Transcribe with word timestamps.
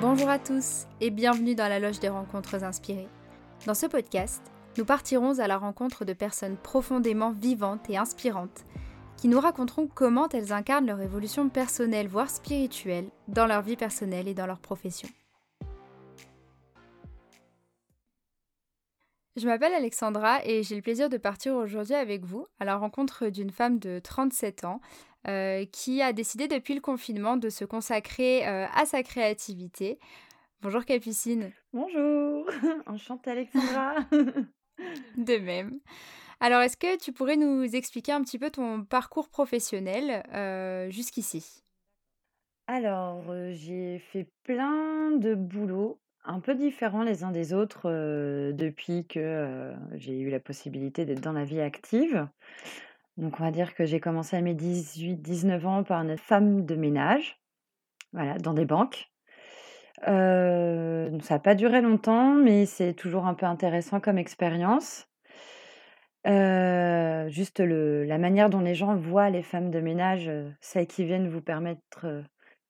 Bonjour 0.00 0.28
à 0.28 0.38
tous 0.38 0.86
et 1.00 1.10
bienvenue 1.10 1.56
dans 1.56 1.66
la 1.66 1.80
loge 1.80 1.98
des 1.98 2.08
rencontres 2.08 2.62
inspirées. 2.62 3.08
Dans 3.66 3.74
ce 3.74 3.86
podcast, 3.86 4.40
nous 4.76 4.84
partirons 4.84 5.40
à 5.40 5.48
la 5.48 5.58
rencontre 5.58 6.04
de 6.04 6.12
personnes 6.12 6.56
profondément 6.56 7.32
vivantes 7.32 7.90
et 7.90 7.96
inspirantes 7.96 8.64
qui 9.16 9.26
nous 9.26 9.40
raconteront 9.40 9.88
comment 9.92 10.28
elles 10.28 10.52
incarnent 10.52 10.86
leur 10.86 11.00
évolution 11.00 11.48
personnelle, 11.48 12.06
voire 12.06 12.30
spirituelle, 12.30 13.08
dans 13.26 13.46
leur 13.46 13.62
vie 13.62 13.74
personnelle 13.74 14.28
et 14.28 14.34
dans 14.34 14.46
leur 14.46 14.60
profession. 14.60 15.08
Je 19.34 19.46
m'appelle 19.48 19.74
Alexandra 19.74 20.44
et 20.44 20.62
j'ai 20.62 20.76
le 20.76 20.82
plaisir 20.82 21.08
de 21.08 21.16
partir 21.16 21.54
aujourd'hui 21.54 21.94
avec 21.94 22.24
vous 22.24 22.46
à 22.60 22.64
la 22.64 22.76
rencontre 22.76 23.28
d'une 23.30 23.50
femme 23.50 23.80
de 23.80 23.98
37 23.98 24.64
ans 24.64 24.80
euh, 25.26 25.64
qui 25.72 26.00
a 26.00 26.12
décidé 26.12 26.46
depuis 26.46 26.74
le 26.74 26.80
confinement 26.80 27.36
de 27.36 27.48
se 27.48 27.64
consacrer 27.64 28.46
euh, 28.46 28.66
à 28.72 28.86
sa 28.86 29.02
créativité. 29.02 29.98
Bonjour 30.62 30.84
Capucine. 30.84 31.50
Bonjour, 31.72 32.46
enchantée 32.86 33.32
Alexandra. 33.32 33.96
de 35.16 35.38
même. 35.38 35.80
Alors, 36.38 36.62
est-ce 36.62 36.76
que 36.76 36.96
tu 36.96 37.12
pourrais 37.12 37.36
nous 37.36 37.64
expliquer 37.64 38.12
un 38.12 38.22
petit 38.22 38.38
peu 38.38 38.50
ton 38.50 38.84
parcours 38.84 39.28
professionnel 39.28 40.22
euh, 40.32 40.88
jusqu'ici? 40.90 41.64
Alors, 42.68 43.24
j'ai 43.50 43.98
fait 43.98 44.30
plein 44.44 45.10
de 45.10 45.34
boulots 45.34 45.98
un 46.24 46.38
peu 46.38 46.54
différents 46.54 47.02
les 47.02 47.24
uns 47.24 47.32
des 47.32 47.52
autres 47.54 47.90
depuis 48.52 49.04
que 49.06 49.72
j'ai 49.94 50.20
eu 50.20 50.30
la 50.30 50.38
possibilité 50.38 51.04
d'être 51.04 51.22
dans 51.22 51.32
la 51.32 51.44
vie 51.44 51.60
active. 51.60 52.28
Donc 53.18 53.40
on 53.40 53.44
va 53.44 53.50
dire 53.50 53.74
que 53.74 53.84
j'ai 53.84 53.98
commencé 53.98 54.36
à 54.36 54.40
mes 54.40 54.54
18-19 54.54 55.66
ans 55.66 55.82
par 55.82 56.00
une 56.02 56.16
femme 56.16 56.64
de 56.64 56.76
ménage, 56.76 57.40
voilà, 58.12 58.38
dans 58.38 58.54
des 58.54 58.64
banques. 58.64 59.10
ça 60.06 60.10
n'a 60.10 61.38
pas 61.40 61.56
duré 61.56 61.80
longtemps, 61.80 62.34
mais 62.34 62.64
c'est 62.64 62.94
toujours 62.94 63.26
un 63.26 63.34
peu 63.34 63.46
intéressant 63.46 63.98
comme 63.98 64.18
expérience. 64.18 65.08
juste 66.24 67.58
la 67.58 68.18
manière 68.18 68.50
dont 68.50 68.60
les 68.60 68.76
gens 68.76 68.94
voient 68.94 69.30
les 69.30 69.42
femmes 69.42 69.72
de 69.72 69.80
ménage, 69.80 70.30
celles 70.60 70.86
qui 70.86 71.04
viennent 71.04 71.28
vous 71.28 71.42
permettre 71.42 72.06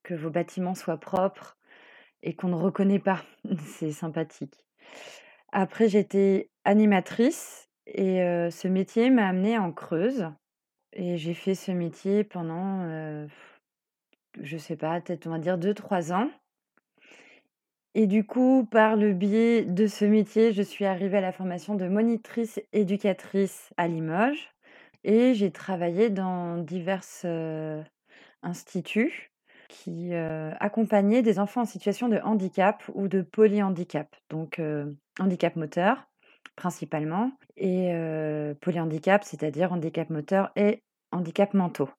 que 0.01 0.15
vos 0.15 0.31
bâtiments 0.31 0.75
soient 0.75 0.99
propres 0.99 1.57
et 2.23 2.35
qu'on 2.35 2.49
ne 2.49 2.55
reconnaît 2.55 2.99
pas. 2.99 3.21
C'est 3.65 3.91
sympathique. 3.91 4.65
Après, 5.51 5.89
j'étais 5.89 6.49
animatrice 6.65 7.68
et 7.93 8.49
ce 8.51 8.67
métier 8.67 9.09
m'a 9.09 9.27
amenée 9.27 9.57
en 9.57 9.71
Creuse 9.71 10.27
et 10.93 11.17
j'ai 11.17 11.33
fait 11.33 11.55
ce 11.55 11.71
métier 11.71 12.23
pendant, 12.23 13.27
je 14.41 14.57
sais 14.57 14.75
pas, 14.75 14.99
peut-être 15.01 15.27
on 15.27 15.31
va 15.31 15.39
dire 15.39 15.57
2-3 15.57 16.13
ans 16.13 16.29
et 17.95 18.05
du 18.05 18.23
coup, 18.23 18.67
par 18.69 18.95
le 18.95 19.13
biais 19.13 19.65
de 19.65 19.87
ce 19.87 20.05
métier, 20.05 20.53
je 20.53 20.61
suis 20.61 20.85
arrivée 20.85 21.17
à 21.17 21.21
la 21.21 21.31
formation 21.31 21.75
de 21.75 21.87
monitrice 21.87 22.61
éducatrice 22.71 23.73
à 23.77 23.87
Limoges 23.87 24.53
et 25.03 25.33
j'ai 25.33 25.51
travaillé 25.51 26.09
dans 26.09 26.57
divers, 26.57 27.03
instituts 28.43 29.31
qui, 29.69 30.13
accompagnaient 30.13 31.23
des 31.23 31.39
enfants 31.39 31.61
en 31.61 31.65
situation 31.65 32.09
de 32.09 32.17
handicap 32.17 32.83
ou 32.93 33.07
de 33.07 33.21
polyhandicap, 33.21 34.15
donc 34.29 34.61
handicap 35.19 35.55
moteur 35.55 36.08
principalement 36.55 37.31
et 37.57 37.91
polyhandicap, 38.61 39.23
c'est-à-dire 39.23 39.71
handicap 39.71 40.09
moteur 40.09 40.51
et 40.55 40.83
handicap 41.11 41.53
mentaux. 41.53 41.89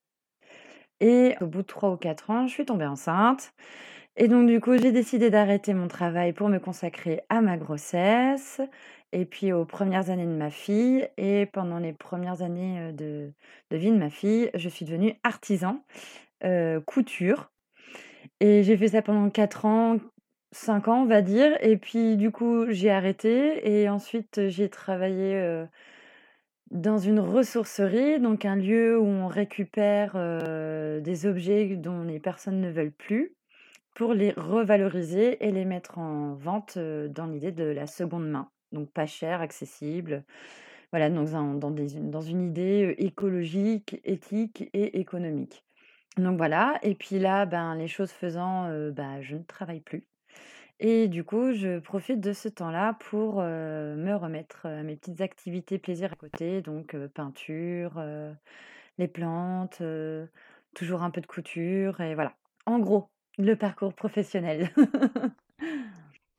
Et 1.01 1.35
au 1.41 1.47
bout 1.47 1.63
de 1.63 1.67
3 1.67 1.91
ou 1.93 1.97
4 1.97 2.31
ans, 2.31 2.47
je 2.47 2.53
suis 2.53 2.67
tombée 2.67 2.85
enceinte 2.85 3.53
et 4.17 4.29
donc 4.29 4.49
du 4.49 4.61
coup, 4.61 4.77
j'ai 4.77 4.93
décidé 4.93 5.31
d'arrêter 5.31 5.73
mon 5.73 5.89
travail 5.89 6.33
pour 6.35 6.49
me 6.49 6.59
consacrer 6.59 7.23
à 7.31 7.41
ma 7.41 7.57
grossesse 7.57 8.61
et 9.13 9.25
puis 9.25 9.53
aux 9.53 9.65
premières 9.65 10.11
années 10.11 10.27
de 10.27 10.37
ma 10.37 10.51
fille 10.51 11.09
et 11.17 11.47
pendant 11.47 11.79
les 11.79 11.93
premières 11.93 12.43
années, 12.43 12.93
de 12.93 13.33
vie 13.71 13.91
de 13.91 13.97
ma 13.97 14.11
fille, 14.11 14.51
je 14.55 14.69
suis 14.69 14.85
devenue 14.85 15.15
artisan, 15.23 15.83
couture 16.87 17.51
et 18.41 18.63
j'ai 18.63 18.77
fait 18.77 18.89
ça 18.89 19.01
pendant 19.01 19.31
4 19.31 19.65
ans, 19.65 19.97
5 20.53 20.89
ans, 20.89 21.03
on 21.03 21.07
va 21.07 21.23
dire 21.23 21.57
et 21.61 21.77
puis 21.77 22.17
du 22.17 22.31
coup, 22.31 22.67
j'ai 22.71 22.91
arrêté 22.91 23.69
et 23.71 23.89
ensuite, 23.89 24.49
j'ai 24.49 24.69
travaillé, 24.69 25.65
dans 26.71 26.99
une 26.99 27.21
ressourcerie, 27.21 28.21
donc 28.21 28.45
un 28.45 28.57
lieu 28.57 28.99
où 28.99 29.05
on 29.05 29.27
récupère, 29.27 30.15
des 31.01 31.27
objets 31.27 31.77
dont 31.77 32.03
les 32.03 32.21
personnes 32.21 32.61
ne 32.61 32.71
veulent 32.71 32.93
plus, 32.93 33.35
pour 33.95 34.15
les 34.15 34.31
revaloriser 34.33 35.45
et 35.45 35.53
les 35.53 35.65
mettre 35.65 35.99
en 35.99 36.35
vente, 36.35 36.79
dans 36.79 37.27
l'idée 37.27 37.53
de 37.53 37.65
la 37.65 37.87
seconde 37.87 38.29
main. 38.29 38.49
Donc 38.73 38.91
pas 38.91 39.07
cher, 39.07 39.41
accessible, 39.41 40.25
voilà, 40.93 41.11
donc 41.11 41.29
dans 41.31 42.21
une 42.21 42.43
idée, 42.43 42.95
écologique, 42.99 44.01
éthique 44.05 44.69
et 44.73 44.99
économique. 45.01 45.65
Donc 46.17 46.37
voilà 46.37 46.79
et 46.83 46.95
puis 46.95 47.19
là, 47.21 47.47
ben, 47.47 47.75
les 47.77 47.89
choses 47.89 48.11
faisant, 48.11 48.69
bah, 48.91 49.21
je 49.21 49.37
ne 49.37 49.43
travaille 49.43 49.81
plus. 49.81 50.05
Et 50.83 51.09
du 51.09 51.25
coup, 51.25 51.53
je 51.53 51.79
profite 51.79 52.21
de 52.21 52.33
ce 52.33 52.49
temps-là 52.49 52.95
pour, 52.95 53.43
me 53.43 54.15
remettre 54.15 54.65
à 54.65 54.83
mes 54.83 54.97
petites 54.97 55.21
activités 55.21 55.79
plaisir 55.79 56.13
à 56.13 56.17
côté, 56.17 56.63
donc 56.63 56.97
peinture, 57.09 58.03
les 58.97 59.09
plantes, 59.09 59.83
toujours 60.75 61.03
un 61.03 61.11
peu 61.11 61.21
de 61.21 61.27
couture 61.27 62.01
et 62.01 62.15
voilà. 62.15 62.35
En 62.65 62.79
gros, 62.79 63.11
le 63.37 63.57
parcours 63.57 63.93
professionnel. 63.93 64.71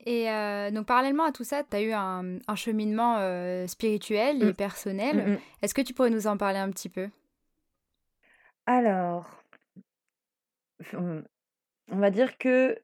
Et 0.04 0.26
donc 0.72 0.86
parallèlement 0.86 1.22
à 1.22 1.30
tout 1.30 1.44
ça, 1.44 1.62
tu 1.62 1.76
as 1.76 1.82
eu 1.82 1.92
un 1.92 2.56
cheminement, 2.56 3.18
spirituel 3.68 4.42
et 4.42 4.46
mmh. 4.46 4.54
personnel. 4.54 5.16
Mmh 5.16 5.38
Est-ce 5.62 5.74
que 5.74 5.82
tu 5.82 5.94
pourrais 5.94 6.10
nous 6.10 6.26
en 6.26 6.36
parler 6.36 6.58
un 6.58 6.70
petit 6.70 6.88
peu? 6.88 7.08
Alors 8.66 9.30
on 10.94 11.98
va 11.98 12.10
dire 12.10 12.36
que 12.38 12.76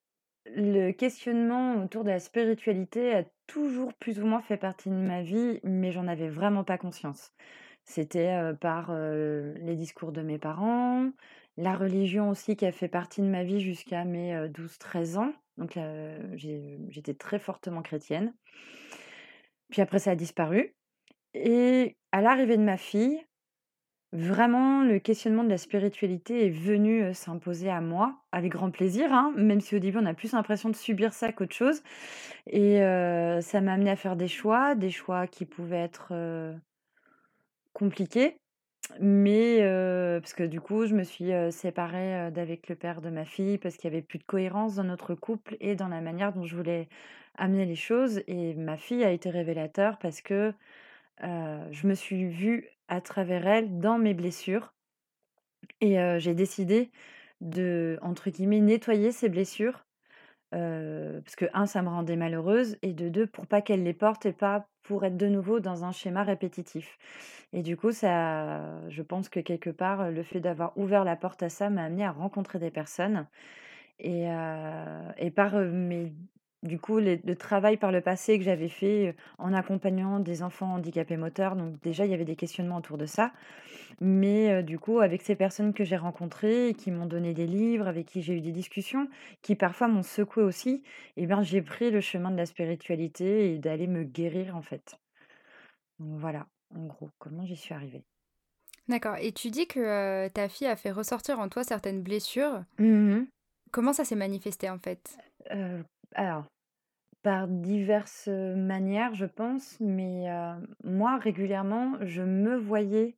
le 0.54 0.92
questionnement 0.92 1.82
autour 1.82 2.04
de 2.04 2.10
la 2.10 2.20
spiritualité 2.20 3.14
a 3.14 3.24
toujours 3.46 3.94
plus 3.94 4.20
ou 4.20 4.26
moins 4.26 4.42
fait 4.42 4.56
partie 4.56 4.90
de 4.90 4.94
ma 4.94 5.22
vie, 5.22 5.60
mais 5.64 5.92
j'en 5.92 6.06
avais 6.08 6.28
vraiment 6.28 6.64
pas 6.64 6.78
conscience. 6.78 7.32
C'était, 7.84 8.38
par, 8.60 8.92
les 8.94 9.74
discours 9.74 10.12
de 10.12 10.20
mes 10.20 10.38
parents, 10.38 11.10
la 11.56 11.74
religion 11.74 12.28
aussi 12.28 12.56
qui 12.56 12.66
a 12.66 12.72
fait 12.72 12.88
partie 12.88 13.22
de 13.22 13.26
ma 13.26 13.44
vie 13.44 13.60
jusqu'à 13.60 14.04
mes, 14.04 14.34
12-13 14.48 15.16
ans. 15.16 15.32
Donc 15.56 15.78
j'étais 16.34 17.14
très 17.14 17.38
fortement 17.38 17.82
chrétienne. 17.82 18.34
Puis 19.70 19.82
après 19.82 19.98
ça 19.98 20.12
a 20.12 20.16
disparu 20.16 20.74
et 21.34 21.96
à 22.12 22.20
l'arrivée 22.20 22.56
de 22.56 22.62
ma 22.62 22.76
fille 22.76 23.20
Vraiment, 24.12 24.82
le 24.84 24.98
questionnement 24.98 25.44
de 25.44 25.50
la 25.50 25.58
spiritualité 25.58 26.46
est 26.46 26.50
venu, 26.50 27.12
s'imposer 27.12 27.68
à 27.68 27.82
moi, 27.82 28.16
avec 28.32 28.52
grand 28.52 28.70
plaisir, 28.70 29.12
hein, 29.12 29.34
même 29.36 29.60
si 29.60 29.76
au 29.76 29.78
début 29.78 29.98
on 29.98 30.06
a 30.06 30.14
plus 30.14 30.32
l'impression 30.32 30.70
de 30.70 30.76
subir 30.76 31.12
ça 31.12 31.30
qu'autre 31.30 31.54
chose. 31.54 31.82
Et 32.46 32.78
ça 33.42 33.60
m'a 33.60 33.74
amené 33.74 33.90
à 33.90 33.96
faire 33.96 34.16
des 34.16 34.28
choix, 34.28 34.74
des 34.74 34.90
choix 34.90 35.26
qui 35.26 35.44
pouvaient 35.44 35.76
être, 35.82 36.14
compliqués, 37.74 38.40
mais 39.00 39.58
parce 40.20 40.32
que 40.34 40.42
du 40.44 40.60
coup 40.60 40.86
je 40.86 40.94
me 40.94 41.04
suis, 41.04 41.30
séparée, 41.50 42.30
d'avec 42.32 42.68
le 42.68 42.76
père 42.76 43.00
de 43.02 43.10
ma 43.10 43.24
fille 43.24 43.58
parce 43.58 43.76
qu'il 43.76 43.90
y 43.90 43.94
avait 43.94 44.02
plus 44.02 44.18
de 44.18 44.24
cohérence 44.24 44.76
dans 44.76 44.84
notre 44.84 45.14
couple 45.14 45.56
et 45.60 45.74
dans 45.76 45.88
la 45.88 46.00
manière 46.00 46.32
dont 46.32 46.44
je 46.44 46.56
voulais 46.56 46.88
amener 47.36 47.66
les 47.66 47.76
choses. 47.76 48.22
Et 48.26 48.54
ma 48.54 48.76
fille 48.78 49.04
a 49.04 49.10
été 49.10 49.30
révélateur 49.30 49.98
parce 49.98 50.22
que, 50.22 50.54
je 51.22 51.86
me 51.86 51.94
suis 51.94 52.26
vue 52.26 52.70
à 52.88 53.00
travers 53.00 53.46
elle 53.46 53.78
dans 53.78 53.98
mes 53.98 54.14
blessures 54.14 54.72
et 55.80 55.96
j'ai 56.18 56.34
décidé 56.34 56.90
de, 57.40 57.98
entre 58.02 58.30
guillemets, 58.30 58.60
«nettoyer» 58.60 59.12
ces 59.12 59.28
blessures, 59.28 59.86
parce 60.50 61.36
que 61.36 61.46
un 61.52 61.66
ça 61.66 61.82
me 61.82 61.88
rendait 61.88 62.16
malheureuse 62.16 62.76
et 62.82 62.94
de 62.94 63.08
deux 63.08 63.26
pour 63.26 63.46
pas 63.46 63.62
qu'elle 63.62 63.82
les 63.84 63.94
porte 63.94 64.26
et 64.26 64.32
pas 64.32 64.66
pour 64.82 65.04
être 65.04 65.16
de 65.16 65.28
nouveau 65.28 65.60
dans 65.60 65.84
un 65.84 65.92
schéma 65.92 66.22
répétitif. 66.24 66.98
Et 67.52 67.62
du 67.62 67.76
coup 67.76 67.92
ça 67.92 68.88
je 68.88 69.02
pense 69.02 69.28
que 69.28 69.40
quelque 69.40 69.70
part, 69.70 70.10
le 70.10 70.22
fait 70.22 70.40
d'avoir 70.40 70.76
ouvert 70.78 71.04
la 71.04 71.16
porte 71.16 71.42
à 71.42 71.48
ça 71.50 71.70
m'a 71.70 71.84
amené 71.84 72.04
à 72.04 72.12
rencontrer 72.12 72.58
des 72.58 72.70
personnes 72.70 73.26
et 74.00 74.26
et 75.18 75.30
par, 75.30 75.54
mes 75.56 76.14
du 76.62 76.78
coup, 76.78 76.98
le 76.98 77.34
travail 77.34 77.76
par 77.76 77.92
le 77.92 78.00
passé 78.00 78.38
que 78.38 78.44
j'avais 78.44 78.68
fait, 78.68 79.14
en 79.38 79.52
accompagnant 79.52 80.20
des 80.20 80.42
enfants 80.42 80.74
handicapés 80.74 81.16
moteurs, 81.16 81.56
donc 81.56 81.80
déjà 81.82 82.04
il 82.04 82.10
y 82.10 82.14
avait 82.14 82.24
des 82.24 82.36
questionnements 82.36 82.78
autour 82.78 82.98
de 82.98 83.06
ça. 83.06 83.32
Mais, 84.00 84.62
du 84.62 84.78
coup, 84.78 85.00
avec 85.00 85.22
ces 85.22 85.34
personnes 85.34 85.72
que 85.72 85.84
j'ai 85.84 85.96
rencontrées 85.96 86.74
qui 86.76 86.90
m'ont 86.90 87.06
donné 87.06 87.34
des 87.34 87.46
livres, 87.46 87.88
avec 87.88 88.06
qui 88.06 88.22
j'ai 88.22 88.34
eu 88.34 88.40
des 88.40 88.52
discussions, 88.52 89.08
qui 89.42 89.54
parfois 89.54 89.88
m'ont 89.88 90.02
secoué 90.02 90.42
aussi 90.42 90.82
et 91.16 91.26
ben, 91.26 91.42
j'ai 91.42 91.62
pris 91.62 91.90
le 91.90 92.00
chemin 92.00 92.30
de 92.30 92.36
la 92.36 92.46
spiritualité 92.46 93.54
et 93.54 93.58
d'aller 93.58 93.86
me 93.86 94.04
guérir, 94.04 94.56
en 94.56 94.62
fait. 94.62 94.98
Donc 95.98 96.18
voilà, 96.18 96.46
en 96.74 96.86
gros, 96.86 97.10
comment 97.18 97.44
j'y 97.44 97.56
suis 97.56 97.74
arrivée. 97.74 98.04
D'accord 98.88 99.16
et 99.20 99.32
tu 99.32 99.50
dis 99.50 99.66
que, 99.66 100.28
ta 100.28 100.48
fille 100.48 100.66
a 100.66 100.76
fait 100.76 100.90
ressortir 100.90 101.38
en 101.40 101.48
toi 101.48 101.62
certaines 101.62 102.02
blessures. 102.02 102.64
Mmh 102.78 103.24
Comment 103.70 103.92
ça 103.92 104.06
s'est 104.06 104.16
manifesté, 104.16 104.70
en 104.70 104.78
fait? 104.78 105.18
Alors, 106.14 106.44
par 107.22 107.48
diverses, 107.48 108.28
manières, 108.28 109.14
je 109.14 109.26
pense, 109.26 109.78
mais 109.80 110.26
moi, 110.84 111.18
régulièrement, 111.18 111.94
je 112.00 112.22
me 112.22 112.56
voyais 112.56 113.16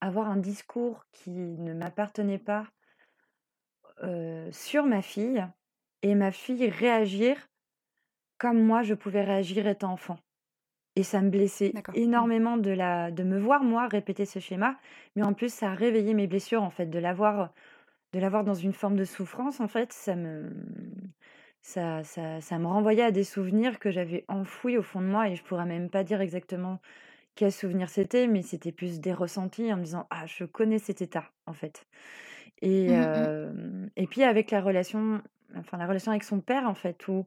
avoir 0.00 0.28
un 0.28 0.36
discours 0.36 1.04
qui 1.12 1.30
ne 1.30 1.74
m'appartenait 1.74 2.38
pas, 2.38 2.66
sur 4.50 4.86
ma 4.86 5.02
fille 5.02 5.46
et 6.02 6.14
ma 6.14 6.32
fille 6.32 6.68
réagir 6.70 7.50
comme 8.38 8.62
moi 8.62 8.82
je 8.82 8.94
pouvais 8.94 9.22
réagir 9.22 9.66
étant 9.66 9.92
enfant 9.92 10.16
et 10.96 11.02
ça 11.02 11.20
me 11.20 11.30
blessait. 11.30 11.72
Mmh. 11.74 11.92
énormément 11.94 12.56
de 12.56 12.70
la 12.70 13.10
de 13.10 13.22
me 13.22 13.38
voir 13.38 13.62
moi 13.62 13.86
répéter 13.86 14.24
ce 14.24 14.38
schéma, 14.38 14.76
mais 15.14 15.22
en 15.22 15.34
plus 15.34 15.52
ça 15.52 15.70
a 15.70 15.74
réveillé 15.74 16.14
mes 16.14 16.26
blessures 16.26 16.62
en 16.62 16.70
fait, 16.70 16.86
de 16.86 16.98
l'avoir, 16.98 17.52
de 18.12 18.18
l'avoir 18.18 18.42
dans 18.44 18.54
une 18.54 18.72
forme 18.72 18.96
de 18.96 19.04
souffrance 19.04 19.60
en 19.60 19.68
fait, 19.68 19.92
ça 19.92 20.16
me 20.16 20.50
ça 21.62 22.02
ça 22.04 22.40
ça 22.40 22.58
me 22.58 22.66
renvoyait 22.66 23.02
à 23.02 23.10
des 23.10 23.24
souvenirs 23.24 23.78
que 23.78 23.90
j'avais 23.90 24.24
enfouis 24.28 24.78
au 24.78 24.82
fond 24.82 25.00
de 25.00 25.06
moi 25.06 25.28
et 25.28 25.36
je 25.36 25.42
pourrais 25.44 25.66
même 25.66 25.90
pas 25.90 26.04
dire 26.04 26.20
exactement 26.20 26.80
quels 27.36 27.52
souvenirs 27.52 27.90
c'était, 27.90 28.26
mais 28.28 28.42
c'était 28.42 28.72
plus 28.72 29.00
des 29.00 29.12
ressentis 29.14 29.72
en 29.72 29.78
me 29.78 29.84
disant: 29.84 30.06
«Ah 30.10 30.26
je 30.26 30.44
connais 30.44 30.78
cet 30.78 31.02
état 31.02 31.30
en 31.46 31.54
fait» 31.54 31.86
et 32.62 32.90
Mmh 32.90 33.90
et 33.96 34.06
puis 34.06 34.22
avec 34.24 34.50
la 34.50 34.60
relation 34.60 35.22
enfin 35.56 35.78
la 35.78 35.86
relation 35.86 36.12
avec 36.12 36.24
son 36.24 36.40
père 36.40 36.68
en 36.68 36.74
fait 36.74 37.08
où 37.08 37.26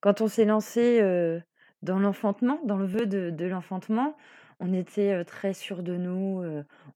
quand 0.00 0.20
on 0.22 0.28
s'est 0.28 0.44
lancé, 0.46 1.00
dans 1.82 1.98
l'enfantement, 1.98 2.60
dans 2.64 2.76
le 2.78 2.86
vœu 2.86 3.06
de 3.06 3.30
de 3.30 3.46
l'enfantement, 3.46 4.16
on 4.60 4.72
était, 4.72 5.24
très 5.24 5.54
sûrs 5.54 5.82
de 5.82 5.96
nous, 5.96 6.44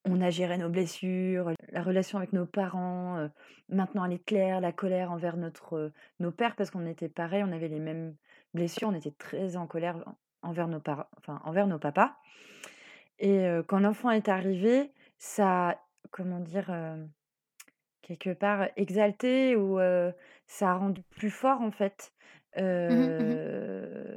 on 0.04 0.20
a 0.20 0.30
géré 0.30 0.58
nos 0.58 0.68
blessures, 0.68 1.50
la 1.72 1.82
relation 1.82 2.18
avec 2.18 2.32
nos 2.32 2.46
parents, 2.46 3.28
maintenant 3.68 4.04
elle 4.04 4.12
est 4.12 4.24
claire, 4.24 4.60
la 4.60 4.72
colère 4.72 5.10
envers 5.10 5.36
nos 5.36 6.30
pères 6.30 6.56
parce 6.56 6.70
qu'on 6.70 6.86
était 6.86 7.08
pareils, 7.08 7.42
on 7.42 7.52
avait 7.52 7.68
les 7.68 7.80
mêmes 7.80 8.14
blessures, 8.52 8.88
on 8.88 8.94
était 8.94 9.10
très 9.12 9.56
en 9.56 9.66
colère 9.66 9.96
en 10.42 10.50
envers 10.50 10.68
nos 10.68 10.82
envers 11.44 11.66
nos 11.66 11.78
papas 11.78 12.14
et 13.18 13.46
quand 13.66 13.80
l'enfant 13.80 14.10
est 14.10 14.28
arrivé, 14.28 14.92
ça 15.18 15.78
comment 16.10 16.40
dire? 16.40 16.70
Quelque 18.02 18.34
part 18.34 18.68
exalté 18.76 19.56
ou 19.56 19.78
ça 20.46 20.72
a 20.72 20.74
rendu 20.74 21.02
plus 21.16 21.30
fort 21.30 21.62
en 21.62 21.70
fait, 21.70 22.12
Mmh 22.88 22.94
mh. 22.96 23.14
Mmh 23.24 23.34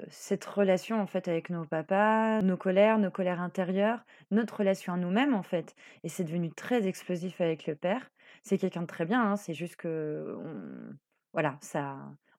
cette 0.09 0.45
relation 0.45 1.01
en 1.01 1.05
fait 1.07 1.27
avec 1.27 1.49
nos 1.49 1.65
papas, 1.65 2.41
nos 2.41 2.55
colères, 2.57 2.97
nos 2.97 3.11
colères 3.11 3.41
intérieures, 3.41 4.05
notre 4.31 4.57
relation 4.59 4.93
à 4.93 4.97
nous-mêmes 4.97 5.33
en 5.33 5.43
fait 5.43 5.75
et 6.03 6.09
c'est 6.09 6.23
devenu 6.23 6.53
très 6.53 6.87
explosif 6.87 7.41
avec 7.41 7.65
le 7.67 7.75
père. 7.75 8.09
C'est 8.43 8.57
quelqu'un 8.57 8.81
de 8.83 8.87
très 8.87 9.05
bien, 9.05 9.21
hein, 9.31 9.35
c'est 9.35 9.53
juste 9.53 9.75
qu'on 9.81 10.95
voilà, 11.33 11.57
ça 11.61 11.97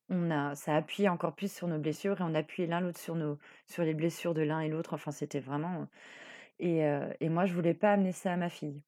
on 0.09 0.31
a 0.31 0.55
ça 0.55 0.75
a 0.75 0.77
appuyé 0.79 1.09
encore 1.11 1.35
plus 1.35 1.53
sur 1.53 1.69
nos 1.69 1.79
blessures 1.79 2.21
et 2.21 2.25
on 2.25 2.35
a 2.35 2.39
appuyé 2.39 2.67
l'un 2.69 2.81
l'autre 2.81 2.99
sur 3.01 3.15
nos 3.17 3.39
sur 3.67 3.83
les 3.85 3.95
blessures 3.95 4.35
de 4.35 4.43
l'un 4.43 4.61
et 4.61 4.69
l'autre. 4.69 4.95
Enfin, 4.95 5.11
c'était 5.11 5.41
vraiment, 5.41 5.87
et 6.61 6.81
et 7.21 7.29
moi 7.31 7.47
je 7.47 7.55
voulais 7.55 7.75
pas 7.75 7.93
amener 7.95 8.13
ça 8.13 8.33
à 8.35 8.37
ma 8.37 8.51
fille. 8.51 8.83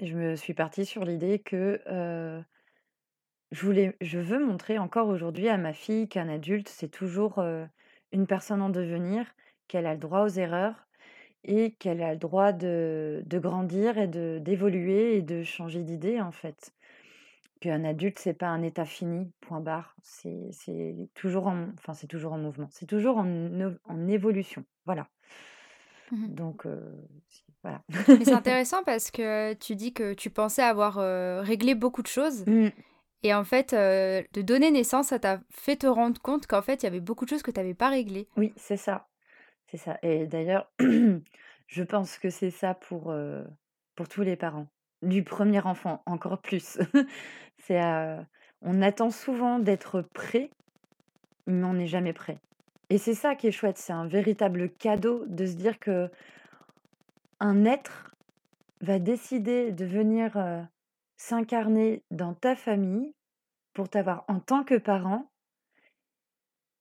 Je 0.00 0.14
me 0.16 0.36
suis 0.36 0.54
partie 0.54 0.84
sur 0.86 1.04
l'idée 1.04 1.38
que, 1.40 1.80
je 3.50 3.64
voulais 3.64 3.96
je 4.00 4.18
veux 4.18 4.44
montrer 4.44 4.78
encore 4.78 5.08
aujourd'hui 5.08 5.48
à 5.48 5.56
ma 5.56 5.72
fille 5.72 6.08
qu'un 6.08 6.28
adulte, 6.28 6.68
c'est 6.68 6.88
toujours, 6.88 7.42
une 8.12 8.26
personne 8.26 8.62
en 8.62 8.70
devenir, 8.70 9.26
qu'elle 9.68 9.86
a 9.86 9.94
le 9.94 10.00
droit 10.00 10.22
aux 10.22 10.28
erreurs 10.28 10.86
et 11.44 11.72
qu'elle 11.72 12.02
a 12.02 12.12
le 12.12 12.18
droit 12.18 12.52
de 12.52 13.22
de 13.26 13.38
grandir 13.38 13.98
et 13.98 14.08
de 14.08 14.38
d'évoluer 14.40 15.16
et 15.16 15.22
de 15.22 15.42
changer 15.42 15.82
d'idée, 15.82 16.20
en 16.20 16.32
fait. 16.32 16.72
Qu'un 17.60 17.84
adulte, 17.84 18.20
c'est 18.20 18.34
pas 18.34 18.46
un 18.46 18.62
état 18.62 18.84
fini, 18.84 19.32
point 19.40 19.60
barre. 19.60 19.96
C'est 20.02 20.48
c'est 20.52 21.08
toujours 21.14 21.48
en 21.48 21.68
enfin, 21.78 21.94
c'est 21.94 22.06
toujours 22.06 22.32
en 22.32 22.38
mouvement, 22.38 22.68
c'est 22.70 22.86
toujours 22.86 23.18
en 23.18 24.08
évolution, 24.08 24.64
voilà. 24.86 25.08
Mmh 26.12 26.28
Donc 26.28 26.66
voilà. 27.62 27.82
Mais 28.08 28.24
c'est 28.24 28.32
intéressant 28.32 28.82
parce 28.84 29.10
que 29.10 29.54
tu 29.54 29.74
dis 29.74 29.92
que 29.92 30.14
tu 30.14 30.30
pensais 30.30 30.62
avoir, 30.62 30.94
réglé 31.42 31.74
beaucoup 31.74 32.02
de 32.02 32.06
choses 32.06 32.44
Mmh. 32.46 32.68
Et 33.22 33.34
en 33.34 33.44
fait, 33.44 33.72
heu, 33.72 34.24
de 34.32 34.42
donner 34.42 34.70
naissance, 34.70 35.08
ça 35.08 35.18
t'a 35.18 35.40
fait 35.50 35.76
te 35.76 35.86
rendre 35.86 36.20
compte 36.20 36.46
qu'en 36.46 36.62
fait, 36.62 36.82
il 36.82 36.84
y 36.84 36.88
avait 36.88 37.00
beaucoup 37.00 37.24
de 37.24 37.30
choses 37.30 37.42
que 37.42 37.50
tu 37.50 37.60
avais 37.60 37.74
pas 37.74 37.88
réglées. 37.88 38.28
Oui, 38.36 38.52
c'est 38.56 38.76
ça. 38.76 39.08
C'est 39.70 39.76
ça 39.76 39.98
et 40.02 40.26
d'ailleurs, 40.26 40.70
je 41.66 41.82
pense 41.82 42.18
que 42.18 42.30
c'est 42.30 42.50
ça 42.50 42.74
pour, 42.74 43.12
heu, 43.12 43.44
pour 43.94 44.08
tous 44.08 44.22
les 44.22 44.36
parents. 44.36 44.66
Du 45.02 45.22
premier 45.22 45.60
enfant, 45.60 46.02
encore 46.06 46.38
plus. 46.38 46.78
C'est, 47.58 47.82
heu, 47.82 48.18
on 48.62 48.82
attend 48.82 49.10
souvent 49.10 49.58
d'être 49.58 50.00
prêt, 50.00 50.50
mais 51.46 51.64
on 51.64 51.74
n'est 51.74 51.86
jamais 51.86 52.12
prêt 52.12 52.38
et 52.90 52.98
c'est 52.98 53.14
ça 53.14 53.34
qui 53.34 53.46
est 53.46 53.52
chouette, 53.52 53.76
c'est 53.78 53.92
un 53.92 54.06
véritable 54.06 54.70
cadeau 54.70 55.24
de 55.26 55.44
se 55.46 55.54
dire 55.54 55.78
qu'un 55.78 56.08
être 57.64 58.14
va 58.80 58.98
décider 58.98 59.72
de 59.72 59.84
venir, 59.84 60.36
s'incarner 61.18 62.02
dans 62.10 62.32
ta 62.32 62.56
famille 62.56 63.14
pour 63.74 63.90
t'avoir 63.90 64.24
en 64.28 64.40
tant 64.40 64.64
que 64.64 64.76
parent 64.76 65.30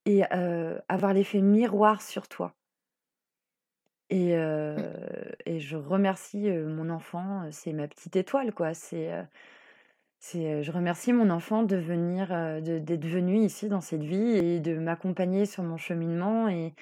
et 0.06 0.24
avoir 0.24 1.13
l'effet 1.13 1.42
miroir 1.42 2.01
sur 2.01 2.30
toi. 2.30 2.56
Et 4.10 4.38
Mmh. 4.38 4.81
et 5.45 5.60
je 5.60 5.75
remercie, 5.75 6.50
mon 6.50 6.89
enfant, 6.89 7.50
c'est 7.51 7.74
ma 7.74 7.88
petite 7.88 8.16
étoile, 8.16 8.54
quoi. 8.54 8.74
C'est, 8.74 9.12
c'est, 10.19 10.63
je 10.63 10.72
remercie 10.72 11.13
mon 11.13 11.30
enfant 11.30 11.63
de 11.63 11.75
venir, 11.75 12.30
de 12.30 12.80
d'être 12.80 13.06
venu 13.06 13.38
ici 13.38 13.69
dans 13.69 13.81
cette 13.81 14.04
vie 14.04 14.38
et 14.38 14.60
de 14.60 14.78
m'accompagner 14.78 15.45
sur 15.45 15.63
mon 15.63 15.78
cheminement 15.78 16.48
et 16.50 16.74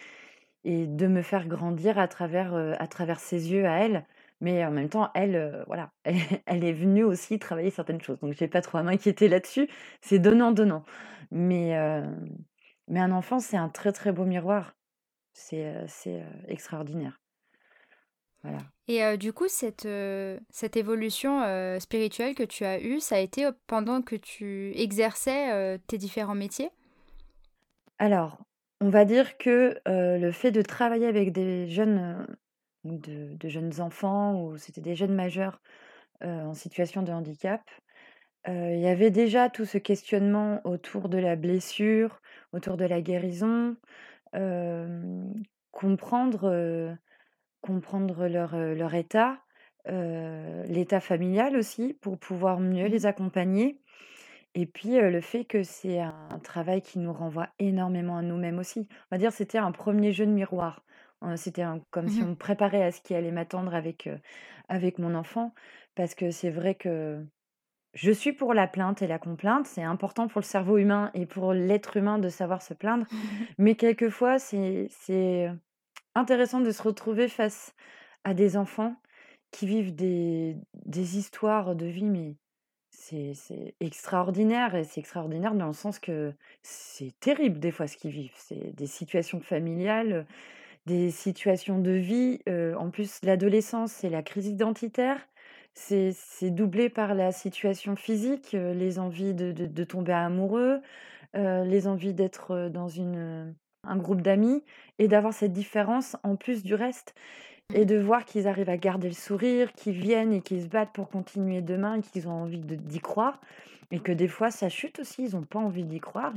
et 0.66 0.88
de 0.88 1.08
me 1.08 1.22
faire 1.22 1.48
grandir 1.48 2.00
à 2.00 2.08
travers, 2.08 2.56
à 2.56 2.88
travers 2.88 3.19
ses 3.19 3.51
yeux 3.51 3.68
à 3.68 3.80
elle. 3.80 4.06
Mais 4.42 4.66
en 4.66 4.72
même 4.72 4.90
temps, 4.90 5.12
elle, 5.14 5.36
heu, 5.36 5.64
voilà, 5.68 5.92
elle 6.04 6.16
elle 6.46 6.64
est 6.64 6.74
venue 6.74 7.04
aussi 7.04 7.40
travailler 7.40 7.70
certaines 7.70 8.02
choses, 8.02 8.20
donc 8.20 8.34
j'ai 8.34 8.48
pas 8.48 8.62
trop 8.62 8.78
à 8.78 8.84
m'inquiéter 8.84 9.28
là-dessus. 9.28 9.70
C'est 10.02 10.20
donnant-donnant. 10.20 10.84
Mais 11.32 11.70
hem, 11.70 12.30
mais 12.88 13.00
un 13.00 13.12
enfant, 13.12 13.40
c'est 13.40 13.58
un 13.58 13.70
très, 13.70 13.92
très 13.92 14.12
beau 14.12 14.26
miroir. 14.26 14.76
C'est, 15.34 15.74
c'est, 15.88 16.22
heu, 16.22 16.26
extraordinaire. 16.48 17.20
Voilà. 18.44 18.60
Et 18.88 19.18
du 19.18 19.34
coup, 19.34 19.48
cette, 19.48 19.88
cette 20.51 20.77
évolution, 20.77 21.42
spirituelle 21.80 22.36
que 22.36 22.44
tu 22.44 22.63
as 22.63 22.80
eue, 22.80 23.00
ça 23.00 23.15
a 23.15 23.20
été, 23.20 23.50
pendant 23.65 24.04
que 24.04 24.15
tu 24.15 24.72
exerçais, 24.75 25.80
tes 25.88 25.98
différents 25.98 26.36
métiers? 26.36 26.70
Alors, 27.98 28.38
on 28.82 28.89
va 28.89 29.04
dire 29.04 29.39
que, 29.39 29.82
le 29.88 30.32
fait 30.32 30.51
de 30.51 30.62
travailler 30.62 31.08
avec 31.08 31.32
des 31.32 31.68
jeunes, 31.68 32.27
de 32.86 33.36
de 33.36 33.50
jeunes 33.50 33.82
enfants 33.82 34.42
ou 34.42 34.58
c'était 34.58 34.82
des 34.82 34.96
jeunes 34.96 35.15
majeurs, 35.15 35.62
en 36.24 36.54
situation 36.54 37.04
de 37.04 37.12
handicap, 37.12 37.62
il 38.48 38.80
y 38.80 38.88
avait 38.88 39.12
déjà 39.12 39.50
tout 39.50 39.65
ce 39.65 39.77
questionnement 39.77 40.62
autour 40.65 41.10
de 41.10 41.18
la 41.18 41.36
blessure, 41.36 42.22
autour 42.54 42.77
de 42.77 42.86
la 42.86 43.01
guérison, 43.01 43.75
comprendre, 45.72 46.98
comprendre 47.62 48.27
leur, 48.27 48.56
leur 48.56 48.94
état, 48.96 49.39
l'état 49.86 51.00
familial 51.01 51.58
aussi 51.58 51.94
pour 52.01 52.18
pouvoir 52.18 52.60
mieux 52.60 52.88
Mmh 52.88 52.89
les 52.89 53.06
accompagner 53.06 53.82
et 54.58 54.65
puis, 54.65 54.92
le 55.01 55.20
fait 55.20 55.44
que 55.44 55.63
c'est 55.63 56.00
un 56.00 56.39
travail 56.42 56.82
qui 56.82 57.00
nous 57.00 57.12
renvoie 57.12 57.50
énormément 57.60 58.18
à 58.18 58.22
nous-mêmes 58.22 58.58
aussi. 58.58 58.88
On 59.12 59.15
va 59.15 59.18
dire, 59.18 59.34
c'était 59.34 59.58
un 59.58 59.74
premier 59.74 60.13
jeu 60.13 60.25
de 60.25 60.32
miroir. 60.32 60.85
Heu, 61.25 61.38
c'était 61.38 61.63
comme 61.91 62.08
si 62.10 62.22
Mmh 62.22 62.25
on 62.25 62.29
me 62.29 62.36
préparait 62.36 62.84
à 62.84 62.91
ce 62.91 63.01
qui 63.01 63.15
allait 63.15 63.32
m'attendre 63.32 63.74
avec, 63.75 64.10
avec 64.70 65.00
mon 65.00 65.15
enfant. 65.15 65.53
Parce 65.96 66.15
que 66.15 66.32
c'est 66.32 66.50
vrai 66.51 66.75
que 66.75 67.25
je 67.94 68.12
suis 68.12 68.34
pour 68.34 68.53
la 68.53 68.67
plainte 68.67 69.01
et 69.03 69.08
la 69.08 69.20
complainte. 69.20 69.67
C'est 69.67 69.84
important 69.84 70.27
pour 70.27 70.41
le 70.41 70.46
cerveau 70.46 70.77
humain 70.77 71.12
et 71.15 71.25
pour 71.27 71.53
l'être 71.53 71.98
humain 71.98 72.20
de 72.20 72.29
savoir 72.29 72.62
se 72.63 72.74
plaindre. 72.75 73.08
Mais 73.58 73.75
quelquefois, 73.75 74.39
c'est 74.39 74.89
intéressant 76.15 76.62
de 76.62 76.72
se 76.72 76.82
retrouver 76.84 77.27
face 77.27 77.74
à 78.24 78.34
des 78.34 78.58
enfants 78.58 78.96
qui 79.51 79.67
vivent 79.67 79.96
des 79.96 80.58
des 80.74 81.17
histoires 81.17 81.75
de 81.75 81.86
vie, 81.86 82.05
mais 82.05 82.38
c'est 82.91 83.34
c'est 83.36 83.75
extraordinaire 83.79 84.75
et 84.75 84.84
c'est 84.84 85.00
extraordinaire 85.01 85.55
dans 85.55 85.67
le 85.67 85.74
sens 85.74 86.00
que 86.00 86.34
c'est 86.63 87.17
terrible 87.20 87.60
des 87.60 87.72
fois 87.72 87.88
ce 87.88 87.98
qu'ils 87.98 88.12
vivent. 88.12 88.34
C'est 88.38 88.74
des 88.75 88.88
situations 88.88 89.41
familiales, 89.41 90.27
des 90.86 91.12
situations 91.12 91.80
de 91.80 91.92
vie, 91.92 92.39
en 92.77 92.89
plus 92.92 93.20
l'adolescence, 93.24 93.92
c'est 93.92 94.10
la 94.10 94.24
crise 94.24 94.48
identitaire. 94.48 95.20
C'est 95.74 96.15
doublé 96.51 96.89
par 96.89 97.15
la 97.15 97.32
situation 97.32 97.96
physique, 97.96 98.54
les 98.54 99.00
envies 99.00 99.34
de 99.34 99.51
de 99.51 99.65
de 99.65 99.84
tomber 99.84 100.13
amoureux, 100.13 100.82
les 101.34 101.88
envies 101.88 102.13
d'être, 102.13 102.70
dans 102.70 102.88
une, 102.88 103.56
un 103.84 103.98
groupe 103.98 104.22
d'amis 104.22 104.63
et 105.00 105.08
d'avoir 105.08 105.34
cette 105.34 105.54
différence 105.54 106.15
en 106.24 106.36
plus 106.36 106.63
du 106.63 106.75
reste 106.75 107.13
et 107.74 107.86
de 107.86 107.98
voir 107.98 108.25
qu'ils 108.25 108.48
arrivent 108.48 108.70
à 108.70 108.77
garder 108.77 109.08
le 109.08 109.15
sourire, 109.15 109.74
qu'ils 109.74 110.00
viennent 110.00 110.34
et 110.34 110.42
qu'ils 110.42 110.63
se 110.63 110.68
battent 110.68 110.94
pour 110.94 111.10
continuer 111.10 111.62
demain, 111.62 112.01
qu'ils 112.01 112.27
ont 112.27 112.34
envie 112.34 112.60
d'y 112.60 113.00
croire 113.00 113.42
et 113.92 114.00
que 114.00 114.12
des 114.12 114.27
fois 114.27 114.51
ça 114.51 114.70
chute 114.70 115.00
aussi, 115.00 115.25
ils 115.25 115.36
n'ont 115.36 115.44
pas 115.44 115.60
envie 115.60 115.84
d'y 115.86 116.00
croire. 116.00 116.34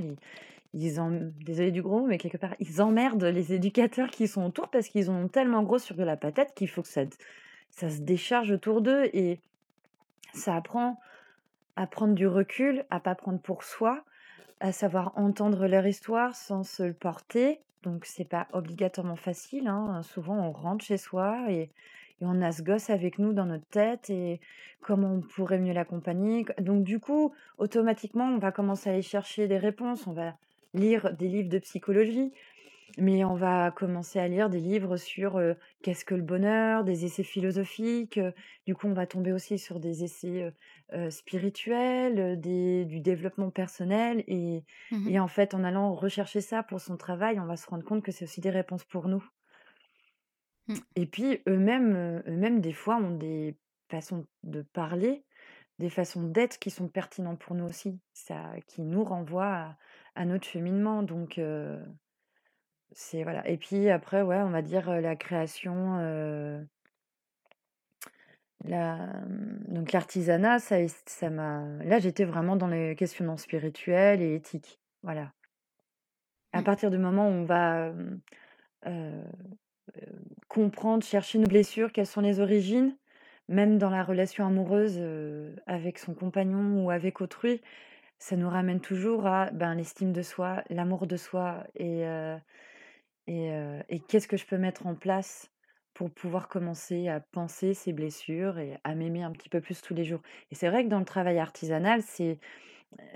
Ils 0.75 1.01
en, 1.01 1.11
désolé 1.45 1.71
du 1.71 1.83
gros, 1.83 2.07
mais 2.07 2.19
quelque 2.19 2.37
part, 2.37 2.55
ils 2.61 2.83
emmerdent 2.83 3.25
les 3.25 3.53
éducateurs 3.53 4.11
qui 4.11 4.29
sont 4.29 4.45
autour 4.45 4.69
parce 4.69 4.89
qu'ils 4.89 5.11
ont 5.11 5.29
tellement 5.29 5.63
gros 5.63 5.79
sur 5.79 5.97
la 5.97 6.17
patate 6.17 6.55
qu'il 6.55 6.69
faut 6.69 6.83
que 6.83 6.89
ça, 6.89 7.03
ça 7.71 7.91
se 7.91 8.01
décharge 8.01 8.51
autour 8.51 8.83
d'eux 8.83 9.09
et 9.13 9.41
ça 10.35 10.57
apprend 10.57 10.99
à 11.77 11.87
prendre 11.87 12.15
du 12.15 12.27
recul, 12.27 12.85
à 12.91 13.01
pas 13.01 13.15
prendre 13.15 13.41
pour 13.41 13.63
soi, 13.63 14.05
à 14.61 14.73
savoir 14.73 15.13
entendre 15.17 15.67
leur 15.67 15.87
histoire 15.87 16.35
sans 16.35 16.65
se 16.65 16.83
le 16.83 16.93
porter. 16.93 17.61
Donc 17.83 18.05
c'est 18.05 18.29
pas 18.29 18.49
obligatoirement 18.53 19.17
facile. 19.17 19.69
Hein. 19.69 20.03
Souvent 20.03 20.37
on 20.37 20.53
rentre 20.53 20.85
chez 20.85 20.97
soi 20.97 21.47
et, 21.49 21.71
et, 22.21 22.23
on 22.23 22.43
a 22.43 22.53
ce 22.53 22.63
gosse 22.63 22.91
avec 22.91 23.19
nous 23.19 23.33
dans 23.33 23.47
notre 23.47 23.67
tête 23.69 24.11
et 24.11 24.41
comment 24.81 25.15
on 25.15 25.21
pourrait 25.21 25.61
mieux 25.61 25.73
l'accompagner. 25.73 26.45
Donc 26.61 26.83
du 26.83 26.99
coup, 26.99 27.33
automatiquement, 27.59 28.27
on 28.27 28.39
va 28.39 28.51
commencer 28.51 28.91
à 28.91 28.95
aller 28.95 29.03
chercher 29.03 29.47
des 29.47 29.59
réponses. 29.59 30.07
On 30.09 30.13
va 30.13 30.35
lire 30.75 31.15
des 31.15 31.29
livres 31.29 31.49
de 31.49 31.59
psychologie, 31.59 32.33
mais 32.97 33.25
on 33.25 33.35
va 33.35 33.71
commencer 33.71 34.19
à 34.19 34.29
lire 34.29 34.51
des 34.51 34.61
livres 34.61 34.97
sur 34.97 35.41
qu'est-ce 35.83 36.05
que 36.05 36.15
le 36.15 36.23
bonheur, 36.23 36.85
des 36.85 37.05
essais 37.05 37.23
philosophiques. 37.23 38.19
du 38.67 38.75
coup, 38.75 38.89
on 38.89 38.95
va 38.95 39.07
tomber 39.07 39.33
aussi 39.33 39.59
sur 39.59 39.79
des 39.79 40.05
essais 40.05 40.53
spirituels, 41.11 42.41
des, 42.41 42.87
du 42.87 43.01
développement 43.01 43.51
personnel. 43.51 44.25
Et, 44.27 44.65
Mmh 44.91 45.09
et 45.09 45.21
en 45.21 45.29
fait, 45.29 45.55
en 45.55 45.65
allant 45.65 45.95
rechercher 45.95 46.41
ça 46.41 46.63
pour 46.63 46.81
son 46.81 46.97
travail, 46.97 47.39
on 47.41 47.47
va 47.47 47.57
se 47.57 47.69
rendre 47.69 47.85
compte 47.85 48.03
que 48.03 48.13
c'est 48.13 48.25
aussi 48.25 48.41
des 48.41 48.51
réponses 48.51 48.85
pour 48.85 49.09
nous. 49.09 49.25
Mmh. 50.69 50.75
Et 50.97 51.07
puis, 51.07 51.43
eux-mêmes, 51.49 52.23
eux-mêmes, 52.27 52.61
des 52.61 52.73
fois, 52.73 52.97
ont 52.97 53.17
des 53.17 53.57
façons 53.91 54.27
de 54.45 54.63
parler, 54.63 55.25
des 55.79 55.91
façons 55.91 56.23
d'être 56.23 56.59
qui 56.59 56.71
sont 56.71 56.89
pertinentes 56.89 57.39
pour 57.39 57.55
nous 57.55 57.65
aussi, 57.65 58.01
ça, 58.13 58.53
qui 58.67 58.83
nous 58.83 59.05
renvoient 59.05 59.55
à, 59.55 59.79
à 60.19 60.25
notre 60.25 60.47
cheminement. 60.47 61.03
Donc, 61.03 61.41
c'est 62.93 63.23
voilà. 63.23 63.49
Et 63.49 63.57
puis 63.57 63.89
après, 63.89 64.23
ouais, 64.23 64.39
on 64.39 64.51
va 64.51 64.63
dire 64.63 64.91
la 65.01 65.17
création, 65.17 65.97
la, 68.65 68.97
mmh, 68.97 69.65
donc 69.69 69.93
l'artisanat, 69.93 70.59
ça, 70.59 70.77
ça 71.07 71.31
m'a. 71.31 71.65
Là, 71.85 71.99
j'étais 72.01 72.25
vraiment 72.25 72.57
dans 72.57 72.67
les 72.67 72.97
questionnements 72.97 73.37
spirituels 73.37 74.21
et 74.21 74.35
éthiques. 74.35 74.81
Voilà. 75.03 75.33
À 76.53 76.61
Mmh. 76.61 76.65
partir 76.65 76.91
du 76.91 76.99
moment 76.99 77.29
où 77.29 77.33
on 77.33 77.45
va 77.45 77.93
comprendre, 80.49 81.05
chercher 81.05 81.39
nos 81.39 81.47
blessures, 81.47 81.93
quelles 81.93 82.07
sont 82.07 82.21
les 82.21 82.41
origines, 82.41 82.97
même 83.49 83.79
dans 83.79 83.91
la 83.91 84.03
relation 84.03 84.47
amoureuse 84.47 85.01
avec 85.67 85.99
son 85.99 86.15
compagnon 86.15 86.85
ou 86.85 86.91
avec 86.91 87.21
autrui, 87.21 87.63
ça 88.19 88.37
nous 88.37 88.49
ramène 88.49 88.81
toujours 88.81 89.27
à 89.27 89.51
ben, 89.51 89.75
l'estime 89.75 90.13
de 90.13 90.23
soi, 90.23 90.63
l'amour 90.71 91.07
de 91.07 91.17
soi 91.17 91.65
et, 91.75 92.03
et, 93.27 93.51
et 93.89 94.01
qu'est-ce 94.01 94.29
que 94.29 94.37
je 94.37 94.47
peux 94.47 94.59
mettre 94.59 94.87
en 94.87 94.95
place 94.95 95.51
pour 95.95 96.11
pouvoir 96.11 96.49
commencer 96.49 97.09
à 97.09 97.21
penser 97.21 97.75
ces 97.75 97.93
blessures 97.93 98.59
et 98.59 98.79
à 98.85 98.95
m'aimer 98.95 99.23
un 99.23 99.33
petit 99.33 99.49
peu 99.49 99.61
plus 99.61 99.81
tous 99.81 99.95
les 99.95 100.05
jours? 100.05 100.21
Et 100.51 100.55
c'est 100.55 100.69
vrai 100.69 100.85
que 100.85 100.89
dans 100.89 100.99
le 100.99 101.05
travail 101.05 101.39
artisanal, 101.39 102.03
c'est 102.03 102.39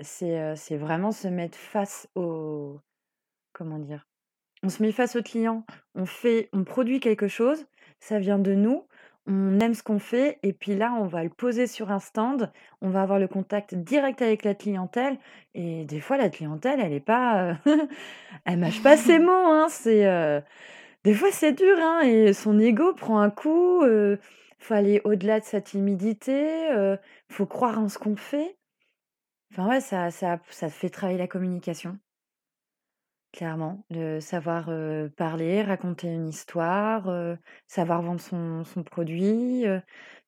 c'est 0.01 0.55
c'est 0.55 0.77
vraiment 0.77 1.11
se 1.11 1.27
mettre 1.27 1.57
face 1.57 2.07
au 2.15 2.79
comment 3.51 3.79
dire? 3.79 4.07
On 4.63 4.69
se 4.69 4.81
met 4.81 4.93
face 4.93 5.15
au 5.17 5.21
client, 5.21 5.65
on 5.95 6.05
fait 6.05 6.49
on 6.53 6.63
produit 6.63 6.99
quelque 7.01 7.27
chose, 7.27 7.65
ça 7.99 8.19
vient 8.19 8.39
de 8.39 8.53
nous, 8.53 8.87
on 9.25 9.59
aime 9.59 9.73
ce 9.73 9.83
qu'on 9.83 9.99
fait 9.99 10.39
et 10.43 10.53
puis 10.53 10.75
là, 10.75 10.93
on 10.99 11.05
va 11.05 11.23
le 11.23 11.29
poser 11.29 11.67
sur 11.67 11.91
un 11.91 11.99
stand, 11.99 12.51
on 12.81 12.89
va 12.89 13.01
avoir 13.01 13.19
le 13.19 13.27
contact 13.27 13.75
direct 13.75 14.21
avec 14.21 14.43
la 14.43 14.53
clientèle 14.53 15.17
et 15.53 15.85
des 15.85 15.99
fois 15.99 16.17
la 16.17 16.29
clientèle, 16.29 16.79
elle 16.81 16.93
est 16.93 16.99
pas, 16.99 17.57
elle 18.45 18.59
mâche 18.59 18.83
pas 18.83 18.97
ses 18.97 19.19
mots, 19.19 19.31
hein, 19.31 19.67
c'est, 19.69 20.43
des 21.03 21.13
fois 21.13 21.29
c'est 21.31 21.53
dur, 21.53 21.77
hein 21.79 22.01
et 22.01 22.33
son 22.33 22.59
ego 22.59 22.93
prend 22.93 23.19
un 23.19 23.29
coup, 23.29 23.85
il 23.85 24.19
faut 24.59 24.73
aller 24.73 25.01
au-delà 25.05 25.39
de 25.39 25.45
sa 25.45 25.61
timidité, 25.61 26.69
il 26.71 26.99
faut 27.29 27.45
croire 27.45 27.79
en 27.79 27.87
ce 27.89 27.97
qu'on 27.97 28.17
fait. 28.17 28.57
Enfin 29.51 29.69
ouais, 29.69 29.81
ça 29.81 30.09
ça 30.11 30.39
ça 30.49 30.69
fait 30.69 30.89
travailler 30.89 31.19
la 31.19 31.27
communication. 31.27 31.97
Clairement, 33.33 33.83
de 33.89 34.19
savoir, 34.21 34.69
parler, 35.17 35.63
raconter 35.63 36.07
une 36.07 36.27
histoire, 36.29 37.09
savoir 37.67 38.01
vendre 38.03 38.21
son 38.21 38.63
son 38.63 38.83
produit, 38.83 39.65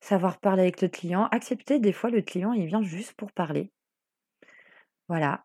savoir 0.00 0.40
parler 0.40 0.62
avec 0.62 0.82
le 0.82 0.88
client, 0.88 1.26
accepter 1.30 1.78
des 1.78 1.92
fois 1.92 2.10
le 2.10 2.20
client, 2.20 2.52
il 2.52 2.66
vient 2.66 2.82
juste 2.82 3.14
pour 3.14 3.30
parler. 3.32 3.72
Voilà, 5.08 5.44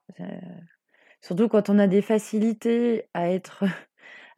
surtout 1.22 1.48
quand 1.48 1.70
on 1.70 1.80
a 1.80 1.88
des 1.88 2.02
facilités 2.02 3.06
à 3.14 3.30
être 3.30 3.64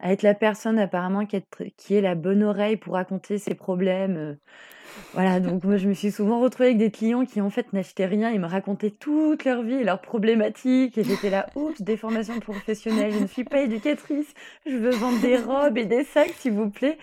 à 0.00 0.12
être 0.12 0.22
la 0.22 0.34
personne 0.34 0.78
apparemment 0.78 1.26
qui 1.26 1.36
est 1.36 1.72
qui 1.76 1.94
est 1.94 2.00
la 2.00 2.14
bonne 2.14 2.42
oreille 2.42 2.76
pour 2.76 2.94
raconter 2.94 3.38
ses 3.38 3.54
problèmes, 3.54 4.36
voilà, 5.12 5.40
donc 5.40 5.64
moi, 5.64 5.76
je 5.76 5.88
me 5.88 5.94
suis 5.94 6.10
souvent 6.10 6.40
retrouvée 6.40 6.70
avec 6.70 6.78
des 6.78 6.90
clients 6.90 7.24
qui, 7.24 7.40
en 7.40 7.50
fait, 7.50 7.72
n'achetaient 7.72 8.06
rien. 8.06 8.30
Ils 8.30 8.40
me 8.40 8.46
racontaient 8.46 8.90
toute 8.90 9.44
leur 9.44 9.62
vie 9.62 9.82
leurs 9.84 10.00
problématiques. 10.00 10.98
Et 10.98 11.04
j'étais 11.04 11.30
là, 11.30 11.46
oups, 11.54 11.80
des 11.82 11.96
formations 11.96 12.38
professionnelles. 12.40 13.12
Je 13.12 13.18
ne 13.20 13.26
suis 13.26 13.44
pas 13.44 13.62
éducatrice. 13.62 14.32
Je 14.66 14.76
veux 14.76 14.90
vendre 14.90 15.20
des 15.20 15.36
robes 15.36 15.78
et 15.78 15.86
des 15.86 16.04
sacs, 16.04 16.34
s'il 16.38 16.52
vous 16.52 16.70
plaît. 16.70 16.98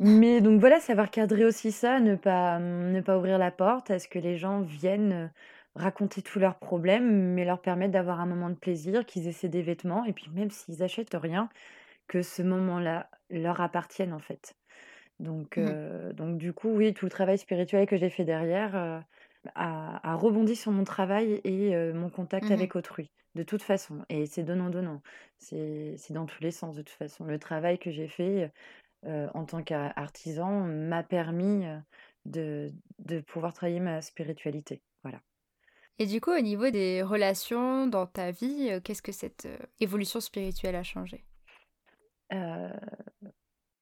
Mais 0.00 0.40
donc 0.40 0.60
voilà, 0.60 0.80
savoir 0.80 1.10
cadrer 1.10 1.46
aussi 1.46 1.72
ça, 1.72 1.98
ne 1.98 2.14
pas, 2.14 2.58
ne 2.58 3.00
pas 3.00 3.16
ouvrir 3.16 3.38
la 3.38 3.50
porte 3.50 3.90
à 3.90 3.98
ce 3.98 4.06
que 4.06 4.18
les 4.18 4.36
gens 4.36 4.60
viennent 4.60 5.30
raconter 5.74 6.20
tous 6.20 6.38
leurs 6.38 6.56
problèmes, 6.56 7.32
mais 7.32 7.46
leur 7.46 7.58
permettre 7.58 7.92
d'avoir 7.92 8.20
un 8.20 8.26
moment 8.26 8.50
de 8.50 8.54
plaisir, 8.54 9.06
qu'ils 9.06 9.28
essaient 9.28 9.48
des 9.48 9.62
vêtements. 9.62 10.04
Et 10.04 10.12
puis 10.12 10.26
même 10.34 10.50
s'ils 10.50 10.82
achètent 10.82 11.14
rien, 11.14 11.48
que 12.12 12.22
ce 12.22 12.42
moment-là 12.42 13.08
leur 13.30 13.60
appartienne, 13.60 14.12
en 14.12 14.18
fait. 14.20 14.54
Donc, 15.18 15.56
Mmh 15.56 16.12
donc 16.14 16.38
du 16.38 16.52
coup, 16.52 16.70
oui, 16.70 16.92
tout 16.94 17.06
le 17.06 17.10
travail 17.10 17.38
spirituel 17.38 17.86
que 17.86 17.96
j'ai 17.96 18.10
fait 18.10 18.24
derrière 18.24 18.74
a, 19.54 20.10
a 20.12 20.14
rebondi 20.16 20.56
sur 20.56 20.72
mon 20.72 20.84
travail 20.84 21.40
et 21.44 21.74
mon 21.92 22.10
contact 22.10 22.46
Mmh 22.46 22.52
avec 22.52 22.76
autrui, 22.76 23.10
de 23.34 23.42
toute 23.44 23.62
façon. 23.62 24.04
Et 24.08 24.26
c'est 24.26 24.42
donnant-donnant. 24.42 25.00
C'est 25.38 25.94
c'est 25.96 26.14
dans 26.14 26.26
tous 26.26 26.42
les 26.42 26.50
sens, 26.50 26.76
de 26.76 26.82
toute 26.82 26.96
façon. 26.96 27.24
Le 27.24 27.38
travail 27.38 27.78
que 27.78 27.90
j'ai 27.90 28.08
fait 28.08 28.52
en 29.06 29.44
tant 29.44 29.62
qu'artisan 29.62 30.66
m'a 30.66 31.02
permis 31.02 31.64
de, 32.24 32.72
de 32.98 33.20
pouvoir 33.20 33.52
travailler 33.54 33.80
ma 33.80 34.02
spiritualité. 34.02 34.82
Voilà. 35.02 35.20
Et 35.98 36.06
du 36.06 36.20
coup, 36.20 36.32
au 36.32 36.40
niveau 36.40 36.70
des 36.70 37.02
relations 37.02 37.86
dans 37.86 38.06
ta 38.06 38.30
vie, 38.30 38.70
qu'est-ce 38.84 39.02
que 39.02 39.12
cette 39.12 39.48
évolution 39.80 40.20
spirituelle 40.20 40.76
a 40.76 40.82
changé? 40.82 41.24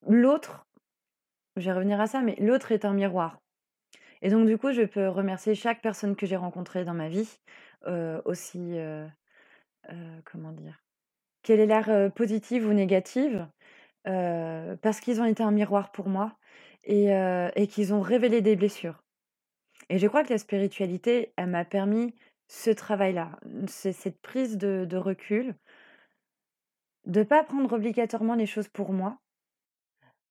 L'autre, 0.06 0.66
je 1.56 1.66
vais 1.66 1.72
revenir 1.72 2.00
à 2.00 2.06
ça, 2.06 2.20
mais 2.20 2.36
l'autre 2.38 2.72
est 2.72 2.84
un 2.84 2.92
miroir. 2.92 3.40
Et 4.22 4.28
donc, 4.28 4.46
du 4.46 4.58
coup, 4.58 4.72
je 4.72 4.82
peux 4.82 5.08
remercier 5.08 5.54
chaque 5.54 5.80
personne 5.80 6.16
que 6.16 6.26
j'ai 6.26 6.36
rencontrée 6.36 6.84
dans 6.84 6.94
ma 6.94 7.08
vie, 7.08 7.38
aussi, 8.24 8.76
comment 10.24 10.52
dire, 10.52 10.82
qu'elle 11.42 11.60
ait 11.60 11.66
l'air 11.66 12.12
positive 12.12 12.66
ou 12.66 12.72
négative, 12.72 13.46
parce 14.04 15.00
qu'ils 15.00 15.20
ont 15.20 15.26
été 15.26 15.42
un 15.42 15.52
miroir 15.52 15.92
pour 15.92 16.08
moi 16.08 16.36
et, 16.84 17.66
qu'ils 17.68 17.94
ont 17.94 18.00
révélé 18.00 18.40
des 18.40 18.56
blessures. 18.56 19.02
Et 19.88 19.98
je 19.98 20.06
crois 20.06 20.22
que 20.24 20.32
la 20.32 20.38
spiritualité, 20.38 21.32
elle 21.36 21.48
m'a 21.48 21.64
permis 21.64 22.14
ce 22.48 22.70
travail-là, 22.70 23.38
cette 23.66 24.20
prise 24.20 24.58
de 24.58 24.96
recul, 24.96 25.54
de 27.06 27.22
pas 27.22 27.42
prendre 27.42 27.72
obligatoirement 27.72 28.34
les 28.34 28.46
choses 28.46 28.68
pour 28.68 28.92
moi, 28.92 29.18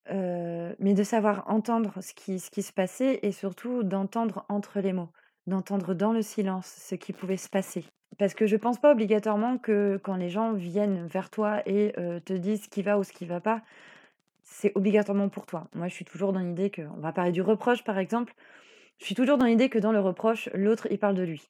mais 0.10 0.94
de 0.94 1.04
savoir 1.04 1.44
entendre 1.48 2.02
ce 2.02 2.14
qui 2.14 2.40
se 2.40 2.74
passait 2.74 3.20
et 3.22 3.32
surtout 3.32 3.84
d'entendre 3.84 4.46
entre 4.50 4.80
les 4.80 4.94
mots, 4.94 5.10
d'entendre 5.48 5.94
dans 5.94 6.14
le 6.14 6.22
silence 6.22 6.68
ce 6.68 6.96
qui 6.96 7.14
pouvait 7.14 7.38
se 7.38 7.50
passer. 7.50 7.86
Parce 8.18 8.34
que 8.34 8.48
je 8.48 8.58
pense 8.58 8.80
pas 8.80 8.92
obligatoirement 8.92 9.58
que 9.58 10.00
quand 10.04 10.16
les 10.16 10.30
gens 10.30 10.54
viennent 10.54 11.06
vers 11.06 11.30
toi 11.30 11.62
et 11.68 11.94
te 12.26 12.34
disent 12.34 12.64
ce 12.64 12.70
qui 12.70 12.82
va 12.82 12.98
ou 12.98 13.04
ce 13.04 13.14
qui 13.14 13.26
va 13.26 13.40
pas, 13.40 13.62
c'est 14.44 14.72
obligatoirement 14.76 15.30
pour 15.30 15.46
toi. 15.46 15.68
Moi, 15.76 15.88
je 15.90 15.94
suis 15.94 16.06
toujours 16.06 16.34
dans 16.34 16.40
l'idée 16.40 16.72
que 16.72 16.82
on 16.82 17.02
va 17.02 17.14
parler 17.14 17.32
du 17.32 17.44
reproche, 17.44 17.84
par 17.84 18.00
exemple. 18.00 18.34
Je 18.98 19.06
suis 19.06 19.16
toujours 19.16 19.38
dans 19.38 19.46
l'idée 19.46 19.70
que 19.70 19.78
dans 19.78 19.92
le 19.92 20.00
reproche, 20.00 20.50
l'autre, 20.56 20.88
il 20.90 20.98
parle 20.98 21.16
de 21.16 21.24
lui. 21.24 21.50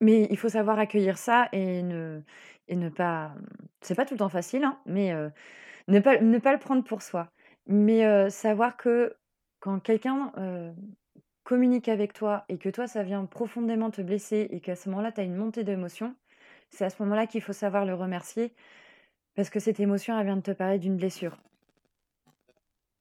Mais 0.00 0.26
il 0.30 0.36
faut 0.38 0.48
savoir 0.48 0.78
accueillir 0.78 1.18
ça 1.18 1.48
et 1.52 1.82
ne 1.82 2.22
et 2.68 2.76
ne 2.76 2.88
pas, 2.90 3.34
c'est 3.80 3.94
pas 3.94 4.04
tout 4.04 4.14
le 4.14 4.18
temps 4.18 4.28
facile, 4.28 4.64
hein, 4.64 4.80
mais 4.86 5.12
ne 5.88 6.00
pas 6.00 6.20
ne 6.20 6.38
pas 6.38 6.52
le 6.52 6.58
prendre 6.60 6.84
pour 6.84 7.02
soi. 7.02 7.30
Mais 7.66 8.30
savoir 8.30 8.76
que 8.76 9.16
quand 9.60 9.80
quelqu'un, 9.80 10.32
communique 11.44 11.88
avec 11.88 12.12
toi 12.12 12.44
et 12.48 12.58
que 12.58 12.68
toi, 12.68 12.86
ça 12.86 13.02
vient 13.02 13.24
profondément 13.26 13.90
te 13.90 14.02
blesser 14.02 14.48
et 14.50 14.60
qu'à 14.60 14.76
ce 14.76 14.88
moment-là, 14.90 15.12
tu 15.12 15.20
as 15.20 15.24
une 15.24 15.34
montée 15.36 15.64
d'émotions, 15.64 16.16
c'est 16.70 16.84
à 16.84 16.90
ce 16.90 17.02
moment-là 17.02 17.26
qu'il 17.26 17.42
faut 17.42 17.52
savoir 17.52 17.84
le 17.86 17.94
remercier 17.94 18.54
parce 19.36 19.50
que 19.50 19.60
cette 19.60 19.80
émotion, 19.80 20.18
elle 20.18 20.26
vient 20.26 20.36
de 20.36 20.42
te 20.42 20.52
parler 20.52 20.78
d'une 20.78 20.96
blessure. 20.96 21.38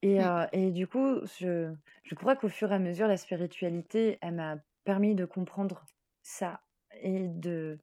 Et, 0.02 0.18
Mmh. 0.18 0.32
et 0.54 0.72
du 0.72 0.88
coup, 0.88 1.26
je, 1.40 1.74
je 2.04 2.16
crois 2.16 2.36
qu'au 2.36 2.50
fur 2.50 2.72
et 2.72 2.76
à 2.76 2.80
mesure, 2.80 3.08
la 3.08 3.18
spiritualité, 3.18 4.18
elle 4.22 4.36
m'a 4.36 4.58
permis 4.84 5.16
de 5.16 5.26
comprendre 5.26 5.86
ça 6.22 6.62
et 7.02 7.28
de, 7.28 7.80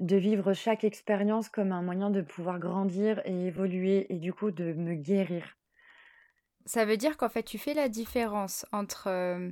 de 0.00 0.16
vivre 0.16 0.52
chaque 0.52 0.84
expérience 0.84 1.48
comme 1.48 1.72
un 1.72 1.82
moyen 1.82 2.10
de 2.10 2.20
pouvoir 2.22 2.58
grandir 2.58 3.20
et 3.24 3.46
évoluer 3.46 4.06
et 4.12 4.18
du 4.18 4.32
coup 4.32 4.50
de 4.50 4.72
me 4.72 4.94
guérir. 4.94 5.56
Ça 6.66 6.84
veut 6.84 6.96
dire 6.96 7.16
qu'en 7.16 7.28
fait, 7.28 7.42
tu 7.42 7.58
fais 7.58 7.74
la 7.74 7.88
différence 7.88 8.64
entre, 8.72 9.08
euh, 9.08 9.50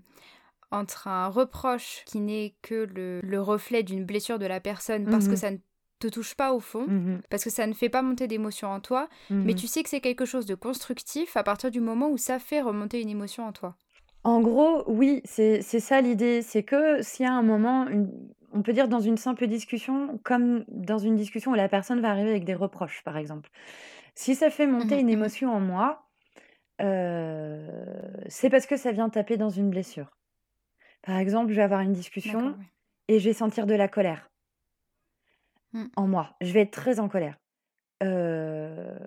entre 0.71 1.09
un 1.09 1.29
reproche 1.29 2.03
qui 2.07 2.21
n'est 2.21 2.55
que 2.63 2.87
le, 2.95 3.21
le 3.23 3.41
reflet 3.41 3.83
d'une 3.83 4.05
blessure 4.05 4.39
de 4.39 4.47
la 4.47 4.61
personne 4.61 5.09
parce 5.09 5.29
que 5.29 5.33
Mhm, 5.33 5.37
ça 5.37 5.51
ne 5.51 5.59
te 5.99 6.09
touche 6.09 6.35
pas 6.35 6.53
au 6.53 6.61
fond, 6.61 6.87
mhm, 6.89 7.21
parce 7.31 7.45
que 7.45 7.51
ça 7.51 7.67
ne 7.67 7.75
fait 7.75 7.91
pas 7.91 8.03
monter 8.03 8.27
d'émotion 8.27 8.69
en 8.69 8.81
toi, 8.81 9.09
mais 9.45 9.53
mhm. 9.53 9.55
tu 9.55 9.67
sais 9.69 9.83
que 9.83 9.91
c'est 9.91 10.01
quelque 10.01 10.25
chose 10.25 10.47
de 10.47 10.55
constructif 10.55 11.37
à 11.37 11.43
partir 11.45 11.71
du 11.71 11.81
moment 11.81 12.09
où 12.11 12.17
ça 12.17 12.39
fait 12.39 12.63
remonter 12.63 13.01
une 13.01 13.11
émotion 13.11 13.47
en 13.47 13.53
toi. 13.53 13.77
En 14.25 14.41
gros, 14.41 14.85
oui, 14.87 15.21
c'est 15.25 15.63
ça 15.63 16.01
l'idée. 16.01 16.43
C'est 16.43 16.63
que 16.63 17.03
s'il 17.03 17.25
y 17.27 17.29
a 17.29 17.33
un 17.33 17.43
moment, 17.43 17.89
une- 17.89 18.11
on 18.53 18.63
peut 18.63 18.73
dire 18.73 18.89
dans 18.89 19.01
une 19.01 19.17
simple 19.17 19.47
discussion, 19.47 20.19
comme 20.23 20.65
dans 20.69 20.99
une 20.99 21.17
discussion 21.17 21.53
où 21.53 21.55
la 21.55 21.69
personne 21.69 22.01
va 22.01 22.11
arriver 22.11 22.31
avec 22.31 22.45
des 22.45 22.55
reproches, 22.55 23.03
par 23.03 23.17
exemple. 23.17 23.51
Si 24.15 24.35
ça 24.35 24.51
fait 24.51 24.67
monter 24.67 24.95
Mhm, 24.95 25.01
une 25.01 25.11
mhm. 25.11 25.11
émotion 25.11 25.53
en 25.53 25.61
moi, 25.61 26.09
euh, 26.83 27.69
c'est 28.29 28.51
parce 28.51 28.67
que 28.67 28.77
ça 28.77 28.93
vient 28.93 29.11
taper 29.11 29.37
dans 29.39 29.51
une 29.51 29.71
blessure. 29.71 30.19
Par 31.03 31.19
exemple, 31.19 31.51
je 31.53 31.57
vais 31.57 31.63
avoir 31.63 31.81
une 31.83 31.93
discussion 31.93 32.57
oui. 32.59 32.67
et 33.09 33.21
je 33.21 33.29
vais 33.29 33.35
sentir 33.35 33.67
de 33.67 33.75
la 33.75 33.89
colère 33.89 34.31
Mm. 35.75 35.93
en 35.97 36.07
moi. 36.07 36.35
Je 36.41 36.53
vais 36.53 36.61
être 36.63 36.71
très 36.73 37.01
en 37.01 37.09
colère. 37.09 37.37
Euh, 38.03 38.99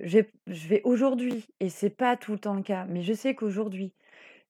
je 0.00 0.20
vais 0.68 0.82
aujourd'hui, 0.84 1.46
et 1.60 1.70
c'est 1.70 1.90
pas 1.90 2.16
tout 2.16 2.32
le 2.32 2.38
temps 2.38 2.54
le 2.54 2.62
cas, 2.62 2.86
mais 2.86 3.02
je 3.02 3.12
sais 3.14 3.34
qu'aujourd'hui, 3.34 3.94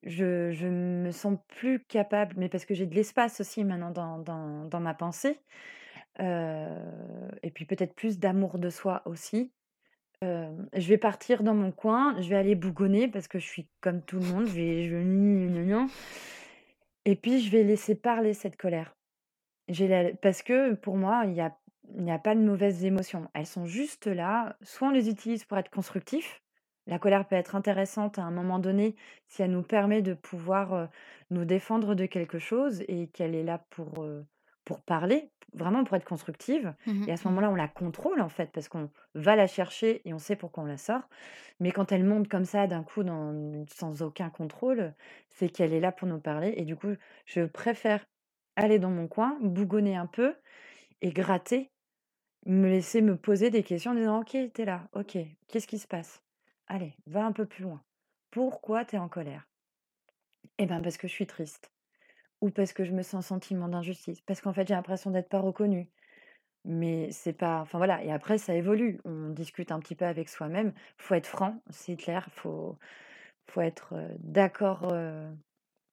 je, 0.02 0.66
me 0.66 1.10
sens 1.10 1.38
plus 1.48 1.80
capable, 1.80 2.34
mais 2.38 2.48
parce 2.48 2.64
que 2.64 2.74
j'ai 2.74 2.86
de 2.86 2.94
l'espace 2.94 3.40
aussi 3.40 3.64
maintenant 3.64 3.90
dans, 3.90 4.18
dans, 4.64 4.80
ma 4.80 4.94
pensée, 4.94 5.38
euh, 6.20 7.28
et 7.42 7.50
puis 7.50 7.64
peut-être 7.64 7.94
plus 7.94 8.18
d'amour 8.18 8.58
de 8.58 8.70
soi 8.70 9.02
aussi. 9.04 9.52
Euh, 10.22 10.50
je 10.74 10.88
vais 10.88 10.98
partir 10.98 11.42
dans 11.42 11.54
mon 11.54 11.72
coin, 11.72 12.20
je 12.20 12.28
vais 12.28 12.36
aller 12.36 12.54
bougonner 12.54 13.08
parce 13.08 13.26
que 13.26 13.38
je 13.38 13.46
suis 13.46 13.68
comme 13.80 14.02
tout 14.02 14.18
le 14.18 14.26
monde, 14.26 14.46
je 14.46 14.52
vais, 14.52 14.84
je 14.84 14.96
et 17.06 17.16
puis 17.16 17.40
je 17.40 17.50
vais 17.50 17.62
laisser 17.62 17.94
parler 17.94 18.34
cette 18.34 18.56
colère. 18.56 18.94
Parce 20.20 20.42
que 20.42 20.74
pour 20.74 20.96
moi, 20.96 21.22
il 21.24 21.32
n'y 21.32 21.40
a, 21.40 21.56
a 22.14 22.18
pas 22.18 22.34
de 22.34 22.40
mauvaises 22.40 22.84
émotions. 22.84 23.28
Elles 23.34 23.46
sont 23.46 23.66
juste 23.66 24.06
là. 24.06 24.56
Soit 24.62 24.88
on 24.88 24.90
les 24.90 25.08
utilise 25.08 25.44
pour 25.44 25.56
être 25.58 25.70
constructifs. 25.70 26.42
La 26.86 26.98
colère 26.98 27.26
peut 27.26 27.36
être 27.36 27.54
intéressante 27.56 28.18
à 28.18 28.22
un 28.24 28.30
moment 28.30 28.58
donné 28.58 28.96
si 29.28 29.42
elle 29.42 29.50
nous 29.52 29.62
permet 29.62 30.02
de 30.02 30.14
pouvoir 30.14 30.88
nous 31.30 31.44
défendre 31.44 31.94
de 31.94 32.06
quelque 32.06 32.38
chose 32.38 32.82
et 32.88 33.08
qu'elle 33.08 33.34
est 33.34 33.44
là 33.44 33.64
pour, 33.70 34.06
pour 34.64 34.80
parler, 34.82 35.30
vraiment 35.52 35.84
pour 35.84 35.96
être 35.96 36.04
constructive. 36.04 36.74
Mhm, 36.86 37.02
Et 37.06 37.12
à 37.12 37.16
ce 37.16 37.26
mhm. 37.26 37.28
moment-là, 37.28 37.50
on 37.50 37.54
la 37.54 37.68
contrôle 37.68 38.20
en 38.20 38.28
fait 38.28 38.50
parce 38.52 38.68
qu'on 38.68 38.90
va 39.14 39.36
la 39.36 39.46
chercher 39.46 40.06
et 40.08 40.14
on 40.14 40.18
sait 40.18 40.36
pourquoi 40.36 40.62
on 40.64 40.66
la 40.66 40.78
sort. 40.78 41.08
Mais 41.60 41.70
quand 41.72 41.92
elle 41.92 42.04
monte 42.04 42.28
comme 42.28 42.44
ça 42.44 42.66
d'un 42.66 42.82
coup 42.82 43.02
dans, 43.04 43.64
sans 43.68 44.02
aucun 44.02 44.30
contrôle, 44.30 44.94
c'est 45.28 45.48
qu'elle 45.48 45.72
est 45.72 45.80
là 45.80 45.92
pour 45.92 46.08
nous 46.08 46.20
parler. 46.20 46.54
Et 46.56 46.64
du 46.64 46.76
coup, 46.76 46.94
je 47.26 47.42
préfère 47.42 48.04
aller 48.56 48.78
dans 48.78 48.90
mon 48.90 49.08
coin, 49.08 49.38
bougonner 49.40 49.96
un 49.96 50.06
peu 50.06 50.34
et 51.02 51.10
gratter, 51.12 51.70
me 52.46 52.68
laisser 52.68 53.02
me 53.02 53.16
poser 53.16 53.50
des 53.50 53.62
questions 53.64 53.92
en 53.92 53.94
disant 53.94 54.20
Ok, 54.22 54.36
t'es 54.54 54.64
là, 54.66 54.88
ok, 54.94 55.18
qu'est-ce 55.48 55.66
qui 55.68 55.78
se 55.78 55.88
passe? 55.88 56.22
Allez, 56.70 56.96
va 57.06 57.26
un 57.26 57.32
peu 57.32 57.44
plus 57.44 57.64
loin. 57.64 57.84
Pourquoi 58.30 58.86
t'es 58.86 58.96
en 58.96 59.10
colère? 59.10 59.46
Eh 60.58 60.66
bien, 60.66 60.80
parce 60.80 60.96
que 60.96 61.08
je 61.08 61.12
suis 61.12 61.26
triste. 61.26 61.72
Ou 62.40 62.50
parce 62.50 62.72
que 62.72 62.84
je 62.84 62.92
me 62.92 63.02
sens 63.02 63.26
sentiment 63.28 63.68
d'injustice. 63.68 64.20
Parce 64.22 64.40
qu'en 64.40 64.52
fait, 64.52 64.68
j'ai 64.68 64.74
l'impression 64.74 65.10
d'être 65.10 65.28
pas 65.28 65.40
reconnue. 65.40 65.90
Mais 66.64 67.10
c'est 67.12 67.34
pas. 67.34 67.60
Enfin 67.62 67.78
voilà, 67.78 68.04
et 68.04 68.12
après, 68.12 68.38
ça 68.38 68.54
évolue. 68.54 69.00
On 69.04 69.30
discute 69.30 69.72
un 69.72 69.80
petit 69.80 69.96
peu 69.96 70.06
avec 70.06 70.28
soi-même. 70.28 70.74
Faut 70.98 71.14
être 71.14 71.26
franc, 71.26 71.62
c'est 71.70 71.96
clair. 71.96 72.28
Faut, 72.32 72.78
faut 73.50 73.62
être 73.62 73.94
d'accord. 74.20 74.88
euh, 74.92 75.30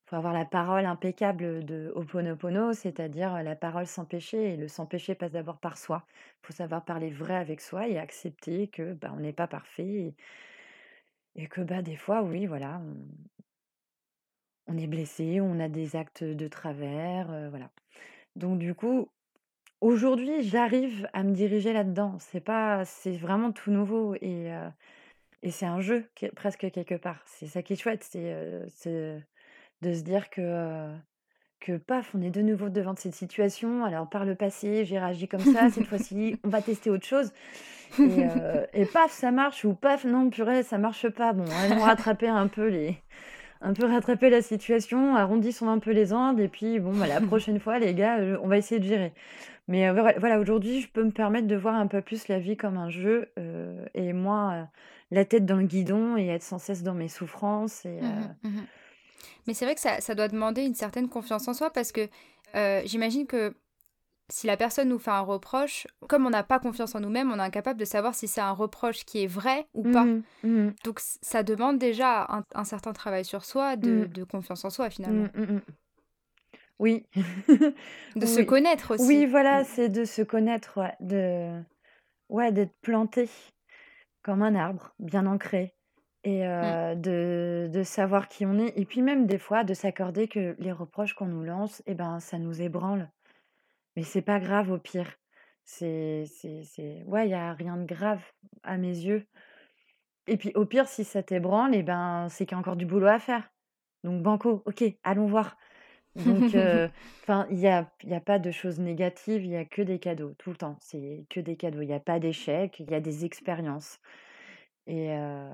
faut 0.08 0.18
avoir 0.18 0.34
la 0.34 0.46
parole 0.46 0.86
impeccable 0.86 1.66
de 1.66 1.92
Ho'oponopono, 1.96 2.74
c'est-à-dire 2.74 3.44
la 3.44 3.56
parole 3.56 3.88
sans 3.88 4.06
péché. 4.06 4.54
Et 4.54 4.58
le 4.58 4.68
sans 4.70 4.86
péché 4.88 5.16
passe 5.16 5.32
d'abord 5.34 5.60
par 5.60 5.78
soi. 5.78 6.06
Il 6.44 6.48
faut 6.48 6.54
savoir 6.54 6.86
parler 6.86 7.12
vrai 7.12 7.36
avec 7.36 7.62
soi 7.62 7.88
et 7.90 7.98
accepter 8.00 8.70
que 8.70 8.94
bah, 8.94 9.12
on 9.16 9.20
n'est 9.22 9.34
pas 9.34 9.48
parfait 9.48 10.16
et 11.38 11.48
que 11.48 11.62
bah, 11.62 11.82
des 11.82 11.96
fois, 11.96 12.24
oui, 12.24 12.46
voilà, 12.46 12.82
on, 14.68 14.78
est 14.78 14.88
blessé, 14.88 15.40
on 15.40 15.60
a 15.60 15.70
des 15.70 15.96
actes 15.96 16.24
de 16.24 16.48
travers, 16.48 17.32
euh, 17.32 17.50
voilà. 17.50 17.70
Donc 18.36 18.60
du 18.60 18.76
coup, 18.76 19.08
aujourd'hui, 19.82 20.44
j'arrive 20.44 21.10
à 21.14 21.24
me 21.24 21.34
diriger 21.34 21.74
là-dedans. 21.74 22.18
C'est 22.20 22.42
pas, 22.42 22.86
c'est 22.86 23.18
vraiment 23.18 23.52
tout 23.52 23.72
nouveau 23.72 24.16
et, 24.16 24.54
euh, 24.54 24.70
et 25.44 25.52
c'est 25.52 25.66
un 25.66 25.82
jeu 25.82 26.10
que- 26.16 26.28
presque 26.34 26.70
quelque 26.72 26.96
part. 26.96 27.22
C'est 27.26 27.48
ça 27.48 27.64
qui 27.64 27.74
est 27.74 27.78
chouette, 27.78 28.04
c'est 28.04 28.34
euh, 28.34 29.20
de 29.82 29.94
se 29.94 30.02
dire 30.02 30.30
que 30.30 30.42
que 31.60 31.78
paf, 31.78 32.14
on 32.16 32.22
est 32.22 32.30
de 32.30 32.42
nouveau 32.42 32.70
devant 32.70 32.96
cette 32.96 33.16
situation. 33.16 33.84
Alors 33.86 34.10
par 34.10 34.26
le 34.26 34.36
passé, 34.36 34.86
j'ai 34.86 35.00
réagi 35.00 35.28
comme 35.28 35.40
ça. 35.42 35.70
Cette 35.70 35.86
fois-ci, 35.88 36.38
on 36.44 36.50
va 36.50 36.62
tester 36.62 36.90
autre 36.90 37.06
chose. 37.06 37.32
Et, 38.00 38.26
euh, 38.26 38.66
et 38.74 38.86
paf, 38.86 39.12
ça 39.12 39.32
marche 39.32 39.64
ou 39.66 39.74
paf, 39.74 40.04
non, 40.06 40.30
purée, 40.30 40.64
ça 40.64 40.78
marche 40.78 41.08
pas. 41.10 41.34
Bon, 41.34 41.46
allons 41.64 41.82
rattraper 41.82 42.28
un 42.28 42.48
peu 42.48 42.68
les, 42.68 42.98
un 43.62 43.74
peu 43.74 43.86
rattraper 43.86 44.30
la 44.30 44.42
situation, 44.42 45.16
arrondissons 45.16 45.70
un 45.70 45.80
peu 45.80 45.92
les 45.92 46.14
angles 46.14 46.42
et 46.42 46.48
puis 46.48 46.80
bon, 46.80 46.94
bah, 46.96 47.08
la 47.08 47.22
prochaine 47.28 47.60
fois, 47.60 47.80
les 47.80 47.94
gars, 47.94 48.20
euh, 48.20 48.38
on 48.44 48.48
va 48.48 48.58
essayer 48.58 48.80
de 48.80 48.86
gérer. 48.86 49.14
Mais 49.68 49.88
euh, 49.90 49.94
voilà, 50.20 50.40
aujourd'hui, 50.40 50.82
je 50.82 50.90
peux 50.90 51.04
me 51.04 51.12
permettre 51.12 51.48
de 51.48 51.56
voir 51.56 51.76
un 51.76 51.88
peu 51.88 52.02
plus 52.02 52.28
la 52.28 52.40
vie 52.40 52.56
comme 52.56 52.78
un 52.78 52.90
jeu 52.90 53.30
euh, 53.38 53.86
et 53.94 54.14
moi, 54.14 54.68
la 55.12 55.26
tête 55.26 55.46
dans 55.46 55.58
le 55.58 55.66
guidon 55.66 56.18
et 56.18 56.28
être 56.28 56.44
sans 56.44 56.60
cesse 56.60 56.84
dans 56.84 56.94
mes 56.94 57.10
souffrances. 57.10 57.86
Et, 57.86 58.00
Mhm, 58.02 58.36
mhm. 58.44 58.64
Mais 59.48 59.54
c'est 59.54 59.66
vrai 59.66 59.76
que 59.76 59.82
ça, 59.82 60.02
ça 60.02 60.16
doit 60.16 60.28
demander 60.28 60.64
une 60.64 60.76
certaine 60.76 61.10
confiance 61.10 61.48
en 61.48 61.54
soi 61.54 61.70
parce 61.72 61.92
que 61.92 62.08
euh, 62.56 62.82
j'imagine 62.86 63.28
que 63.28 63.56
si 64.30 64.46
la 64.46 64.58
personne 64.58 64.90
nous 64.90 65.00
fait 65.00 65.12
un 65.12 65.22
reproche, 65.22 65.88
comme 66.10 66.26
on 66.26 66.30
n'a 66.30 66.44
pas 66.44 66.60
confiance 66.60 66.96
en 66.96 67.00
nous-mêmes, 67.00 67.32
on 67.32 67.38
est 67.40 67.42
incapable 67.42 67.80
de 67.80 67.86
savoir 67.86 68.14
si 68.14 68.28
c'est 68.28 68.42
un 68.42 68.52
reproche 68.52 69.06
qui 69.06 69.24
est 69.24 69.28
vrai 69.28 69.68
ou 69.74 69.84
pas. 69.84 70.04
mhm, 70.04 70.24
mhm, 70.44 70.74
Donc 70.84 71.00
ça 71.00 71.44
demande 71.44 71.78
déjà 71.78 72.26
un, 72.30 72.44
un 72.54 72.64
certain 72.66 72.92
travail 72.92 73.24
sur 73.24 73.46
soi, 73.46 73.78
de, 73.78 74.06
de 74.06 74.24
confiance 74.26 74.66
en 74.66 74.70
soi 74.70 74.90
finalement. 74.90 75.28
Oui. 76.80 77.06
De 78.16 78.26
se 78.26 78.42
connaître 78.42 78.96
aussi. 78.96 79.04
Oui, 79.08 79.26
voilà, 79.26 79.64
c'est 79.64 79.90
de 79.90 80.04
se 80.06 80.22
connaître, 80.22 80.80
ouais, 80.80 80.94
de 81.00 81.62
ouais, 82.30 82.52
d'être 82.52 82.76
planté 82.82 83.30
comme 84.24 84.42
un 84.42 84.56
arbre, 84.56 84.94
bien 85.00 85.26
ancré, 85.26 85.74
et 86.24 86.42
Mm. 86.42 86.44
euh, 86.44 86.96
de, 86.96 87.70
de 87.72 87.84
savoir 87.84 88.28
qui 88.28 88.46
on 88.46 88.58
est, 88.60 88.74
et 88.78 88.86
puis 88.86 89.02
même 89.02 89.28
des 89.28 89.38
fois 89.38 89.64
de 89.64 89.74
s'accorder 89.74 90.28
que 90.28 90.56
les 90.60 90.72
reproches 90.72 91.14
qu'on 91.14 91.28
nous 91.28 91.44
lance, 91.44 91.82
eh 91.86 91.94
ben, 91.96 92.20
ça 92.20 92.38
nous 92.40 92.62
ébranle. 92.62 93.10
Mais 93.96 94.04
c'est 94.04 94.22
pas 94.22 94.40
grave 94.40 94.72
au 94.72 94.78
pire. 94.78 95.18
C'est, 95.64 96.26
c'est, 96.28 96.64
c'est... 96.64 97.04
Ouais, 97.06 97.26
il 97.26 97.30
n'y 97.30 97.34
a 97.34 97.54
rien 97.54 97.78
de 97.78 97.86
grave 97.86 98.24
à 98.64 98.78
mes 98.78 98.90
yeux. 98.98 99.26
Et 100.28 100.38
puis 100.38 100.52
au 100.56 100.66
pire, 100.66 100.88
si 100.88 101.04
ça 101.04 101.24
t'ébranle, 101.24 101.74
eh 101.76 101.84
ben, 101.84 102.28
c'est 102.30 102.46
qu'il 102.46 102.56
y 102.56 102.58
a 102.58 102.60
encore 102.60 102.76
du 102.76 102.86
boulot 102.86 103.08
à 103.08 103.20
faire. 103.20 103.50
Donc 104.04 104.22
banco, 104.22 104.64
ok, 104.66 104.84
allons 105.04 105.28
voir. 105.28 105.58
Donc, 106.16 106.56
euh, 106.56 106.90
il 107.50 107.58
n'y 107.58 107.68
a, 107.68 107.92
y 108.04 108.14
a 108.14 108.22
pas 108.22 108.40
de 108.40 108.52
choses 108.52 108.80
négatives, 108.80 109.44
il 109.46 109.52
y 109.52 109.56
a 109.58 109.66
que 109.66 109.82
des 109.82 110.00
cadeaux, 110.00 110.34
tout 110.38 110.50
le 110.52 110.58
temps. 110.58 110.78
C'est 110.82 111.26
que 111.30 111.40
des 111.40 111.56
cadeaux. 111.58 111.82
Il 111.82 111.88
n'y 111.88 111.94
a 111.94 112.00
pas 112.00 112.20
d'échecs, 112.20 112.80
il 112.80 112.90
y 112.92 112.96
a 112.96 113.00
des 113.02 113.26
expériences. 113.26 114.00
Et, 114.88 115.12
euh, 115.12 115.50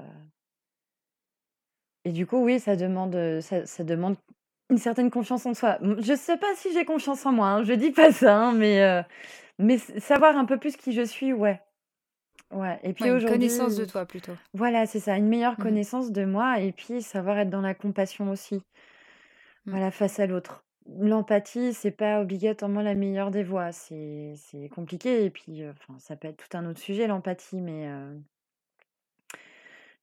et 2.05 2.11
du 2.11 2.25
coup, 2.27 2.37
oui, 2.43 2.59
ça 2.59 2.75
demande, 2.75 3.15
euh, 3.15 3.41
ça, 3.41 3.65
ça 3.65 3.83
demande 3.83 4.15
une 4.69 4.77
certaine 4.77 5.11
confiance 5.11 5.45
en 5.45 5.53
soi. 5.53 5.77
Je 5.99 6.15
sais 6.15 6.37
pas 6.37 6.53
si 6.55 6.73
j'ai 6.73 6.85
confiance 6.85 7.25
en 7.25 7.31
moi, 7.33 7.47
hein, 7.49 7.63
je 7.63 7.73
dis 7.73 7.91
pas 7.91 8.11
ça, 8.11 8.35
hein, 8.37 8.53
mais, 8.53 8.81
euh, 8.83 9.01
mais 9.59 9.77
savoir 9.77 10.37
un 10.37 10.45
peu 10.45 10.57
plus 10.59 10.77
qui 10.77 10.93
je 10.93 11.03
suis, 11.03 11.33
ouais. 11.33 11.61
Ouais. 12.51 12.79
Et 12.83 12.93
puis 12.93 13.05
Ouais, 13.05 13.11
une 13.11 13.21
connaissance 13.21 13.75
de 13.75 13.85
aujourd'hui, 13.85 13.85
toi 13.85 14.05
plutôt. 14.05 14.39
voilà, 14.53 14.85
c'est 14.85 14.99
ça, 15.01 15.17
une 15.17 15.27
meilleure 15.27 15.57
Mhm, 15.57 15.59
connaissance 15.59 16.11
de 16.11 16.25
moi 16.25 16.59
et 16.61 16.71
puis 16.71 17.01
savoir 17.01 17.37
être 17.39 17.49
dans 17.49 17.61
la 17.61 17.73
compassion 17.75 18.29
aussi. 18.31 18.63
mm. 19.65 19.71
Voilà, 19.71 19.91
face 19.91 20.19
à 20.19 20.27
l'autre. 20.27 20.63
L'empathie, 20.99 21.73
c'est 21.73 21.91
pas 21.91 22.21
obligatoirement 22.21 22.81
la 22.81 22.95
meilleure 22.95 23.31
des 23.31 23.43
voies. 23.43 23.71
C'est 23.71 24.33
c'est 24.37 24.69
compliqué. 24.69 25.25
Et 25.25 25.29
puis, 25.29 25.63
euh, 25.63 25.73
ça 25.99 26.15
peut 26.15 26.27
être 26.27 26.47
tout 26.49 26.57
un 26.57 26.65
autre 26.65 26.79
sujet, 26.79 27.07
l'empathie. 27.07 27.61
Mais, 27.61 27.87
euh, 27.87 28.13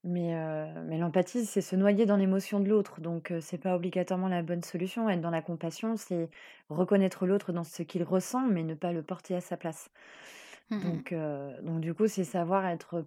mais, 0.02 0.34
euh, 0.34 0.82
mais 0.86 0.96
l'empathie, 0.96 1.44
c'est 1.44 1.60
se 1.60 1.76
noyer 1.76 2.06
dans 2.06 2.16
l'émotion 2.16 2.60
de 2.60 2.68
l'autre. 2.68 3.00
Donc, 3.00 3.30
euh, 3.30 3.40
c'est 3.40 3.58
pas 3.58 3.76
obligatoirement 3.76 4.28
la 4.28 4.42
bonne 4.42 4.62
solution. 4.62 5.08
Être 5.10 5.20
dans 5.20 5.30
la 5.30 5.42
compassion, 5.42 5.96
c'est 5.96 6.30
reconnaître 6.70 7.26
l'autre 7.26 7.52
dans 7.52 7.64
ce 7.64 7.82
qu'il 7.82 8.02
ressent, 8.02 8.46
mais 8.46 8.62
ne 8.62 8.74
pas 8.74 8.92
le 8.92 9.02
porter 9.02 9.34
à 9.34 9.40
sa 9.40 9.56
place. 9.56 9.90
Mmh 10.70 10.80
donc, 10.80 11.14
donc 11.64 11.80
du 11.80 11.94
coup, 11.94 12.06
c'est 12.06 12.22
savoir 12.22 12.64
être, 12.64 13.04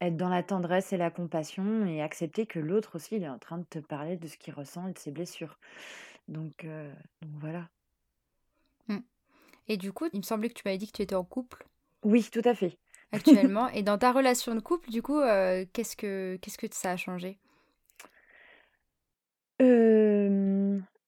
être 0.00 0.16
dans 0.16 0.28
la 0.28 0.44
tendresse 0.44 0.92
et 0.92 0.96
la 0.96 1.10
compassion 1.10 1.84
et 1.84 2.00
accepter 2.00 2.46
que 2.46 2.60
l'autre 2.60 2.94
aussi, 2.94 3.16
il 3.16 3.24
est 3.24 3.28
en 3.28 3.40
train 3.40 3.58
de 3.58 3.64
te 3.64 3.80
parler 3.80 4.16
de 4.16 4.28
ce 4.28 4.36
qu'il 4.36 4.54
ressent 4.54 4.86
et 4.86 4.92
de 4.92 4.98
ses 4.98 5.10
blessures. 5.10 5.58
Donc, 6.28 6.64
donc 6.64 7.30
voilà. 7.40 7.68
Mmh. 8.86 8.98
Et 9.66 9.76
du 9.76 9.92
coup, 9.92 10.06
il 10.12 10.20
me 10.20 10.24
semblait 10.24 10.48
que 10.48 10.54
tu 10.54 10.62
m'avais 10.64 10.78
dit 10.78 10.86
que 10.86 10.92
tu 10.92 11.02
étais 11.02 11.16
en 11.16 11.24
couple 11.24 11.66
Oui, 12.04 12.24
tout 12.30 12.42
à 12.44 12.54
fait. 12.54 12.78
Actuellement. 13.12 13.68
Et 13.68 13.82
dans 13.82 13.98
ta 13.98 14.12
relation 14.12 14.54
de 14.54 14.60
couple, 14.60 14.90
du 14.90 15.02
coup, 15.02 15.20
qu'est-ce 15.72 15.96
que 15.96 16.38
qu'est-ce 16.40 16.58
que 16.58 16.66
ça 16.70 16.92
a 16.92 16.96
changé? 16.96 17.38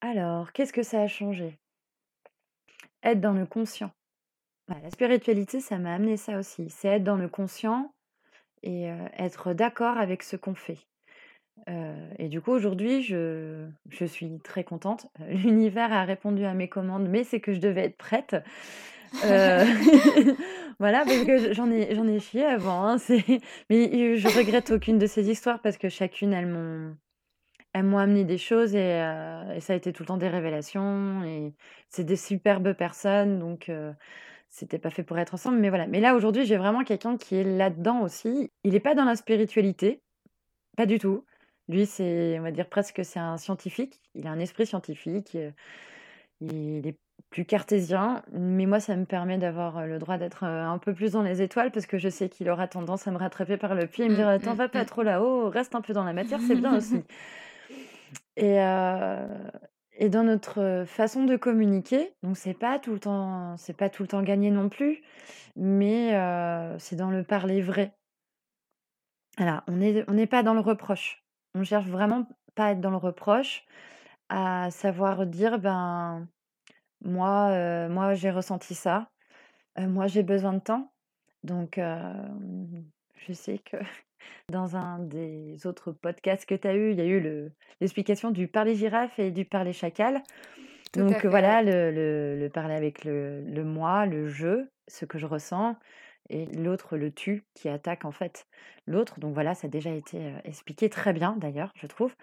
Alors, 0.00 0.52
qu'est-ce 0.52 0.72
que 0.72 0.82
ça 0.82 1.00
a 1.02 1.08
changé? 1.08 1.58
Être 3.02 3.20
dans 3.20 3.32
le 3.32 3.46
conscient. 3.46 3.90
la 4.68 4.90
spiritualité, 4.90 5.60
ça 5.60 5.78
m'a 5.78 5.94
amené 5.94 6.16
ça 6.16 6.38
aussi. 6.38 6.70
C'est 6.70 6.88
être 6.88 7.04
dans 7.04 7.16
le 7.16 7.28
conscient 7.28 7.92
et 8.62 8.86
être 9.18 9.54
d'accord 9.54 9.98
avec 9.98 10.22
ce 10.22 10.36
qu'on 10.36 10.54
fait. 10.54 10.78
et 12.18 12.28
du 12.28 12.40
coup, 12.40 12.52
aujourd'hui, 12.52 13.02
je, 13.02 13.66
je 13.90 14.04
suis 14.04 14.38
très 14.40 14.62
contente. 14.62 15.08
L'univers 15.28 15.92
a 15.92 16.04
répondu 16.04 16.44
à 16.44 16.54
mes 16.54 16.68
commandes, 16.68 17.08
mais 17.08 17.24
c'est 17.24 17.40
que 17.40 17.52
je 17.52 17.60
devais 17.60 17.86
être 17.86 17.96
prête. 17.96 18.36
voilà, 20.78 21.04
parce 21.04 21.24
que 21.24 21.52
j'en 21.52 21.70
ai, 21.70 21.94
j'en 21.94 22.06
ai 22.06 22.20
chié 22.20 22.44
avant. 22.44 22.86
Hein, 22.86 22.96
mais 23.70 24.16
je 24.16 24.38
regrette 24.38 24.70
aucune 24.70 24.98
de 24.98 25.06
ces 25.06 25.30
histoires 25.30 25.60
parce 25.60 25.76
que 25.76 25.88
chacune, 25.88 26.32
elles 26.32 26.46
m'ont, 26.46 26.96
amené 27.98 28.24
des 28.24 28.38
choses 28.38 28.74
et, 28.74 28.98
ça 29.60 29.72
a 29.72 29.76
été 29.76 29.92
tout 29.92 30.02
le 30.02 30.08
temps 30.08 30.16
des 30.16 30.28
révélations. 30.28 31.24
Et 31.24 31.54
c'est 31.88 32.04
des 32.04 32.16
superbes 32.16 32.72
personnes, 32.74 33.38
donc 33.38 33.70
c'était 34.48 34.78
pas 34.78 34.90
fait 34.90 35.02
pour 35.02 35.18
être 35.18 35.34
ensemble. 35.34 35.58
Mais 35.58 35.68
voilà. 35.68 35.86
Mais 35.86 36.00
là, 36.00 36.14
aujourd'hui, 36.14 36.44
j'ai 36.46 36.56
vraiment 36.56 36.84
quelqu'un 36.84 37.16
qui 37.16 37.36
est 37.36 37.44
là-dedans 37.44 38.02
aussi. 38.02 38.50
Il 38.64 38.72
n'est 38.72 38.80
pas 38.80 38.94
dans 38.94 39.04
la 39.04 39.16
spiritualité, 39.16 40.02
pas 40.76 40.86
du 40.86 40.98
tout. 40.98 41.24
Lui, 41.68 41.86
c'est, 41.86 42.38
on 42.38 42.42
va 42.42 42.50
dire 42.50 42.68
presque, 42.68 43.04
c'est 43.04 43.18
un 43.18 43.38
scientifique. 43.38 44.00
Il 44.14 44.26
a 44.26 44.30
un 44.30 44.38
esprit 44.38 44.66
scientifique. 44.66 45.36
Il 46.52 46.86
est 46.86 46.98
plus 47.30 47.44
cartésien, 47.44 48.22
mais 48.32 48.66
moi, 48.66 48.80
ça 48.80 48.96
me 48.96 49.04
permet 49.06 49.38
d'avoir 49.38 49.86
le 49.86 49.98
droit 49.98 50.18
d'être 50.18 50.44
un 50.44 50.78
peu 50.78 50.94
plus 50.94 51.12
dans 51.12 51.22
les 51.22 51.42
étoiles 51.42 51.72
parce 51.72 51.86
que 51.86 51.98
je 51.98 52.08
sais 52.08 52.28
qu'il 52.28 52.48
aura 52.48 52.68
tendance 52.68 53.08
à 53.08 53.10
me 53.10 53.16
rattraper 53.16 53.56
par 53.56 53.74
le 53.74 53.86
pied 53.86 54.04
et 54.04 54.08
me 54.08 54.14
dire 54.14 54.26
mmh, 54.26 54.30
Attends, 54.30 54.54
mmh, 54.54 54.58
va 54.58 54.68
pas 54.68 54.84
trop 54.84 55.02
là-haut, 55.02 55.48
reste 55.50 55.74
un 55.74 55.80
peu 55.80 55.92
dans 55.92 56.04
la 56.04 56.12
matière, 56.12 56.40
c'est 56.46 56.56
bien 56.56 56.76
aussi. 56.76 57.02
Et, 58.36 58.56
et 59.96 60.08
dans 60.08 60.24
notre 60.24 60.84
façon 60.88 61.24
de 61.24 61.36
communiquer, 61.36 62.12
donc 62.24 62.36
c'est 62.36 62.54
pas 62.54 62.80
tout 62.80 62.92
le 62.92 62.98
temps, 62.98 63.56
c'est 63.56 63.76
pas 63.76 63.88
tout 63.88 64.02
le 64.02 64.08
temps 64.08 64.22
gagné 64.22 64.50
non 64.50 64.68
plus, 64.68 65.02
mais 65.54 66.10
c'est 66.78 66.96
dans 66.96 67.10
le 67.10 67.22
parler 67.22 67.62
vrai. 67.62 67.94
Voilà, 69.36 69.62
on 69.68 69.76
n'est 69.76 70.04
on 70.08 70.14
n'est 70.14 70.26
pas 70.26 70.42
dans 70.42 70.54
le 70.54 70.60
reproche. 70.60 71.24
On 71.54 71.62
cherche 71.62 71.86
vraiment 71.86 72.26
pas 72.54 72.66
à 72.66 72.70
être 72.72 72.80
dans 72.80 72.90
le 72.90 72.96
reproche, 72.96 73.64
à 74.28 74.70
savoir 74.70 75.26
dire 75.26 75.58
ben 75.58 76.26
moi, 77.04 77.88
moi 77.88 78.14
j'ai 78.14 78.30
ressenti 78.30 78.74
ça, 78.74 79.08
moi 79.78 80.06
j'ai 80.06 80.22
besoin 80.22 80.54
de 80.54 80.60
temps, 80.60 80.92
donc 81.42 81.78
je 81.78 83.32
sais 83.32 83.58
que 83.58 83.76
dans 84.50 84.76
un 84.76 84.98
des 84.98 85.66
autres 85.66 85.92
podcasts 85.92 86.46
que 86.46 86.54
tu 86.54 86.68
as 86.68 86.74
eu, 86.74 86.90
il 86.90 86.98
y 86.98 87.00
a 87.00 87.06
eu 87.06 87.50
l'explication 87.80 88.30
du 88.30 88.48
parler 88.48 88.74
girafe 88.74 89.18
et 89.18 89.30
du 89.30 89.44
parler 89.44 89.72
chacal. 89.72 90.22
Donc 90.94 91.26
voilà, 91.26 91.62
le, 91.62 92.48
parler 92.52 92.74
avec 92.74 93.04
le, 93.04 93.42
moi, 93.64 94.06
le 94.06 94.28
je, 94.28 94.66
ce 94.86 95.04
que 95.04 95.18
je 95.18 95.26
ressens, 95.26 95.76
et 96.30 96.46
l'autre, 96.46 96.96
le 96.96 97.12
tu, 97.12 97.44
qui 97.54 97.68
attaque 97.68 98.04
en 98.04 98.12
fait 98.12 98.46
l'autre. 98.86 99.18
Donc 99.18 99.34
voilà, 99.34 99.54
ça 99.54 99.66
a 99.66 99.70
déjà 99.70 99.90
été 99.90 100.32
expliqué 100.44 100.88
très 100.88 101.12
bien 101.12 101.36
d'ailleurs, 101.36 101.72
je 101.74 101.86
trouve. 101.86 102.14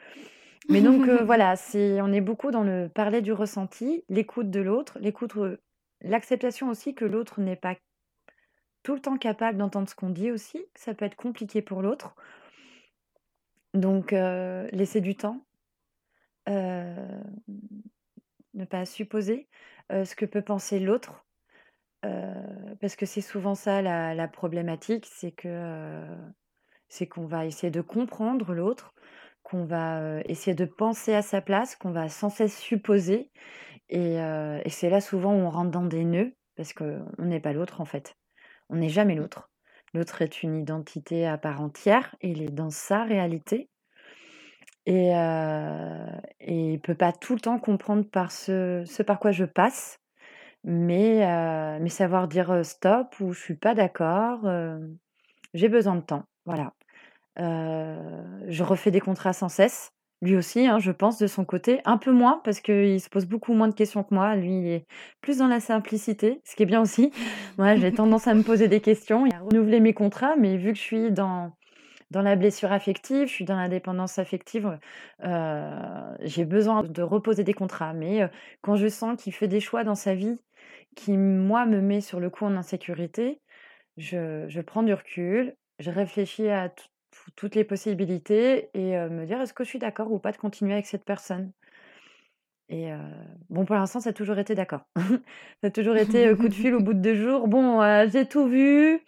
Mais 0.69 0.82
donc 0.82 1.08
voilà, 1.10 1.56
c'est, 1.56 2.02
on 2.02 2.12
est 2.12 2.21
beaucoup 2.21 2.52
dans 2.52 2.63
le 2.63 2.89
parler 2.89 3.21
du 3.21 3.34
ressenti, 3.34 4.04
l'écoute 4.10 4.50
de 4.50 4.60
l'autre, 4.60 4.97
l'écoute, 5.00 5.34
l'acceptation 6.02 6.69
aussi 6.69 6.95
que 6.95 7.06
l'autre 7.06 7.39
n'est 7.41 7.56
pas 7.56 7.76
tout 8.84 8.95
le 8.95 9.02
temps 9.02 9.17
capable 9.17 9.58
d'entendre 9.58 9.89
ce 9.89 9.95
qu'on 9.95 10.10
dit 10.10 10.32
aussi, 10.32 10.65
ça 10.76 10.93
peut 10.93 11.06
être 11.06 11.15
compliqué 11.15 11.62
pour 11.62 11.82
l'autre. 11.82 12.15
Donc, 13.74 14.12
laisser 14.12 15.02
du 15.02 15.15
temps, 15.15 15.45
ne 16.47 17.06
pas 18.69 18.86
supposer 18.86 19.47
ce 19.89 20.15
que 20.15 20.26
peut 20.26 20.41
penser 20.41 20.80
l'autre, 20.80 21.26
parce 22.02 22.95
que 22.95 23.06
c'est 23.06 23.21
souvent 23.21 23.56
ça 23.56 23.82
la, 23.82 24.28
problématique, 24.28 25.08
c'est 25.12 25.32
que 25.32 26.04
c'est 26.89 27.08
qu'on 27.08 27.26
va 27.26 27.45
essayer 27.45 27.71
de 27.71 27.82
comprendre 27.82 28.54
l'autre, 28.54 28.93
qu'on 29.52 29.66
va 29.66 30.22
essayer 30.26 30.56
de 30.56 30.66
penser 30.66 31.14
à 31.14 31.22
sa 31.22 31.42
place, 31.42 31.76
qu'on 31.76 31.92
va 31.92 32.08
sans 32.08 32.30
cesse 32.30 32.58
supposer, 32.58 33.30
et, 33.90 34.16
et 34.16 34.70
c'est 34.70 34.90
là 34.90 35.02
souvent 35.02 35.34
où 35.34 35.40
on 35.40 35.50
rentre 35.50 35.72
dans 35.72 35.86
des 35.86 36.06
nœuds, 36.06 36.34
parce 36.56 36.74
qu'on 36.74 37.06
n'est 37.20 37.42
pas 37.42 37.52
l'autre 37.54 37.82
en 37.82 37.86
fait. 37.86 38.16
On 38.70 38.78
n'est 38.78 38.90
jamais 38.90 39.16
l'autre. 39.16 39.50
L'autre 39.94 40.22
est 40.22 40.42
une 40.44 40.56
identité 40.56 41.28
à 41.28 41.38
part 41.38 41.62
entière, 41.62 42.16
il 42.22 42.42
est 42.42 42.50
dans 42.52 42.70
sa 42.70 43.04
réalité. 43.04 43.70
Et, 44.86 45.16
euh, 45.16 46.08
et 46.40 46.74
il 46.74 46.80
peut 46.80 46.96
pas 46.96 47.12
tout 47.12 47.36
le 47.36 47.42
temps 47.42 47.60
comprendre 47.60 48.10
par 48.10 48.32
ce, 48.32 48.84
ce 48.86 49.04
par 49.04 49.20
quoi 49.20 49.32
je 49.32 49.46
passe, 49.46 50.00
mais, 50.64 51.26
euh, 51.28 51.78
mais 51.82 51.90
savoir 51.90 52.28
dire 52.28 52.66
stop 52.66 53.20
ou 53.20 53.34
je 53.34 53.40
suis 53.40 53.56
pas 53.56 53.76
d'accord, 53.76 54.50
j'ai 55.54 55.70
besoin 55.70 55.96
de 55.96 56.02
temps. 56.02 56.24
Voilà. 56.46 56.74
Je 57.38 58.63
refais 58.63 58.91
des 58.91 59.00
contrats 59.00 59.34
sans 59.34 59.50
cesse. 59.50 59.91
Lui 60.24 60.36
aussi, 60.36 60.67
hein, 60.67 60.78
je 60.78 60.91
pense, 60.91 61.17
de 61.17 61.26
son 61.26 61.46
côté, 61.46 61.82
un 61.84 61.98
peu 61.98 62.12
moins, 62.12 62.41
parce 62.44 62.60
qu'il 62.60 63.02
se 63.02 63.10
pose 63.10 63.26
beaucoup 63.26 63.54
moins 63.54 63.67
de 63.67 63.74
questions 63.74 64.04
que 64.04 64.13
moi. 64.13 64.36
Lui, 64.36 64.60
il 64.60 64.67
est 64.67 64.86
plus 65.20 65.39
dans 65.39 65.48
la 65.48 65.60
simplicité, 65.60 66.41
ce 66.46 66.56
qui 66.56 66.62
est 66.62 66.67
bien 66.67 66.82
aussi. 66.82 67.12
Moi, 67.58 67.76
j'ai 67.76 67.91
tendance 67.91 68.28
à 68.28 68.36
me 68.36 68.44
poser 68.44 68.67
des 68.67 68.82
questions 68.82 69.26
et 69.26 69.34
à 69.34 69.39
renouveler 69.39 69.80
mes 69.80 69.94
contrats, 69.94 70.36
mais 70.38 70.58
vu 70.58 70.74
que 70.74 70.78
je 70.78 70.84
suis 70.84 71.12
dans, 71.12 71.52
dans 72.12 72.22
la 72.22 72.36
blessure 72.36 72.72
affective, 72.72 73.28
je 73.28 73.34
suis 73.34 73.46
dans 73.46 73.58
la 73.58 73.67
dépendance 73.67 74.20
affective, 74.20 74.78
euh, 75.24 76.15
j'ai 76.22 76.46
besoin 76.46 76.84
de 76.84 77.02
reposer 77.02 77.44
des 77.44 77.56
contrats. 77.56 77.94
Mais 77.94 78.22
euh, 78.22 78.28
quand 78.62 78.76
je 78.76 78.88
sens 78.88 79.20
qu'il 79.20 79.34
fait 79.34 79.48
des 79.48 79.60
choix 79.60 79.84
dans 79.84 79.96
sa 79.96 80.13
vie 80.13 80.38
qui, 80.96 81.17
moi, 81.17 81.65
me 81.65 81.82
met 81.82 82.02
sur 82.02 82.20
le 82.20 82.30
coup 82.30 82.46
en 82.46 82.56
insécurité, 82.56 83.41
je, 83.98 84.46
je 84.50 84.62
prends 84.62 84.84
du 84.84 84.94
recul, 84.94 85.56
je 85.80 85.89
réfléchis 85.89 86.48
à 86.48 86.70
tout 86.70 86.86
toutes 87.36 87.56
les 87.56 87.64
possibilités 87.64 88.70
et 88.74 88.98
me 89.10 89.26
dire 89.26 89.42
est-ce 89.42 89.54
que 89.54 89.64
je 89.64 89.70
suis 89.70 89.80
d'accord 89.80 90.12
ou 90.12 90.20
pas 90.20 90.32
de 90.32 90.38
continuer 90.38 90.74
avec 90.74 90.86
cette 90.86 91.06
personne? 91.06 91.52
Et 92.70 92.90
bon, 93.50 93.66
pour 93.66 93.76
l'instant, 93.76 94.00
ça 94.00 94.12
a 94.12 94.14
toujours 94.14 94.40
été 94.40 94.56
d'accord. 94.56 94.86
ça 94.96 95.68
a 95.68 95.70
toujours 95.70 95.98
été 95.98 96.34
coup 96.36 96.48
de 96.48 96.54
fil 96.54 96.74
au 96.74 96.80
bout 96.84 96.94
de 96.94 97.02
deux 97.02 97.16
jours. 97.16 97.48
Bon, 97.48 97.82
j'ai 98.08 98.26
tout 98.26 98.48
vu. 98.48 99.02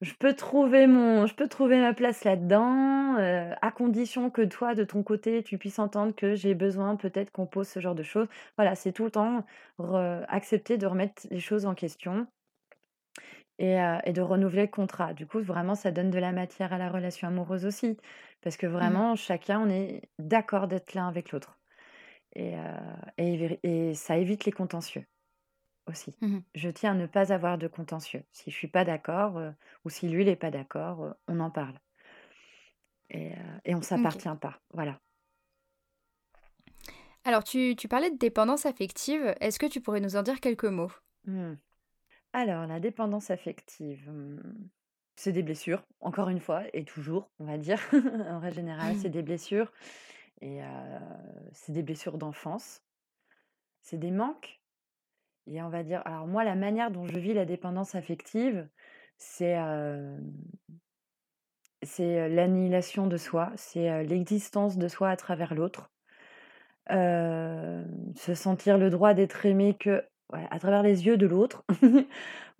Je 0.00 0.12
peux 0.14 0.34
trouver 0.34 0.86
mon, 0.86 1.26
je 1.26 1.34
peux 1.34 1.48
trouver 1.48 1.80
ma 1.80 1.94
place 1.94 2.22
là-dedans, 2.24 3.16
à 3.16 3.70
condition 3.72 4.30
que 4.30 4.42
toi, 4.42 4.74
de 4.74 4.84
ton 4.84 5.02
côté, 5.02 5.42
tu 5.42 5.58
puisses 5.58 5.78
entendre 5.78 6.14
que 6.14 6.34
j'ai 6.34 6.54
besoin 6.54 6.96
peut-être 6.96 7.30
qu'on 7.32 7.46
pose 7.46 7.66
ce 7.66 7.80
genre 7.80 7.94
de 7.94 8.02
choses. 8.02 8.28
Voilà, 8.56 8.74
c'est 8.74 8.92
tout 8.92 9.04
le 9.04 9.10
temps 9.10 9.44
accepter 10.28 10.76
de 10.76 10.86
remettre 10.86 11.26
les 11.30 11.40
choses 11.40 11.66
en 11.66 11.74
question 11.74 12.26
et, 13.58 14.12
de 14.12 14.20
renouveler 14.20 14.62
le 14.62 14.68
contrat. 14.68 15.14
Du 15.14 15.26
coup, 15.26 15.40
vraiment, 15.40 15.74
ça 15.74 15.90
donne 15.90 16.10
de 16.10 16.18
la 16.18 16.32
matière 16.32 16.72
à 16.72 16.78
la 16.78 16.88
relation 16.88 17.28
amoureuse 17.28 17.64
aussi. 17.66 17.96
Parce 18.40 18.56
que 18.56 18.66
mmh. 18.66 18.70
vraiment, 18.70 19.16
chacun, 19.16 19.60
on 19.60 19.68
est 19.68 20.02
d'accord 20.18 20.68
d'être 20.68 20.94
l'un 20.94 21.08
avec 21.08 21.32
l'autre. 21.32 21.58
Et, 22.34 22.54
et, 23.16 23.94
ça 23.94 24.16
évite 24.16 24.44
les 24.44 24.52
contentieux 24.52 25.04
aussi. 25.86 26.14
Mmh 26.20 26.38
je 26.54 26.68
tiens 26.68 26.92
à 26.92 26.94
ne 26.94 27.06
pas 27.06 27.32
avoir 27.32 27.58
de 27.58 27.66
contentieux. 27.66 28.22
Si 28.30 28.50
je 28.50 28.56
suis 28.56 28.68
pas 28.68 28.84
d'accord, 28.84 29.40
ou 29.84 29.90
si 29.90 30.08
lui, 30.08 30.22
il 30.22 30.26
n'est 30.26 30.36
pas 30.36 30.50
d'accord, 30.50 31.14
on 31.26 31.40
en 31.40 31.50
parle. 31.50 31.80
Et, 33.10 33.32
et 33.64 33.74
on 33.74 33.82
s'appartient 33.82 34.28
pas. 34.40 34.60
Voilà. 34.74 35.00
Alors, 37.24 37.44
tu, 37.44 37.74
tu, 37.76 37.88
parlais 37.88 38.10
de 38.10 38.16
dépendance 38.16 38.66
affective. 38.66 39.34
Est-ce 39.40 39.58
que 39.58 39.66
tu 39.66 39.80
pourrais 39.80 40.00
nous 40.00 40.16
en 40.16 40.22
dire 40.22 40.40
quelques 40.40 40.64
mots? 40.64 40.92
Mmh. 41.26 41.54
Alors, 42.38 42.68
la 42.68 42.78
dépendance 42.78 43.32
affective, 43.32 44.08
mmh, 44.08 44.68
c'est 45.16 45.32
des 45.32 45.42
blessures, 45.42 45.82
encore 45.98 46.28
une 46.28 46.38
fois, 46.38 46.62
et 46.72 46.84
toujours, 46.84 47.32
on 47.40 47.44
va 47.46 47.58
dire. 47.58 47.80
En 48.30 48.38
règle 48.38 48.54
générale, 48.54 48.94
c'est 48.94 49.08
des 49.08 49.22
blessures 49.22 49.72
et 50.40 50.60
c'est 51.50 51.72
des 51.72 51.82
blessures 51.82 52.16
d'enfance. 52.16 52.84
C'est 53.82 53.98
des 53.98 54.12
manques 54.12 54.60
et 55.48 55.60
on 55.62 55.68
va 55.68 55.82
dire 55.82 56.00
alors 56.04 56.28
moi, 56.28 56.44
la 56.44 56.54
manière 56.54 56.92
dont 56.92 57.06
je 57.06 57.18
vis 57.18 57.34
la 57.34 57.44
dépendance 57.44 57.96
affective, 57.96 58.68
c'est, 59.16 59.58
c'est, 61.82 62.28
l'annihilation 62.28 63.08
de 63.08 63.16
soi, 63.16 63.50
c'est, 63.56 64.04
l'existence 64.04 64.78
de 64.78 64.86
soi 64.86 65.10
à 65.10 65.16
travers 65.16 65.56
l'autre. 65.56 65.90
se 66.88 68.34
sentir 68.36 68.78
le 68.78 68.90
droit 68.90 69.12
d'être 69.12 69.44
aimé 69.44 69.76
que 69.76 70.04
à 70.32 70.58
travers 70.58 70.82
les 70.82 71.06
yeux 71.06 71.16
de 71.16 71.26
l'autre. 71.26 71.64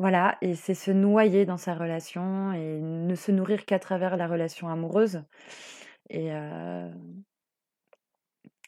Voilà 0.01 0.39
et 0.43 0.55
c'est 0.55 0.75
se 0.75 0.93
noyer 0.93 1.45
dans 1.45 1.57
sa 1.57 1.75
relation 1.75 2.53
et 2.53 2.81
ne 2.81 3.15
se 3.17 3.33
nourrir 3.33 3.65
qu'à 3.65 3.81
travers 3.81 4.17
la 4.17 4.29
relation 4.29 4.69
amoureuse 4.69 5.25
et 6.09 6.31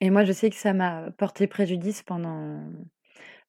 et 0.01 0.11
moi, 0.11 0.25
je 0.25 0.33
sais 0.33 0.51
que 0.51 0.57
ça 0.57 0.73
m'a 0.73 1.11
porté 1.13 1.47
préjudice 1.47 2.03
pendant 2.03 2.63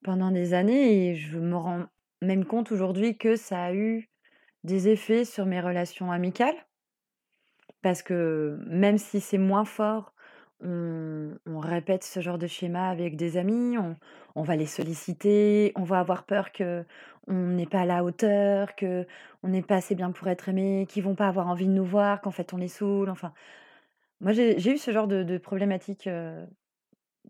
pendant 0.04 0.32
des 0.32 0.54
années 0.54 1.10
et 1.10 1.16
je 1.16 1.38
me 1.38 1.56
rends 1.56 1.86
même 2.22 2.46
compte 2.46 2.72
aujourd'hui 2.72 3.18
que 3.18 3.36
ça 3.36 3.66
a 3.66 3.74
eu 3.74 4.10
des 4.64 4.90
effets 4.90 5.26
sur 5.26 5.46
mes 5.46 5.62
relations 5.62 6.12
amicales. 6.12 6.56
Parce 7.82 8.04
que 8.04 8.60
même 8.68 8.98
si 8.98 9.22
c'est 9.22 9.38
moins 9.38 9.66
fort, 9.66 10.14
on 10.62 11.11
répète 11.72 12.04
ce 12.04 12.20
genre 12.22 12.38
de 12.38 12.48
schéma 12.48 12.90
avec 12.90 13.16
des 13.16 13.38
amis, 13.38 13.78
on 13.78 13.96
on 14.36 14.44
va 14.44 14.56
les 14.56 14.66
solliciter, 14.68 15.74
on 15.76 15.84
va 15.84 16.00
avoir 16.00 16.24
peur 16.26 16.52
qu'on 16.54 16.86
n'est 17.28 17.66
pas 17.66 17.82
à 17.82 17.86
la 17.86 18.04
hauteur, 18.04 18.76
qu'on 18.78 19.06
n'est 19.44 19.62
pas 19.62 19.76
assez 19.78 19.96
bien 19.96 20.12
pour 20.12 20.28
être 20.30 20.48
aimé, 20.50 20.86
qu'ils 20.90 21.04
vont 21.04 21.16
pas 21.16 21.28
avoir 21.28 21.48
envie 21.48 21.68
de 21.68 21.74
nous 21.74 21.86
voir, 21.86 22.22
qu'en 22.22 22.32
fait 22.32 22.54
on 22.54 22.58
les 22.58 22.70
saoule, 22.70 23.10
enfin 23.10 23.34
moi, 24.22 24.34
j'ai 24.34 24.72
eu 24.74 24.78
ce 24.78 24.92
genre 24.92 25.08
de 25.08 25.24
de 25.24 25.38
problématique, 25.38 26.08
heu, 26.08 26.46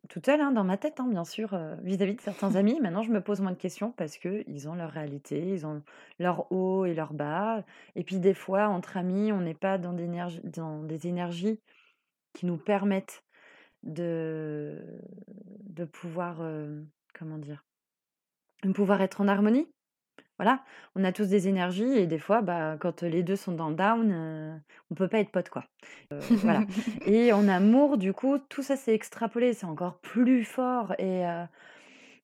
toute 0.10 0.26
seule, 0.26 0.42
hein, 0.42 0.52
dans 0.52 0.64
ma 0.64 0.78
tête, 0.78 1.00
hein, 1.00 1.08
bien 1.08 1.24
sûr, 1.26 1.54
heu, 1.54 1.76
vis-à-vis 1.84 2.16
de 2.16 2.22
certains 2.22 2.56
amis. 2.56 2.80
Maintenant, 2.82 3.04
je 3.04 3.12
me 3.12 3.22
pose 3.22 3.42
moins 3.42 3.52
de 3.52 3.58
questions 3.58 3.92
parce 3.94 4.18
qu'ils 4.18 4.68
ont 4.70 4.76
leur 4.76 4.92
réalité, 4.92 5.40
ils 5.50 5.66
ont 5.66 5.84
leur 6.20 6.52
haut 6.52 6.86
et 6.86 6.94
leur 6.94 7.14
bas. 7.14 7.64
Et 7.96 8.04
puis, 8.04 8.20
des 8.20 8.34
fois, 8.34 8.68
entre 8.68 8.98
amis, 8.98 9.32
on 9.32 9.42
n'est 9.42 9.54
pas 9.54 9.78
dans 9.78 9.94
des 9.94 11.08
énergies 11.08 11.60
qui 12.34 12.46
nous 12.46 12.58
permettent 12.58 13.24
de 13.84 15.02
de 15.64 15.86
pouvoir, 15.86 16.42
heu, 16.44 16.88
comment 17.14 17.38
dire? 17.38 17.66
De 18.64 18.72
pouvoir 18.72 19.02
être 19.02 19.22
en 19.22 19.28
harmonie. 19.28 19.68
Voilà, 20.40 20.64
on 20.96 21.04
a 21.06 21.12
tous 21.14 21.28
des 21.30 21.48
énergies 21.50 21.84
et 21.98 22.08
des 22.08 22.20
fois, 22.20 22.42
bah, 22.42 22.78
quand 22.80 23.04
les 23.04 23.24
2 23.24 23.36
sont 23.38 23.54
dans 23.54 23.70
le 23.70 23.76
down, 23.76 24.12
heu, 24.12 24.62
on 24.92 24.96
peut 24.96 25.08
pas 25.10 25.20
être 25.20 25.32
potes, 25.32 25.50
quoi. 25.50 25.66
Heu, 26.14 26.40
voilà 26.44 26.66
et 27.06 27.34
en 27.34 27.48
amour, 27.48 27.98
du 27.98 28.14
coup, 28.14 28.40
tout 28.40 28.64
ça 28.64 28.78
s'est 28.78 28.96
extrapolé, 28.96 29.54
c'est 29.54 29.66
encore 29.68 30.00
plus 30.02 30.46
fort 30.46 30.94
et 31.00 31.26
heu 31.26 31.46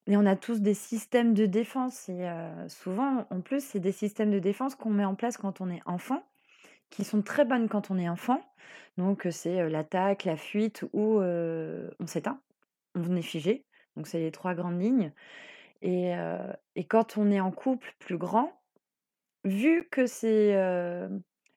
et 0.07 0.17
on 0.17 0.25
a 0.25 0.35
tous 0.35 0.61
des 0.61 0.73
systèmes 0.73 1.33
de 1.33 1.45
défense 1.45 2.09
et 2.09 2.27
souvent, 2.69 3.27
en 3.29 3.41
plus, 3.41 3.63
c'est 3.63 3.79
des 3.79 3.91
systèmes 3.91 4.31
de 4.31 4.39
défense 4.39 4.75
qu'on 4.75 4.89
met 4.91 5.05
en 5.05 5.15
place 5.15 5.37
quand 5.37 5.61
on 5.61 5.69
est 5.69 5.81
enfant, 5.85 6.23
qui 6.89 7.03
sont 7.03 7.21
très 7.21 7.45
bonnes 7.45 7.69
quand 7.69 7.91
on 7.91 7.97
est 7.97 8.09
enfant. 8.09 8.41
Donc 8.97 9.27
c'est, 9.31 9.69
l'attaque, 9.69 10.25
la 10.25 10.37
fuite 10.37 10.83
ou 10.93 11.21
on 11.21 12.07
s'éteint, 12.07 12.41
on 12.95 13.15
est 13.15 13.21
figé. 13.21 13.65
Donc 13.95 14.07
c'est 14.07 14.19
les 14.19 14.31
3 14.31 14.53
grandes 14.53 14.81
lignes 14.81 15.11
et 15.81 16.13
quand 16.89 17.17
on 17.17 17.31
est 17.31 17.39
en 17.39 17.51
couple 17.51 17.93
plus 17.99 18.17
grand, 18.17 18.59
vu 19.43 19.87
que 19.89 20.07
c'est, 20.07 20.55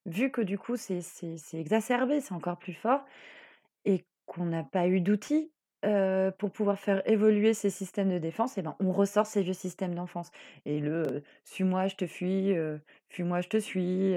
vu 0.06 0.30
que 0.30 0.40
du 0.42 0.58
coup 0.58 0.76
c'est 0.76 1.00
c'est 1.00 1.58
exacerbé, 1.58 2.20
c'est 2.20 2.34
encore 2.34 2.58
plus 2.58 2.74
fort 2.74 3.04
et 3.84 4.04
qu'on 4.26 4.44
n'a 4.46 4.64
pas 4.64 4.86
eu 4.88 5.00
d'outils, 5.00 5.52
pour 6.38 6.50
pouvoir 6.52 6.78
faire 6.78 7.02
évoluer 7.08 7.54
ces 7.54 7.70
systèmes 7.70 8.10
de 8.10 8.18
défense 8.18 8.58
et 8.58 8.62
ben, 8.62 8.76
on 8.80 8.92
ressort 8.92 9.26
ces 9.26 9.42
vieux 9.42 9.54
systèmes 9.54 9.94
d'enfance 9.94 10.30
et 10.66 10.78
le, 10.78 11.22
«Suis-moi, 11.44 11.86
je 11.88 11.96
te 11.96 12.06
fuis», 12.06 12.54
«Fuis-moi, 13.08 13.40
je 13.40 13.48
te 13.48 13.56
suis», 13.56 14.14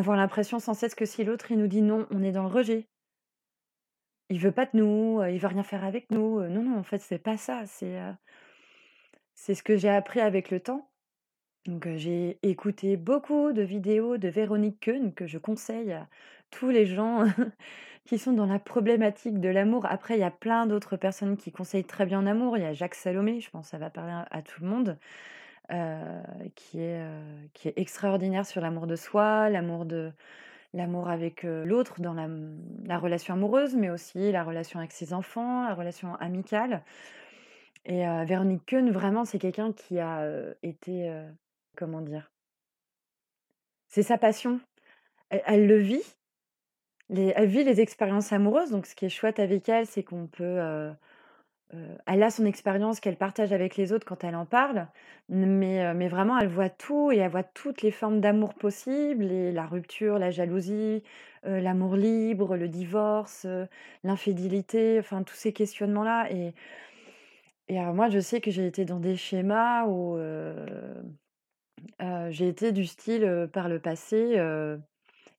avoir 0.00 0.16
l'impression 0.16 0.58
sans 0.58 0.74
cesse 0.74 0.96
que 0.96 1.06
si 1.06 1.22
l'autre 1.24 1.52
il 1.52 1.58
nous 1.58 1.68
dit: 1.68 1.82
«Non», 1.82 2.06
on 2.10 2.22
est 2.24 2.32
dans 2.32 2.42
le 2.42 2.48
rejet. 2.48 2.88
Il 4.30 4.38
veut 4.40 4.50
pas 4.52 4.64
de 4.64 4.70
nous, 4.78 5.20
heu, 5.20 5.30
il 5.30 5.38
veut 5.38 5.48
rien 5.48 5.62
faire 5.62 5.84
avec 5.84 6.10
nous, 6.10 6.38
heu, 6.40 6.48
non, 6.48 6.62
non, 6.62 6.78
en 6.78 6.82
fait, 6.82 7.00
c'est 7.00 7.18
pas 7.18 7.36
ça, 7.36 7.66
c'est, 7.66 7.98
heu 8.00 8.14
c'est 9.34 9.54
ce 9.54 9.62
que 9.62 9.76
j'ai 9.76 9.88
appris 9.88 10.20
avec 10.20 10.50
le 10.50 10.60
temps. 10.60 10.90
Donc, 11.66 11.88
j'ai 11.96 12.38
écouté 12.42 12.96
beaucoup 12.96 13.52
de 13.52 13.62
vidéos 13.62 14.18
de 14.18 14.28
Véronique 14.28 14.80
Keun, 14.80 15.12
que 15.14 15.26
je 15.26 15.38
conseille 15.38 15.92
à 15.92 16.08
tous 16.50 16.70
les 16.70 16.86
gens 16.86 17.24
qui 18.06 18.18
sont 18.18 18.32
dans 18.32 18.46
la 18.46 18.58
problématique 18.60 19.40
de 19.40 19.48
l'amour. 19.50 19.86
Après, 19.86 20.16
il 20.16 20.20
y 20.20 20.24
a 20.24 20.30
plein 20.32 20.66
d'autres 20.66 20.96
personnes 20.96 21.36
qui 21.36 21.52
conseillent 21.52 21.84
très 21.86 22.06
bien 22.06 22.20
en 22.20 22.26
amour. 22.26 22.56
Il 22.58 22.62
y 22.64 22.66
a 22.66 22.72
Jacques 22.74 22.94
Salomé, 22.96 23.40
je 23.40 23.50
pense 23.50 23.68
ça 23.68 23.78
va 23.78 23.90
parler 23.90 24.14
à 24.30 24.42
tout 24.42 24.62
le 24.62 24.68
monde, 24.68 24.98
heu, 25.72 26.50
qui 26.54 26.80
est, 26.80 27.00
heu, 27.02 27.48
qui 27.54 27.68
est 27.68 27.74
extraordinaire 27.78 28.46
sur 28.46 28.60
l'amour 28.60 28.86
de 28.86 28.96
soi, 28.96 29.48
l'amour 29.50 29.84
de 29.84 30.12
l'amour 30.74 31.08
avec, 31.08 31.44
heu, 31.44 31.64
l'autre 31.64 32.00
dans 32.00 32.14
la, 32.14 32.28
la 32.86 32.98
relation 32.98 33.34
amoureuse, 33.34 33.74
mais 33.76 33.90
aussi 33.90 34.32
la 34.32 34.44
relation 34.44 34.78
avec 34.78 34.92
ses 34.92 35.12
enfants, 35.12 35.66
la 35.66 35.74
relation 35.74 36.14
amicale 36.16 36.82
et 37.86 38.04
Véronique 38.26 38.66
Keun, 38.66 38.90
vraiment, 38.90 39.24
c'est 39.24 39.38
quelqu'un 39.38 39.72
qui 39.72 39.98
a, 39.98 40.26
été, 40.62 41.12
comment 41.76 42.00
dire? 42.02 42.30
C'est 43.88 44.02
sa 44.02 44.18
passion. 44.18 44.60
Elle 45.30 45.42
elle 45.46 45.66
le 45.66 45.78
vit. 45.78 46.02
Elle 47.08 47.48
vit 47.48 47.64
les 47.64 47.80
expériences 47.80 48.32
amoureuses, 48.32 48.70
donc 48.70 48.86
ce 48.86 48.94
qui 48.94 49.06
est 49.06 49.10
chouette 49.10 49.40
avec 49.40 49.68
elle, 49.68 49.86
c'est 49.86 50.04
qu'on 50.04 50.28
peut, 50.28 50.92
elle 52.06 52.22
a 52.22 52.30
son 52.30 52.44
expérience 52.46 53.00
qu'elle 53.00 53.16
partage 53.16 53.52
avec 53.52 53.76
les 53.76 53.92
autres 53.92 54.06
quand 54.06 54.24
elle 54.24 54.34
en 54.34 54.46
parle, 54.46 54.88
mais 55.28 55.94
mais 55.94 56.08
vraiment 56.08 56.38
elle 56.38 56.48
voit 56.48 56.68
tout 56.68 57.12
et 57.12 57.18
elle 57.18 57.30
voit 57.30 57.44
toutes 57.44 57.82
les 57.82 57.90
formes 57.90 58.20
d'amour 58.20 58.54
possibles 58.54 59.24
et 59.30 59.52
la 59.52 59.66
rupture, 59.66 60.18
la 60.18 60.30
jalousie, 60.30 61.02
l'amour 61.44 61.96
libre, 61.96 62.56
le 62.56 62.68
divorce, 62.68 63.46
l'infidélité, 64.04 64.98
enfin 64.98 65.22
tous 65.22 65.36
ces 65.36 65.52
questionnements-là 65.52 66.30
et 66.32 66.54
et 67.68 67.78
moi 67.78 68.08
je 68.08 68.18
sais 68.18 68.40
que 68.40 68.50
j'ai 68.50 68.66
été 68.66 68.84
dans 68.84 68.98
des 68.98 69.16
schémas 69.16 69.86
où, 69.86 70.18
j'ai 72.30 72.48
été 72.48 72.72
du 72.72 72.86
style, 72.86 73.48
par 73.52 73.68
le 73.68 73.78
passé, 73.78 74.36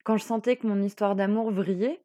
quand 0.04 0.16
je 0.16 0.24
sentais 0.24 0.56
que 0.56 0.66
mon 0.66 0.82
histoire 0.82 1.14
d'amour 1.14 1.50
vrillait, 1.50 2.00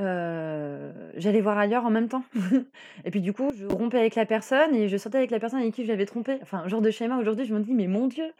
heu, 0.00 0.92
j'allais 1.16 1.40
voir 1.40 1.58
ailleurs 1.58 1.84
en 1.86 1.90
même 1.90 2.08
temps 2.08 2.24
et 3.04 3.10
puis 3.10 3.20
du 3.20 3.32
coup, 3.32 3.48
je 3.56 3.66
rompais 3.66 3.98
avec 3.98 4.14
la 4.14 4.26
personne 4.26 4.74
et 4.74 4.88
je 4.88 4.96
sortais 4.96 5.18
avec 5.18 5.30
la 5.30 5.40
personne 5.40 5.60
avec 5.60 5.74
qui 5.74 5.84
j'avais 5.84 6.06
trompé. 6.06 6.38
Enfin, 6.42 6.66
genre 6.68 6.80
de 6.82 6.90
schéma 6.90 7.18
aujourd'hui, 7.18 7.44
je 7.46 7.54
me 7.54 7.60
dis: 7.60 7.74
«Mais 7.74 7.86
mon 7.86 8.06
Dieu, 8.08 8.32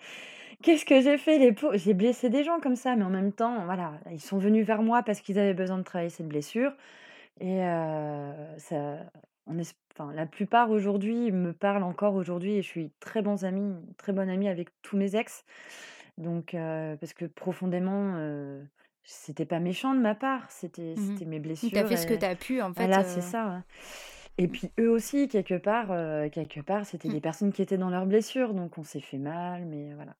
qu'est-ce 0.62 0.84
que 0.84 1.00
j'ai 1.00 1.18
fait? 1.18 1.38
Les 1.38 1.52
pauvres?» 1.52 1.76
j'ai 1.76 1.94
blessé 1.94 2.30
des 2.30 2.44
gens 2.44 2.60
comme 2.60 2.76
ça, 2.76 2.96
mais 2.96 3.04
en 3.04 3.10
même 3.10 3.32
temps, 3.32 3.64
voilà, 3.64 3.92
ils 4.10 4.20
sont 4.20 4.38
venus 4.38 4.66
vers 4.66 4.82
moi 4.82 5.02
parce 5.02 5.20
qu'ils 5.20 5.38
avaient 5.38 5.54
besoin 5.54 5.78
de 5.78 5.84
travailler 5.84 6.10
cette 6.10 6.28
blessure 6.28 6.72
et 7.40 7.62
heu, 7.62 8.32
ça 8.58 8.98
enfin, 9.94 10.12
la 10.14 10.26
plupart 10.26 10.70
aujourd'hui 10.70 11.32
me 11.32 11.52
parlent 11.52 11.82
encore 11.82 12.14
aujourd'hui 12.14 12.54
et 12.56 12.62
je 12.62 12.68
suis 12.68 12.90
très 13.00 13.22
bons 13.22 13.44
amis 13.44 13.74
très 13.96 14.12
bonne 14.12 14.28
amie 14.28 14.48
avec 14.48 14.68
tous 14.82 14.96
mes 14.96 15.16
ex. 15.16 15.44
Donc 16.18 16.54
heu, 16.54 16.96
parce 17.00 17.14
que 17.14 17.24
profondément, 17.26 18.14
c'était 19.10 19.46
pas 19.46 19.58
méchant 19.58 19.94
de 19.94 20.00
ma 20.00 20.14
part, 20.14 20.50
c'était 20.50 20.94
Mmh 20.96 21.00
mes 21.00 21.08
mh. 21.14 21.20
Tu 21.20 21.24
as 21.24 21.38
blessures 21.38 21.88
fait 21.88 21.96
ce 21.96 22.06
que 22.06 22.14
et 22.14 22.18
tu 22.18 22.24
as 22.24 22.36
pu, 22.36 22.62
en 22.62 22.72
fait, 22.72 22.86
voilà, 22.86 23.04
c'est 23.04 23.20
heu 23.20 23.22
ça, 23.22 23.44
hein 23.44 23.64
et 24.40 24.46
puis 24.46 24.70
eux 24.78 24.90
aussi 24.90 25.26
quelque 25.26 25.58
part, 25.58 25.88
quelque 26.30 26.60
part, 26.60 26.86
c'était 26.86 27.08
mmh. 27.08 27.12
des 27.12 27.20
personnes 27.20 27.52
qui 27.52 27.60
étaient 27.60 27.78
dans 27.78 27.90
leurs 27.90 28.06
blessures, 28.06 28.54
donc 28.54 28.78
on 28.78 28.84
s'est 28.84 29.00
fait 29.00 29.18
mal, 29.18 29.64
mais 29.66 29.94
voilà 29.94 30.14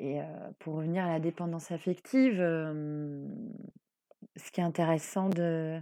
et 0.00 0.20
pour 0.58 0.76
revenir 0.76 1.04
à 1.04 1.08
la 1.08 1.20
dépendance 1.20 1.70
affective, 1.70 2.38
ce 2.38 3.28
qui 4.50 4.60
est 4.60 4.64
intéressant 4.64 5.28
de 5.28 5.80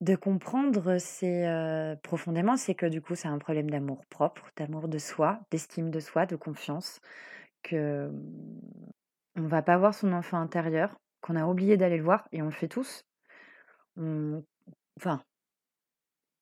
de 0.00 0.16
comprendre, 0.16 0.96
c'est, 0.98 1.46
profondément, 2.02 2.56
c'est 2.56 2.74
que 2.74 2.86
du 2.86 3.02
coup, 3.02 3.14
c'est 3.14 3.28
un 3.28 3.38
problème 3.38 3.68
d'amour-propre, 3.68 4.50
d'amour 4.56 4.88
de 4.88 4.98
soi, 4.98 5.40
d'estime 5.50 5.90
de 5.90 6.00
soi, 6.00 6.24
de 6.24 6.36
confiance, 6.36 7.00
que, 7.62 8.08
mmh, 8.08 8.30
on 9.36 9.46
va 9.46 9.62
pas 9.62 9.76
voir 9.76 9.94
son 9.94 10.12
enfant 10.12 10.38
intérieur, 10.38 10.98
qu'on 11.20 11.36
a 11.36 11.46
oublié 11.46 11.76
d'aller 11.76 11.98
le 11.98 12.04
voir 12.04 12.28
et 12.32 12.42
on 12.42 12.46
le 12.46 12.50
fait 12.52 12.68
tous. 12.68 13.04
On 13.96 14.42
enfin, 14.98 15.22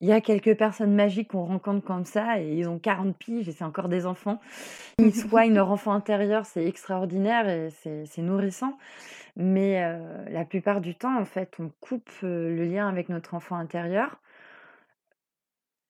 il 0.00 0.08
y 0.08 0.12
a 0.12 0.20
quelques 0.20 0.56
personnes 0.56 0.94
magiques 0.94 1.28
qu'on 1.28 1.44
rencontre 1.44 1.84
comme 1.84 2.04
ça 2.04 2.40
et 2.40 2.54
ils 2.56 2.68
ont 2.68 2.78
40 2.78 3.16
piges 3.16 3.48
et 3.48 3.52
c'est 3.52 3.64
encore 3.64 3.88
des 3.88 4.06
enfants. 4.06 4.40
Ils 4.98 5.14
soignent 5.14 5.54
leur 5.54 5.70
enfant 5.70 5.92
intérieur, 5.92 6.46
c'est 6.46 6.64
extraordinaire 6.64 7.48
et 7.48 7.70
c'est 7.70 8.22
nourrissant. 8.22 8.78
Mais 9.36 9.82
heu, 9.84 10.30
la 10.30 10.44
plupart 10.44 10.80
du 10.80 10.94
temps, 10.94 11.18
en 11.18 11.24
fait, 11.24 11.54
on 11.58 11.70
coupe, 11.80 12.10
heu, 12.22 12.54
le 12.54 12.64
lien 12.66 12.88
avec 12.88 13.08
notre 13.08 13.34
enfant 13.34 13.56
intérieur. 13.56 14.20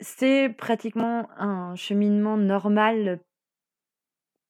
C'est 0.00 0.48
pratiquement 0.56 1.28
un 1.36 1.74
cheminement 1.76 2.36
normal 2.36 3.20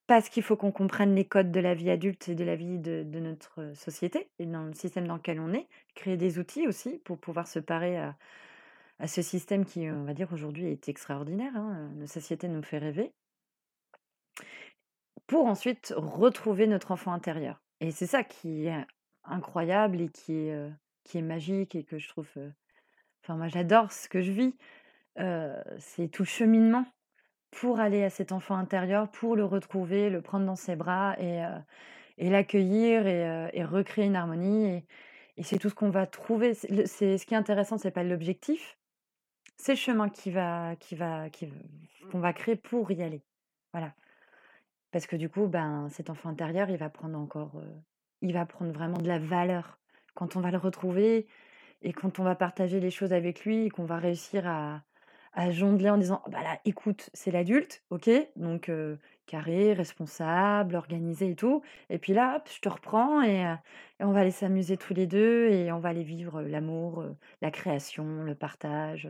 parce 0.09 0.31
qu'il 0.31 0.43
faut 0.43 0.57
qu'on 0.57 0.73
comprenne 0.73 1.15
les 1.15 1.27
codes 1.27 1.53
de 1.53 1.61
la 1.61 1.75
vie 1.75 1.91
adulte 1.91 2.31
et 2.31 2.35
de 2.35 2.43
la 2.43 2.57
vie 2.57 2.79
de 2.79 3.21
notre 3.21 3.73
société 3.75 4.31
et 4.39 4.47
dans 4.47 4.65
le 4.65 4.73
système 4.73 5.07
dans 5.07 5.17
lequel 5.17 5.39
on 5.39 5.53
est. 5.53 5.69
Créer 5.95 6.17
des 6.17 6.39
outils 6.39 6.67
aussi 6.67 6.99
pour 7.05 7.19
pouvoir 7.19 7.47
se 7.47 7.59
parer 7.59 7.99
à 7.99 9.07
ce 9.07 9.21
système 9.21 9.67
qui, 9.67 9.89
on 9.91 10.05
va 10.05 10.15
dire 10.15 10.33
aujourd'hui 10.33 10.67
est 10.67 10.89
extraordinaire, 10.89 11.55
hein, 11.55 11.91
notre 11.97 12.11
société 12.11 12.49
nous 12.49 12.63
fait 12.63 12.79
rêver. 12.79 13.13
Pour 15.27 15.45
ensuite 15.45 15.93
retrouver 15.95 16.67
notre 16.67 16.91
enfant 16.91 17.13
intérieur 17.13 17.63
et 17.81 17.91
c'est 17.91 18.07
ça 18.07 18.25
qui 18.25 18.67
est 18.67 18.87
incroyable 19.25 20.01
et 20.01 20.09
qui 20.09 20.33
est, 20.33 20.55
heu, 20.55 20.73
qui 21.05 21.19
est 21.19 21.23
magique 21.23 21.75
et 21.75 21.85
que 21.85 21.99
je 21.99 22.09
trouve, 22.09 22.31
enfin 23.23 23.37
moi 23.37 23.49
j'adore 23.49 23.93
ce 23.93 24.09
que 24.09 24.23
je 24.23 24.33
vis, 24.33 24.57
c'est 25.79 26.09
tout 26.11 26.23
le 26.23 26.29
cheminement 26.29 26.87
pour 27.51 27.81
aller 27.81 28.05
à 28.05 28.11
cet 28.11 28.33
enfant 28.33 28.57
intérieur, 28.57 29.09
pour 29.11 29.37
le 29.37 29.45
retrouver, 29.45 30.11
le 30.11 30.21
prendre 30.23 30.47
dans 30.47 30.57
ses 30.57 30.77
bras 30.77 31.17
et, 31.19 31.43
et 32.19 32.31
l'accueillir 32.31 33.07
et, 33.07 33.51
et 33.53 33.65
recréer 33.65 34.07
une 34.07 34.17
harmonie. 34.17 34.85
Et, 35.37 35.43
c'est 35.43 35.59
tout 35.59 35.69
ce 35.71 35.75
qu'on 35.75 35.91
va 35.91 36.07
trouver. 36.07 36.55
C'est, 36.55 37.19
ce 37.19 37.27
qui 37.27 37.35
est 37.35 37.37
intéressant, 37.37 37.79
c'est 37.79 37.91
pas 37.91 38.03
l'objectif, 38.03 38.77
c'est 39.57 39.73
le 39.73 39.79
chemin 39.79 40.09
qui 40.09 40.31
va, 40.31 40.77
qui 40.77 40.95
va, 40.97 41.31
qui, 41.31 41.49
qu'on 42.11 42.21
va 42.21 42.33
créer 42.33 42.57
pour 42.57 42.91
y 42.91 43.03
aller. 43.03 43.23
Voilà. 43.73 43.95
Parce 44.91 45.07
que 45.07 45.17
du 45.17 45.29
coup, 45.29 45.47
ben, 45.47 45.89
cet 45.91 46.11
enfant 46.11 46.31
intérieur, 46.31 46.71
il 46.71 46.77
va 46.77 46.91
prendre 46.91 47.19
encore, 47.19 47.63
il 48.21 48.33
va 48.33 48.47
prendre 48.47 48.73
vraiment 48.73 48.99
de 48.99 49.09
la 49.09 49.19
valeur 49.19 49.79
quand 50.15 50.37
on 50.37 50.41
va 50.41 50.51
le 50.51 50.59
retrouver 50.59 51.27
et 51.83 51.93
quand 51.93 52.19
on 52.19 52.25
va 52.25 52.35
partager 52.35 52.81
les 52.81 52.91
choses 52.91 53.13
avec 53.13 53.45
lui 53.45 53.67
et 53.67 53.71
qu'on 53.71 53.85
va 53.85 53.99
réussir 53.99 54.49
à, 54.49 54.83
à 55.39 55.53
jongler 55.53 55.89
en 55.89 55.99
disant 55.99 56.21
bah 56.29 56.43
là 56.43 56.59
écoute 56.65 57.11
c'est 57.15 57.31
l'adulte 57.31 57.85
ok 57.91 58.11
donc 58.35 58.73
carré 59.27 59.73
responsable 59.73 60.75
organisé 60.75 61.31
et 61.31 61.37
tout 61.37 61.63
et 61.91 61.99
puis 61.99 62.13
là 62.13 62.37
hop, 62.37 62.49
je 62.53 62.61
te 62.61 62.69
reprends 62.69 63.23
et, 63.23 63.45
on 64.01 64.11
va 64.11 64.21
aller 64.21 64.33
s'amuser 64.33 64.77
tous 64.77 64.95
les 64.95 65.07
deux 65.07 65.49
et 65.49 65.71
on 65.71 65.79
va 65.79 65.91
aller 65.91 66.03
vivre 66.03 66.43
l'amour 66.43 67.05
la 67.41 67.53
création 67.53 68.25
le 68.25 68.35
partage 68.35 69.09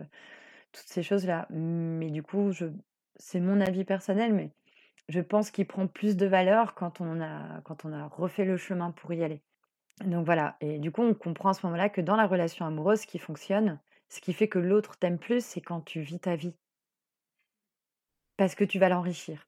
toutes 0.72 0.86
ces 0.86 1.02
choses 1.02 1.26
là 1.26 1.46
mais 1.50 2.10
du 2.10 2.22
coup 2.22 2.52
je 2.52 2.66
c'est 3.16 3.40
mon 3.40 3.62
avis 3.62 3.84
personnel 3.84 4.34
mais 4.34 4.50
je 5.08 5.20
pense 5.20 5.50
qu'il 5.50 5.66
prend 5.66 5.86
plus 5.86 6.16
de 6.16 6.26
valeur 6.26 6.74
quand 6.74 7.00
on 7.00 7.22
a 7.22 7.62
quand 7.64 7.86
on 7.86 7.92
a 7.92 8.06
refait 8.06 8.44
le 8.44 8.56
chemin 8.56 8.90
pour 8.90 9.12
y 9.14 9.24
aller. 9.24 9.40
Donc 10.04 10.26
voilà 10.26 10.56
et 10.60 10.78
du 10.78 10.92
coup 10.92 11.02
on 11.02 11.14
comprend 11.14 11.50
à 11.50 11.54
ce 11.54 11.64
moment-là 11.66 11.88
que 11.88 12.00
dans 12.00 12.16
la 12.16 12.26
relation 12.26 12.66
amoureuse 12.66 13.06
qui 13.06 13.18
fonctionne 13.18 13.80
ce 14.08 14.20
qui 14.20 14.32
fait 14.32 14.48
que 14.48 14.58
l'autre 14.58 14.96
t'aime 14.96 15.18
plus, 15.18 15.44
c'est 15.44 15.60
quand 15.60 15.80
tu 15.80 16.00
vis 16.00 16.20
ta 16.20 16.36
vie. 16.36 16.54
Parce 18.36 18.54
que 18.54 18.64
tu 18.64 18.78
vas 18.78 18.88
l'enrichir. 18.88 19.46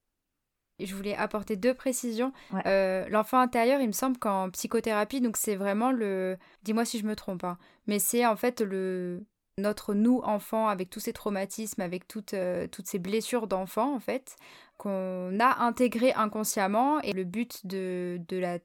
Je 0.78 0.94
voulais 0.94 1.14
apporter 1.14 1.56
deux 1.56 1.74
précisions. 1.74 2.32
Euh, 2.66 3.06
l'enfant 3.08 3.38
intérieur, 3.38 3.80
il 3.80 3.88
me 3.88 3.92
semble 3.92 4.18
qu'en 4.18 4.50
psychothérapie, 4.50 5.20
donc 5.20 5.36
c'est 5.36 5.56
vraiment 5.56 5.92
le. 5.92 6.38
Dis-moi 6.62 6.84
si 6.84 6.98
je 6.98 7.06
me 7.06 7.14
trompe, 7.14 7.44
hein, 7.44 7.58
mais 7.86 7.98
c'est 7.98 8.24
en 8.26 8.36
fait 8.36 8.60
le 8.62 9.24
notre 9.58 9.94
nous 9.94 10.20
enfant 10.24 10.68
avec 10.68 10.90
tous 10.90 11.00
ces 11.00 11.12
traumatismes, 11.12 11.82
avec 11.82 12.08
toutes, 12.08 12.34
euh, 12.34 12.66
toutes 12.66 12.86
ces 12.86 12.98
blessures 12.98 13.46
d'enfant 13.46 13.94
en 13.94 14.00
fait, 14.00 14.36
qu'on 14.78 15.38
a 15.38 15.62
intégré 15.62 16.12
inconsciemment 16.14 17.00
et 17.00 17.12
le 17.12 17.24
but 17.24 17.66
de, 17.66 18.18
de 18.28 18.38
la 18.38 18.58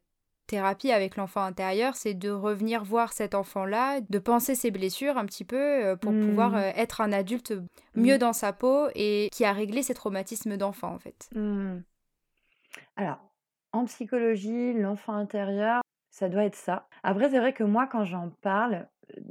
thérapie 0.45 0.91
avec 0.91 1.15
l'enfant 1.15 1.43
intérieur, 1.43 1.95
c'est 1.95 2.13
de 2.13 2.29
revenir 2.29 2.84
voir 2.84 3.13
cet 3.13 3.36
enfant-là, 3.36 4.01
de 4.01 4.19
penser 4.19 4.55
ses 4.55 4.71
blessures 4.71 5.17
un 5.17 5.25
petit 5.25 5.45
peu 5.45 5.58
euh, 5.58 5.95
pour 5.95 6.12
pouvoir 6.12 6.51
mmh. 6.51 6.55
euh, 6.55 6.71
être 6.75 7.01
un 7.01 7.12
adulte 7.12 7.53
mieux 7.95 8.15
mmh. 8.15 8.19
dans 8.19 8.34
sa 8.34 8.53
peau 8.53 8.88
et 8.95 9.29
qui 9.31 9.45
a 9.45 9.53
réglé 9.53 9.84
ses 9.84 9.93
traumatismes 9.93 10.58
d'enfant 10.58 10.93
en 10.93 10.99
fait. 10.99 11.29
Mmh. 11.34 11.79
Alors, 12.95 13.19
en 13.71 13.86
psychologie, 13.86 14.73
l'enfant 14.73 15.13
intérieur, 15.13 15.81
ça 16.10 16.29
doit 16.29 16.45
être 16.45 16.55
ça. 16.55 16.88
Après, 17.03 17.29
c'est 17.29 17.39
vrai 17.39 17.53
que 17.53 17.63
moi, 17.63 17.88
quand 17.88 18.05
j'en 18.05 18.29
parle, 18.41 18.88
euh, 19.17 19.21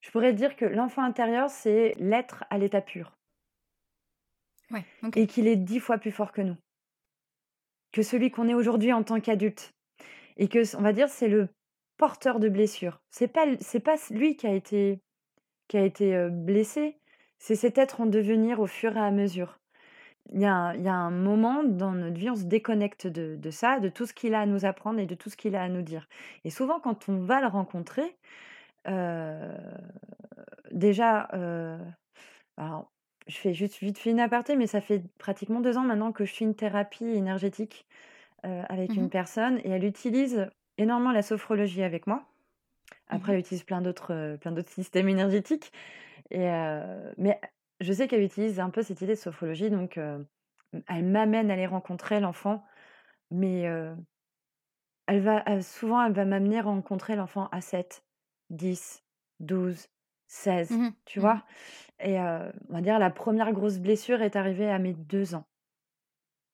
je 0.00 0.10
pourrais 0.10 0.32
dire 0.32 0.56
que 0.56 0.64
l'enfant 0.64 1.02
intérieur, 1.02 1.50
c'est 1.50 1.94
l'être 1.98 2.44
à 2.50 2.58
l'état 2.58 2.80
pur. 2.80 3.16
Ouais, 4.70 4.84
Et 5.16 5.26
qu'il 5.26 5.46
est 5.46 5.56
dix 5.56 5.80
fois 5.80 5.98
plus 5.98 6.12
fort 6.12 6.32
que 6.32 6.42
nous. 6.42 6.56
Que 7.92 8.02
celui 8.02 8.30
qu'on 8.30 8.48
est 8.48 8.54
aujourd'hui 8.54 8.92
en 8.92 9.02
tant 9.02 9.18
qu'adulte 9.18 9.74
et 10.38 10.48
que 10.48 10.76
on 10.76 10.82
va 10.82 10.92
dire 10.92 11.08
c'est 11.08 11.28
le 11.28 11.48
porteur 11.96 12.40
de 12.40 12.48
blessures. 12.48 13.00
C'est 13.10 13.28
pas 13.28 13.46
c'est 13.60 13.80
pas 13.80 13.96
lui 14.10 14.36
qui 14.36 14.46
a 14.46 14.52
été 14.52 15.00
qui 15.68 15.76
a 15.76 15.84
été 15.84 16.28
blessé, 16.30 16.98
c'est 17.38 17.54
cet 17.54 17.78
être 17.78 18.00
en 18.00 18.06
devenir 18.06 18.60
au 18.60 18.66
fur 18.66 18.96
et 18.96 19.00
à 19.00 19.10
mesure. 19.10 19.58
Il 20.32 20.40
y, 20.40 20.46
a, 20.46 20.74
il 20.76 20.82
y 20.82 20.88
a 20.88 20.94
un 20.94 21.10
moment 21.10 21.64
dans 21.64 21.92
notre 21.92 22.18
vie, 22.18 22.28
on 22.30 22.36
se 22.36 22.44
déconnecte 22.44 23.06
de, 23.06 23.36
de 23.36 23.50
ça, 23.50 23.80
de 23.80 23.88
tout 23.88 24.04
ce 24.06 24.12
qu'il 24.12 24.34
a 24.34 24.40
à 24.40 24.46
nous 24.46 24.66
apprendre 24.66 24.98
et 24.98 25.06
de 25.06 25.14
tout 25.14 25.30
ce 25.30 25.36
qu'il 25.36 25.56
a 25.56 25.62
à 25.62 25.68
nous 25.68 25.82
dire. 25.82 26.06
Et 26.44 26.50
souvent, 26.50 26.80
quand 26.80 27.08
on 27.08 27.18
va 27.18 27.40
le 27.40 27.46
rencontrer, 27.46 28.16
déjà, 30.70 31.28
alors, 32.56 32.90
je 33.26 33.36
fais 33.36 33.54
juste 33.54 33.78
vite 33.78 33.98
fait 33.98 34.10
une 34.10 34.20
aparté, 34.20 34.56
mais 34.56 34.66
ça 34.66 34.80
fait 34.80 35.02
pratiquement 35.18 35.60
deux 35.60 35.78
ans 35.78 35.82
maintenant 35.84 36.12
que 36.12 36.24
je 36.24 36.32
suis 36.32 36.44
une 36.44 36.54
thérapie 36.54 37.06
énergétique 37.06 37.86
euh, 38.46 38.62
avec 38.68 38.90
mmh 38.90 38.98
une 38.98 39.10
personne 39.10 39.58
et 39.64 39.70
elle 39.70 39.84
utilise 39.84 40.48
énormément 40.76 41.12
la 41.12 41.22
sophrologie 41.22 41.82
avec 41.82 42.06
moi. 42.06 42.24
Après, 43.08 43.32
mmh 43.32 43.34
elle 43.34 43.40
utilise 43.40 43.64
plein 43.64 43.80
d'autres 43.80 44.14
euh, 44.14 44.36
plein 44.36 44.52
d'autres 44.52 44.70
systèmes 44.70 45.08
énergétiques. 45.08 45.72
Et, 46.30 46.48
euh, 46.48 47.12
mais 47.16 47.40
je 47.80 47.92
sais 47.92 48.06
qu'elle 48.08 48.22
utilise 48.22 48.60
un 48.60 48.70
peu 48.70 48.82
cette 48.82 49.00
idée 49.00 49.14
de 49.14 49.18
sophrologie, 49.18 49.70
donc 49.70 49.98
elle 49.98 51.04
m'amène 51.04 51.50
à 51.50 51.54
aller 51.54 51.66
rencontrer 51.66 52.20
l'enfant, 52.20 52.64
mais 53.30 53.62
elle 55.06 55.20
va, 55.20 55.62
souvent, 55.62 56.04
elle 56.04 56.12
va 56.12 56.24
m'amener 56.24 56.58
à 56.58 56.62
rencontrer 56.62 57.16
l'enfant 57.16 57.48
à 57.50 57.60
7, 57.60 58.04
10, 58.50 59.04
12, 59.40 59.88
16, 60.26 60.82
tu 61.06 61.20
vois? 61.20 61.44
Et 62.00 62.18
on 62.18 62.52
va 62.68 62.80
dire, 62.82 62.98
la 62.98 63.10
première 63.10 63.52
grosse 63.52 63.78
blessure 63.78 64.20
est 64.22 64.36
arrivée 64.36 64.68
à 64.68 64.78
mes 64.78 64.92
deux 64.92 65.34
ans. 65.34 65.46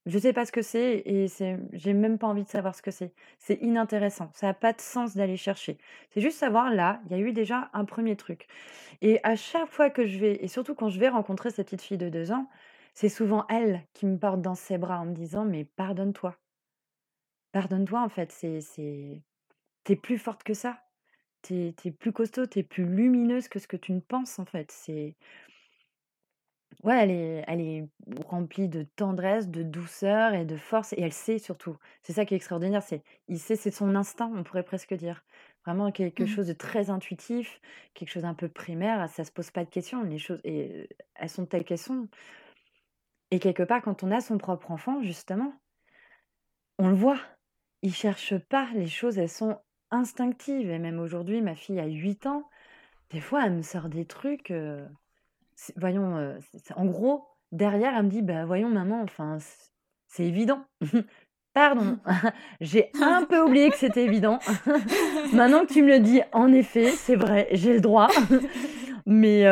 Je 0.07 0.19
sais 0.19 0.35
pas 0.35 0.45
ce 0.45 0.53
que 0.53 0.61
c'est 0.61 1.03
et 1.07 1.29
c'est 1.29 1.59
j'ai 1.73 1.95
même 1.95 2.19
pas 2.19 2.27
envie 2.27 2.45
de 2.45 2.49
savoir 2.49 2.75
ce 2.75 2.83
que 2.83 2.90
c'est. 2.90 3.14
C'est 3.38 3.55
inintéressant, 3.62 4.31
ça 4.35 4.51
a 4.51 4.55
pas 4.55 4.73
de 4.75 4.81
sens 4.81 5.14
d'aller 5.17 5.37
chercher. 5.38 5.79
C'est 6.11 6.21
juste 6.21 6.38
savoir 6.38 6.71
là, 6.71 7.01
il 7.07 7.12
y 7.12 7.14
a 7.14 7.19
eu 7.19 7.33
déjà 7.33 7.71
un 7.73 7.87
premier 7.87 8.14
truc 8.17 8.47
et 9.03 9.21
à 9.25 9.37
chaque 9.37 9.69
fois 9.71 9.90
que 9.90 10.07
je 10.07 10.19
vais 10.19 10.37
et 10.45 10.49
surtout 10.49 10.75
quand 10.75 10.88
je 10.90 11.01
vais 11.01 11.11
rencontrer 11.11 11.51
cette 11.51 11.67
petite 11.69 11.83
fille 11.83 11.99
de 11.99 12.09
deux 12.11 12.33
ans, 12.33 12.49
c'est 12.95 13.11
souvent 13.11 13.47
elle 13.49 13.83
qui 13.95 14.07
me 14.07 14.19
porte 14.19 14.43
dans 14.43 14.55
ses 14.57 14.79
bras 14.79 15.01
en 15.01 15.07
me 15.07 15.14
disant: 15.14 15.45
«Mais 15.45 15.64
pardonne-toi. 15.67 16.37
Pardonne-toi 17.53 18.01
en 18.03 18.09
fait, 18.09 18.33
c'est 18.33 18.61
c'est 18.61 19.23
tu 19.85 19.97
plus 19.97 20.19
forte 20.19 20.45
que 20.45 20.55
ça. 20.55 20.85
Tu 21.43 21.75
es 21.85 21.93
plus 21.93 22.12
costaud, 22.12 22.47
tu 22.47 22.61
es 22.61 22.62
plus 22.64 22.87
lumineuse 22.87 23.49
que 23.49 23.59
ce 23.61 23.69
que 23.69 23.77
tu 23.79 23.93
ne 23.93 24.01
penses 24.01 24.38
en 24.40 24.47
fait. 24.47 24.71
C'est 24.73 25.17
Ouais, 26.83 27.03
elle 27.03 27.11
est 27.11 27.45
elle 27.47 27.61
est 27.61 27.89
remplie 28.27 28.69
de 28.69 28.83
tendresse, 28.83 29.49
de 29.49 29.63
douceur 29.63 30.35
et 30.35 30.45
de 30.45 30.57
force 30.57 30.93
et 30.93 31.01
elle 31.01 31.13
sait 31.13 31.39
surtout. 31.39 31.77
C'est 32.03 32.13
ça 32.13 32.25
qui 32.25 32.35
est 32.35 32.37
extraordinaire, 32.37 32.83
c'est 32.83 33.03
il 33.29 33.39
sait, 33.39 33.57
c'est 33.57 33.71
son 33.71 33.95
instinct, 33.95 34.31
on 34.35 34.43
pourrait 34.43 34.63
presque 34.63 34.95
dire. 34.95 35.25
Vraiment 35.65 35.91
quelque 35.93 36.25
mmh. 36.25 36.27
chose 36.27 36.47
de 36.47 36.53
très 36.53 36.91
intuitif, 36.91 37.61
quelque 37.95 38.11
chose 38.11 38.25
d'un 38.25 38.35
peu 38.35 38.49
primaire, 38.49 39.09
ça 39.09 39.25
se 39.25 39.33
pose 39.33 39.51
pas 39.51 39.65
de 39.65 39.71
questions, 39.71 40.03
les 40.03 40.19
choses 40.19 40.41
et 40.45 40.89
elles 41.15 41.31
sont 41.31 41.47
telles 41.47 41.65
qu'elles 41.65 41.79
sont. 41.79 42.09
Et 43.31 43.39
quelque 43.39 43.63
part, 43.63 43.83
quand 43.83 44.03
on 44.03 44.11
a 44.11 44.21
son 44.21 44.39
propre 44.39 44.71
enfant, 44.71 45.03
justement, 45.03 45.55
on 46.79 46.89
le 46.89 46.95
voit. 46.95 47.21
Il 47.83 47.95
cherche 47.95 48.37
pas 48.39 48.69
les 48.75 48.87
choses, 48.87 49.19
elles 49.19 49.29
sont 49.29 49.59
instinctives 49.91 50.71
et 50.71 50.79
même 50.79 50.99
aujourd'hui, 50.99 51.43
ma 51.43 51.55
fille 51.55 51.81
a 51.81 51.87
8 51.87 52.27
ans, 52.27 52.49
des 53.11 53.21
fois, 53.21 53.45
elle 53.47 53.53
me 53.53 53.63
sort 53.63 53.89
des 53.89 54.07
trucs, 54.07 54.53
voyons, 55.77 56.37
en 56.77 56.87
gros, 56.87 57.27
derrière, 57.53 57.95
elle 57.97 58.05
me 58.05 58.11
dit, 58.11 58.23
bah 58.23 58.45
voyons, 58.45 58.69
maman, 58.69 59.03
enfin, 59.03 59.38
c'est 60.09 60.25
évident. 60.25 60.64
Pardon, 61.55 61.99
j'ai 62.61 62.90
un 63.01 63.25
peu 63.25 63.40
oublié 63.40 63.71
que 63.71 63.77
c'était 63.77 64.05
évident. 64.05 64.40
Maintenant 65.33 65.64
que 65.64 65.73
tu 65.73 65.83
me 65.83 65.88
le 65.88 66.01
dis, 66.01 66.21
en 66.33 66.53
effet, 66.53 66.90
c'est 66.90 67.17
vrai, 67.17 67.49
j'ai 67.53 67.73
le 67.73 67.81
droit. 67.81 68.09
Mais 69.07 69.45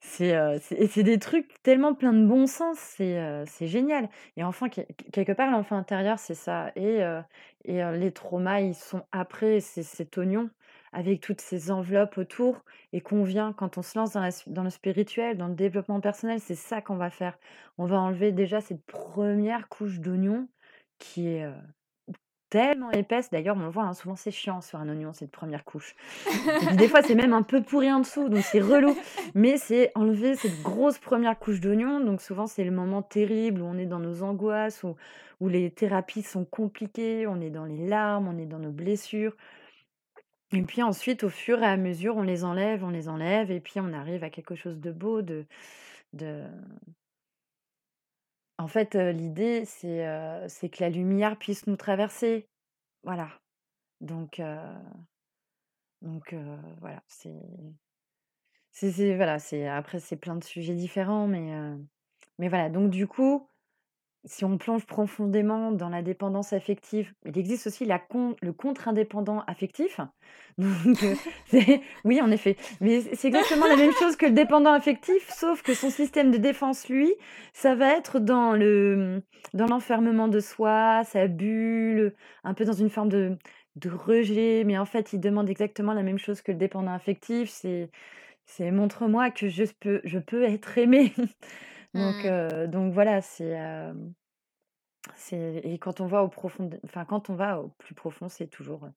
c'est 0.00 1.02
des 1.02 1.18
trucs 1.18 1.62
tellement 1.62 1.94
plein 1.94 2.12
de 2.12 2.26
bon 2.26 2.46
sens, 2.46 2.78
c'est 2.78 3.66
génial. 3.66 4.08
Et 4.36 4.44
enfin, 4.44 4.68
quelque 4.68 5.32
part, 5.32 5.50
l'enfant 5.50 5.76
intérieur, 5.76 6.18
c'est 6.18 6.34
ça. 6.34 6.70
Et, 6.76 7.00
et 7.64 7.82
les 7.92 8.12
traumas, 8.12 8.60
ils 8.60 8.74
sont 8.74 9.04
après, 9.10 9.60
c'est 9.60 9.82
cet 9.82 10.18
oignon 10.18 10.50
avec 10.94 11.20
toutes 11.20 11.40
ces 11.40 11.70
enveloppes 11.70 12.16
autour 12.18 12.64
et 12.92 13.00
qu'on 13.00 13.24
vient, 13.24 13.52
quand 13.52 13.76
on 13.78 13.82
se 13.82 13.98
lance 13.98 14.12
dans, 14.46 14.62
le 14.62 14.70
spirituel, 14.70 15.36
dans 15.36 15.48
le 15.48 15.54
développement 15.54 16.00
personnel, 16.00 16.40
c'est 16.40 16.54
ça 16.54 16.80
qu'on 16.80 16.96
va 16.96 17.10
faire. 17.10 17.38
On 17.78 17.86
va 17.86 18.00
enlever 18.00 18.32
déjà 18.32 18.60
cette 18.60 18.84
première 18.86 19.68
couche 19.68 19.98
d'oignon 19.98 20.48
qui 20.98 21.28
est 21.28 21.46
tellement 22.54 22.92
épaisse. 22.92 23.30
D'ailleurs, 23.30 23.56
on 23.56 23.64
le 23.64 23.68
voit, 23.68 23.82
hein, 23.82 23.94
souvent 23.94 24.14
c'est 24.14 24.30
chiant 24.30 24.60
sur 24.60 24.78
un 24.78 24.88
oignon, 24.88 25.12
cette 25.12 25.32
première 25.32 25.64
couche. 25.64 25.96
des 26.76 26.86
fois, 26.86 27.02
c'est 27.02 27.16
même 27.16 27.32
un 27.32 27.42
peu 27.42 27.60
pourri 27.60 27.90
en 27.92 27.98
dessous, 27.98 28.28
donc 28.28 28.44
c'est 28.44 28.60
relou. 28.60 28.96
Mais 29.34 29.56
c'est 29.56 29.90
enlever 29.96 30.36
cette 30.36 30.62
grosse 30.62 30.98
première 30.98 31.36
couche 31.36 31.58
d'oignon. 31.58 31.98
Donc 31.98 32.20
souvent, 32.20 32.46
c'est 32.46 32.62
le 32.62 32.70
moment 32.70 33.02
terrible 33.02 33.60
où 33.60 33.64
on 33.64 33.76
est 33.76 33.86
dans 33.86 33.98
nos 33.98 34.22
angoisses, 34.22 34.84
où 35.40 35.48
les 35.48 35.72
thérapies 35.72 36.22
sont 36.22 36.44
compliquées, 36.44 37.26
on 37.26 37.40
est 37.40 37.50
dans 37.50 37.64
les 37.64 37.88
larmes, 37.88 38.28
on 38.28 38.38
est 38.38 38.46
dans 38.46 38.60
nos 38.60 38.70
blessures. 38.70 39.34
Et 40.54 40.62
puis 40.62 40.82
ensuite, 40.82 41.24
au 41.24 41.30
fur 41.30 41.62
et 41.62 41.66
à 41.66 41.76
mesure, 41.76 42.16
on 42.16 42.22
les 42.22 42.44
enlève, 42.44 42.84
on 42.84 42.90
les 42.90 43.08
enlève, 43.08 43.50
et 43.50 43.60
puis 43.60 43.80
on 43.80 43.92
arrive 43.92 44.22
à 44.24 44.30
quelque 44.30 44.54
chose 44.54 44.78
de 44.80 44.92
beau, 44.92 45.20
de. 45.22 45.44
En 48.58 48.68
fait, 48.68 48.94
l'idée, 48.94 49.64
c'est 49.64 50.68
que 50.70 50.80
la 50.80 50.90
lumière 50.90 51.36
puisse 51.38 51.66
nous 51.66 51.76
traverser. 51.76 52.48
Voilà. 53.02 53.28
Donc, 54.00 54.40
donc 56.02 56.34
voilà, 56.80 57.02
c'est... 57.08 57.34
voilà. 59.16 59.38
Après, 59.76 59.98
c'est 59.98 60.16
plein 60.16 60.36
de 60.36 60.44
sujets 60.44 60.74
différents, 60.74 61.26
mais 61.26 61.52
Mais 62.38 62.48
voilà, 62.48 62.68
donc 62.68 62.90
du 62.90 63.06
coup, 63.06 63.48
si 64.24 64.44
on 64.44 64.56
plonge 64.58 64.86
profondément 64.86 65.70
dans 65.72 65.88
la 65.88 66.02
dépendance 66.02 66.52
affective, 66.52 67.12
il 67.26 67.38
existe 67.38 67.66
aussi 67.66 67.84
la 67.84 67.98
con 67.98 68.36
le 68.42 68.52
contre-indépendant 68.52 69.40
affectif. 69.46 70.00
Donc, 70.58 71.04
c'est 71.46 71.80
oui, 72.04 72.20
en 72.20 72.30
effet, 72.30 72.56
mais 72.80 73.00
c'est 73.14 73.28
exactement 73.28 73.66
la 73.66 73.76
même 73.76 73.92
chose 73.98 74.16
que 74.16 74.26
le 74.26 74.32
dépendant 74.32 74.72
affectif, 74.72 75.28
sauf 75.30 75.62
que 75.62 75.74
son 75.74 75.90
système 75.90 76.30
de 76.30 76.38
défense, 76.38 76.88
lui, 76.88 77.12
ça 77.52 77.74
va 77.74 77.96
être 77.96 78.20
dans 78.20 78.52
le, 78.54 79.22
dans 79.52 79.66
l'enfermement 79.66 80.28
de 80.28 80.40
soi, 80.40 81.02
sa 81.04 81.26
bulle, 81.26 82.14
un 82.44 82.54
peu 82.54 82.64
dans 82.64 82.72
une 82.72 82.90
forme 82.90 83.08
de 83.08 83.36
de 83.76 83.90
rejet, 83.90 84.62
mais 84.64 84.78
en 84.78 84.84
fait, 84.84 85.12
il 85.12 85.20
demande 85.20 85.50
exactement 85.50 85.94
la 85.94 86.02
même 86.04 86.18
chose 86.18 86.42
que 86.42 86.52
le 86.52 86.58
dépendant 86.58 86.92
affectif, 86.92 87.50
c'est 87.50 87.90
c'est: 88.46 88.70
«Montre-moi 88.72 89.30
que 89.30 89.48
je 89.48 89.64
peux 89.80 90.00
je 90.04 90.18
peux 90.18 90.44
être 90.44 90.78
aimé». 90.78 91.12
Donc 91.94 92.24
Mmh. 92.24 92.66
donc 92.68 92.92
voilà, 92.92 93.20
c'est, 95.16 95.60
et 95.64 95.78
quand 95.78 96.00
on 96.00 96.06
va 96.06 96.22
au 96.22 96.28
profond 96.28 96.70
enfin, 96.84 97.04
quand 97.04 97.30
on 97.30 97.34
va 97.34 97.60
au 97.60 97.68
plus 97.78 97.94
profond, 97.94 98.28
c'est 98.28 98.46
toujours, 98.48 98.86
heu, 98.86 98.92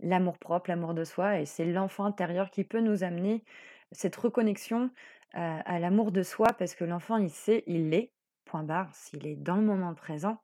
l'amour-propre, 0.00 0.70
l'amour 0.70 0.94
de 0.94 1.04
soi 1.04 1.40
et 1.40 1.46
c'est 1.46 1.64
l'enfant 1.66 2.04
intérieur 2.04 2.50
qui 2.50 2.64
peut 2.64 2.80
nous 2.80 3.04
amener 3.04 3.44
cette 3.92 4.16
reconnexion 4.16 4.90
à 5.34 5.60
à 5.60 5.78
l'amour 5.80 6.12
de 6.12 6.22
soi 6.22 6.48
parce 6.58 6.74
que 6.74 6.84
l'enfant, 6.84 7.16
il 7.18 7.30
sait, 7.30 7.64
il 7.66 7.90
l'est, 7.90 8.12
point 8.46 8.64
barre, 8.64 8.94
s'il 8.94 9.26
est 9.26 9.36
dans 9.36 9.56
le 9.56 9.62
moment 9.62 9.94
présent 9.94 10.40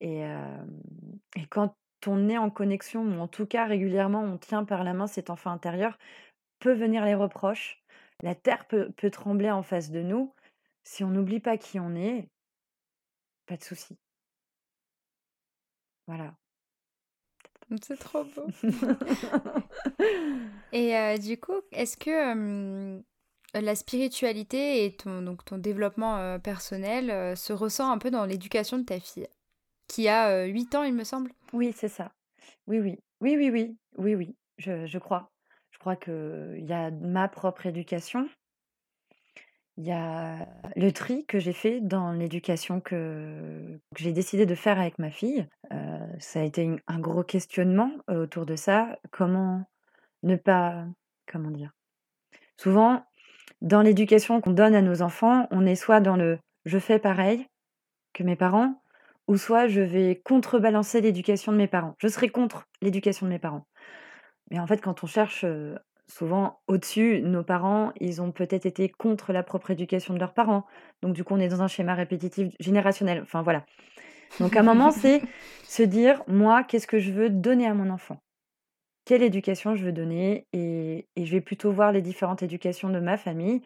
et 0.00 0.24
et 1.36 1.46
quand 1.46 1.76
on 2.06 2.28
est 2.28 2.38
en 2.38 2.50
connexion 2.50 3.02
ou 3.04 3.20
en 3.20 3.28
tout 3.28 3.46
cas 3.46 3.66
régulièrement, 3.66 4.22
on 4.22 4.38
tient 4.38 4.64
par 4.64 4.84
la 4.84 4.92
main 4.94 5.06
cet 5.06 5.30
enfant 5.30 5.50
intérieur, 5.50 5.98
peut 6.60 6.74
venir 6.74 7.04
les 7.06 7.16
reproches, 7.16 7.82
la 8.22 8.36
terre 8.36 8.66
peut 8.68 8.92
peut 8.92 9.10
trembler 9.10 9.50
en 9.52 9.64
face 9.64 9.90
de 9.92 10.02
nous. 10.02 10.33
Si 10.84 11.02
on 11.02 11.08
n'oublie 11.08 11.40
pas 11.40 11.58
qui 11.58 11.80
on 11.80 11.94
est 11.94 12.28
pas 13.46 13.56
de 13.56 13.64
souci. 13.64 13.96
Voilà. 16.06 16.34
Mmh, 17.70 17.76
c'est 17.82 17.96
trop 17.98 18.24
beau. 18.24 18.46
Et 20.72 20.94
heu, 20.96 21.18
du 21.18 21.38
coup, 21.38 21.60
est-ce 21.72 21.96
que, 21.96 23.00
la 23.54 23.74
spiritualité 23.76 24.84
et 24.84 24.96
ton 24.96 25.22
donc 25.22 25.44
ton 25.44 25.58
développement, 25.58 26.38
personnel, 26.40 27.36
se 27.36 27.52
ressent 27.52 27.90
un 27.90 27.98
peu 27.98 28.10
dans 28.10 28.26
l'éducation 28.26 28.78
de 28.78 28.84
ta 28.84 29.00
fille? 29.00 29.28
Qui 29.88 30.08
a, 30.08 30.44
heu, 30.44 30.48
8 30.48 30.74
ans, 30.74 30.82
il 30.82 30.94
me 30.94 31.04
semble? 31.04 31.32
Oui, 31.52 31.72
c'est 31.74 31.88
ça. 31.88 32.12
Oui, 32.66 32.80
oui. 32.80 32.98
Oui, 33.20 33.36
oui, 33.36 33.50
oui. 33.50 33.76
Oui, 33.96 34.14
oui, 34.14 34.36
je 34.58 34.86
je 34.86 34.98
crois. 34.98 35.30
Je 35.70 35.78
crois 35.78 35.96
qu'il 35.96 36.64
y 36.66 36.72
a 36.72 36.90
ma 36.90 37.28
propre 37.28 37.66
éducation 37.66 38.28
il 39.76 39.84
y 39.86 39.92
a 39.92 40.46
le 40.76 40.92
tri 40.92 41.26
que 41.26 41.38
j'ai 41.38 41.52
fait 41.52 41.80
dans 41.80 42.12
l'éducation 42.12 42.80
que 42.80 43.78
j'ai 43.96 44.12
décidé 44.12 44.46
de 44.46 44.54
faire 44.54 44.78
avec 44.80 44.98
ma 44.98 45.10
fille. 45.10 45.46
Heu, 45.72 45.76
ça 46.20 46.40
a 46.40 46.44
été 46.44 46.70
un 46.86 46.98
gros 47.00 47.24
questionnement, 47.24 47.90
heu, 48.10 48.18
autour 48.22 48.46
de 48.46 48.56
ça. 48.56 48.98
Comment 49.10 49.64
ne 50.24 50.36
pas 50.36 50.86
comment 51.26 51.50
dire? 51.50 51.72
Souvent, 52.56 53.04
dans 53.62 53.82
l'éducation 53.82 54.40
qu'on 54.40 54.52
donne 54.52 54.74
à 54.74 54.82
nos 54.82 55.02
enfants, 55.02 55.48
on 55.50 55.66
est 55.66 55.76
soit 55.76 56.00
dans 56.00 56.16
le: 56.16 56.38
«Je 56.66 56.78
fais 56.78 56.98
pareil 56.98 57.46
que 58.14 58.24
mes 58.24 58.36
parents» 58.36 58.82
ou 59.28 59.36
soit 59.38 59.68
je 59.68 59.80
vais 59.82 60.20
contrebalancer 60.24 61.00
l'éducation 61.00 61.52
de 61.52 61.58
mes 61.58 61.68
parents. 61.68 61.94
Je 61.98 62.08
serai 62.08 62.28
contre 62.30 62.66
l'éducation 62.82 63.26
de 63.26 63.32
mes 63.32 63.38
parents. 63.40 63.66
Mais 64.50 64.58
en 64.60 64.66
fait, 64.66 64.78
quand 64.80 65.04
on 65.04 65.06
cherche, 65.06 65.44
heu, 65.44 65.78
souvent 66.08 66.60
au-dessus, 66.68 67.20
nos 67.22 67.42
parents, 67.44 67.92
ils 68.00 68.22
ont 68.22 68.32
peut-être 68.32 68.66
été 68.66 68.88
contre 68.88 69.32
la 69.32 69.42
propre 69.42 69.70
éducation 69.70 70.14
de 70.14 70.18
leurs 70.18 70.34
parents. 70.34 70.66
Donc 71.02 71.14
du 71.14 71.24
coup, 71.24 71.34
on 71.34 71.40
est 71.40 71.48
dans 71.48 71.62
un 71.62 71.68
schéma 71.68 71.94
répétitif 71.94 72.54
générationnel. 72.60 73.20
Enfin 73.22 73.42
voilà. 73.42 73.64
Donc 74.40 74.56
à 74.56 74.60
un 74.60 74.64
moment, 74.64 74.90
c'est 74.92 75.22
se 75.66 75.82
dire: 75.82 76.22
«Moi, 76.28 76.64
qu'est-ce 76.64 76.86
que 76.86 76.98
je 76.98 77.12
veux 77.12 77.30
donner 77.30 77.66
à 77.66 77.74
mon 77.74 77.90
enfant? 77.90 78.18
Quelle 79.04 79.22
éducation 79.22 79.74
je 79.76 79.84
veux 79.84 79.92
donner?» 79.92 80.46
et 80.52 81.08
et 81.16 81.26
je 81.26 81.32
vais 81.32 81.40
plutôt 81.40 81.72
voir 81.72 81.92
les 81.92 82.02
différentes 82.02 82.42
éducations 82.42 82.90
de 82.90 83.00
ma 83.00 83.16
famille 83.18 83.62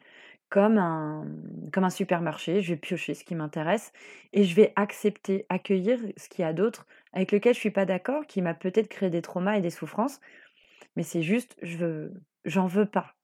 comme 0.51 0.79
un 0.79 1.27
comme 1.73 1.85
un 1.85 1.91
supermarché. 1.91 2.63
Je 2.63 2.75
vais 2.75 2.79
piocher 2.79 3.15
ce 3.15 3.25
qui 3.25 3.35
m'intéresse 3.35 3.93
et 4.33 4.45
je 4.45 4.55
vais 4.55 4.73
accepter, 4.77 5.47
accueillir 5.51 6.01
ce 6.17 6.29
qu'il 6.29 6.45
y 6.45 6.49
a 6.49 6.53
d'autre 6.53 6.87
avec 7.13 7.33
lequel 7.33 7.55
je 7.55 7.61
suis 7.61 7.71
pas 7.71 7.87
d'accord, 7.87 8.27
qui 8.27 8.43
m'a 8.43 8.55
peut-être 8.55 8.89
créé 8.89 9.11
des 9.11 9.23
traumas 9.23 9.57
et 9.59 9.61
des 9.63 9.71
souffrances. 9.71 10.21
Mais 10.97 11.03
c'est 11.03 11.23
juste, 11.23 11.57
je 11.63 11.79
veux 11.79 12.13
j'en 12.45 12.67
veux 12.67 12.87
pas. 12.87 13.15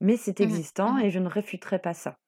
Mais 0.00 0.16
c'est 0.16 0.40
Mmh 0.40 0.46
mh. 0.46 0.64
Mmh 0.82 0.90
existant 0.90 0.98
mh. 0.98 1.04
et 1.04 1.10
je 1.10 1.18
ne 1.18 1.28
réfuterai 1.28 1.78
pas 1.78 1.94
ça. 1.94 2.18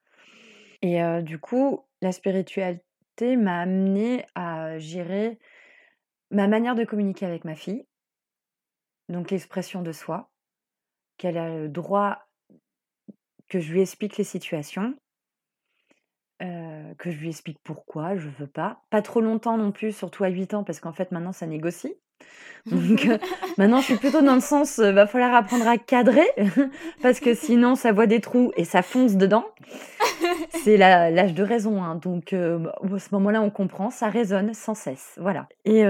Et 0.81 0.99
du 1.23 1.39
coup, 1.39 1.85
la 2.01 2.11
spiritualité 2.11 3.35
m'a 3.35 3.61
amenée 3.61 4.25
à 4.35 4.77
gérer 4.79 5.39
ma 6.31 6.47
manière 6.47 6.75
de 6.75 6.85
communiquer 6.85 7.25
avec 7.25 7.45
ma 7.45 7.55
fille 7.55 7.85
donc 9.09 9.31
l'expression 9.31 9.81
de 9.81 9.91
soi, 9.91 10.31
qu'elle 11.17 11.37
a 11.37 11.49
le 11.49 11.69
droit 11.69 12.19
que 13.49 13.59
je 13.59 13.71
lui 13.71 13.81
explique 13.81 14.17
les 14.17 14.23
situations 14.23 14.95
que 16.97 17.11
je 17.11 17.17
lui 17.17 17.29
explique 17.29 17.59
pourquoi 17.63 18.15
je 18.15 18.29
veux 18.29 18.47
pas. 18.47 18.81
Pas 18.89 19.01
trop 19.01 19.21
longtemps 19.21 19.57
non 19.57 19.71
plus, 19.71 19.95
surtout 19.95 20.23
à 20.23 20.29
8 20.29 20.53
ans, 20.53 20.63
parce 20.63 20.79
qu'en 20.79 20.93
fait, 20.93 21.11
maintenant, 21.11 21.31
ça 21.31 21.47
négocie. 21.47 21.95
Donc 22.65 23.05
heu, 23.05 23.17
maintenant, 23.57 23.79
je 23.79 23.85
suis 23.85 23.95
plutôt 23.95 24.21
dans 24.21 24.35
le 24.35 24.41
sens, 24.41 24.79
heu, 24.79 24.91
va 24.91 25.07
falloir 25.07 25.33
apprendre 25.33 25.67
à 25.67 25.77
cadrer 25.77 26.27
parce 27.01 27.19
que 27.19 27.33
sinon 27.33 27.75
ça 27.75 27.91
voit 27.93 28.07
des 28.07 28.19
trous 28.19 28.51
et 28.57 28.65
ça 28.65 28.81
fonce 28.81 29.15
dedans. 29.15 29.45
C'est 30.49 30.77
l'âge 30.77 31.33
de 31.33 31.43
raison, 31.43 31.81
hein, 31.83 31.95
donc 31.95 32.33
heu, 32.33 32.57
bah, 32.57 32.75
à 32.93 32.99
ce 32.99 33.09
moment-là, 33.13 33.41
on 33.41 33.49
comprend, 33.49 33.89
ça 33.89 34.09
résonne 34.09 34.53
sans 34.53 34.75
cesse, 34.75 35.15
voilà. 35.17 35.47
Et 35.65 35.83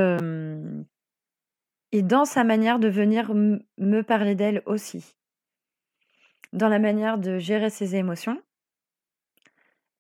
dans 2.04 2.26
sa 2.26 2.44
manière 2.44 2.80
de 2.80 2.90
venir 2.90 3.34
me 3.34 4.02
parler 4.02 4.36
d'elle 4.36 4.62
aussi. 4.66 5.16
Dans 6.54 6.70
la 6.70 6.80
manière 6.80 7.18
de 7.18 7.40
gérer 7.40 7.70
ses 7.70 7.96
émotions 7.96 8.38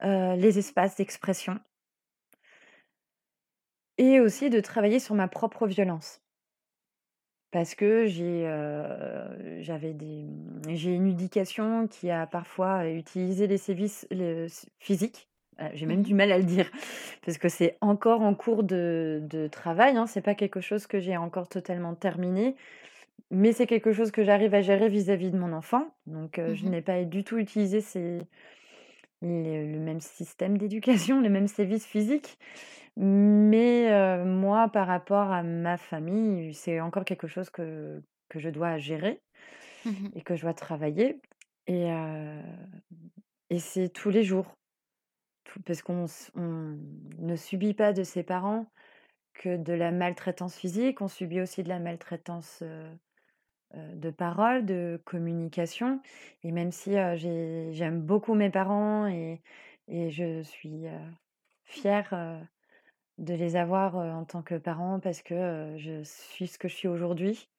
les 0.03 0.59
espaces 0.59 0.95
d'expression 0.95 1.59
et 3.97 4.19
aussi 4.19 4.49
de 4.49 4.59
travailler 4.59 4.99
sur 4.99 5.15
ma 5.15 5.27
propre 5.27 5.67
violence. 5.67 6.21
Parce 7.51 7.75
que 7.75 8.05
j'ai, 8.07 8.45
mmh, 10.23 10.75
j'ai 10.75 10.93
une 10.93 11.07
éducation 11.07 11.87
qui 11.87 12.09
a 12.09 12.27
parfois 12.27 12.87
utilisé 12.89 13.47
les 13.47 13.57
sévices 13.57 14.07
physiques. 14.79 15.29
Heu, 15.61 15.65
j'ai 15.73 15.85
Mmh 15.85 15.97
même 15.97 16.03
du 16.03 16.13
mal 16.13 16.31
à 16.31 16.37
le 16.37 16.43
dire 16.43 16.69
parce 17.25 17.37
que 17.39 17.49
c'est 17.49 17.77
encore 17.81 18.21
en 18.21 18.35
cours 18.35 18.63
de 18.63 19.21
de 19.23 19.47
travail, 19.47 19.97
hein. 19.97 20.05
C'est 20.07 20.21
pas 20.21 20.35
quelque 20.35 20.61
chose 20.61 20.85
que 20.87 20.99
j'ai 20.99 21.17
encore 21.17 21.47
totalement 21.49 21.95
terminé, 21.95 22.55
mais 23.31 23.53
c'est 23.53 23.67
quelque 23.67 23.93
chose 23.93 24.11
que 24.11 24.23
j'arrive 24.23 24.53
à 24.55 24.61
gérer 24.61 24.89
vis-à-vis 24.89 25.31
de 25.31 25.37
mon 25.39 25.53
enfant. 25.53 25.89
Donc 26.07 26.39
heu, 26.39 26.53
Mmh 26.53 26.53
je 26.55 26.67
mh. 26.67 26.69
n'ai 26.69 26.81
pas 26.83 27.03
du 27.05 27.23
tout 27.25 27.37
utilisé 27.39 27.81
ces 27.81 28.19
les 29.21 29.65
le 29.71 29.79
même 29.79 29.99
système 29.99 30.57
d'éducation, 30.57 31.21
les 31.21 31.29
mêmes 31.29 31.47
sévices 31.47 31.85
physiques. 31.85 32.37
Mais 32.99 34.23
moi, 34.25 34.69
par 34.69 34.87
rapport 34.87 35.31
à 35.31 35.43
ma 35.43 35.77
famille, 35.77 36.53
c'est 36.53 36.79
encore 36.81 37.05
quelque 37.05 37.27
chose 37.27 37.49
que 37.49 38.01
que 38.29 38.39
je 38.39 38.49
dois 38.49 38.77
gérer 38.77 39.21
Mmh 39.85 39.91
mh. 39.91 40.11
et 40.15 40.21
que 40.21 40.35
je 40.35 40.41
dois 40.43 40.53
travailler 40.53 41.21
et 41.67 41.89
et 43.49 43.59
c'est 43.59 43.89
tous 43.89 44.09
les 44.09 44.23
jours. 44.23 44.53
Tout 45.45 45.61
parce 45.61 45.81
qu'on 45.81 46.05
ne 46.35 47.35
subit 47.35 47.73
pas 47.73 47.93
de 47.93 48.03
ses 48.03 48.23
parents 48.23 48.67
que 49.33 49.57
de 49.57 49.73
la 49.73 49.91
maltraitance 49.91 50.55
physique, 50.55 51.01
on 51.01 51.07
subit 51.07 51.41
aussi 51.41 51.63
de 51.63 51.69
la 51.69 51.79
maltraitance, 51.79 52.63
de 53.75 54.09
parole, 54.11 54.65
de 54.65 55.01
communication 55.05 56.01
et 56.43 56.51
même 56.51 56.71
si, 56.71 56.91
j'aime 57.15 58.01
beaucoup 58.01 58.33
mes 58.33 58.49
parents 58.49 59.07
et 59.07 59.41
et 59.89 60.09
je 60.09 60.41
suis, 60.41 60.85
fière, 61.63 62.13
de 63.17 63.33
les 63.33 63.55
avoir, 63.55 63.95
en 63.95 64.25
tant 64.25 64.41
que 64.41 64.55
parents 64.55 64.99
parce 64.99 65.21
que, 65.21 65.73
je 65.77 66.03
suis 66.03 66.47
ce 66.47 66.59
que 66.59 66.67
je 66.67 66.75
suis 66.75 66.87
aujourd'hui 66.87 67.49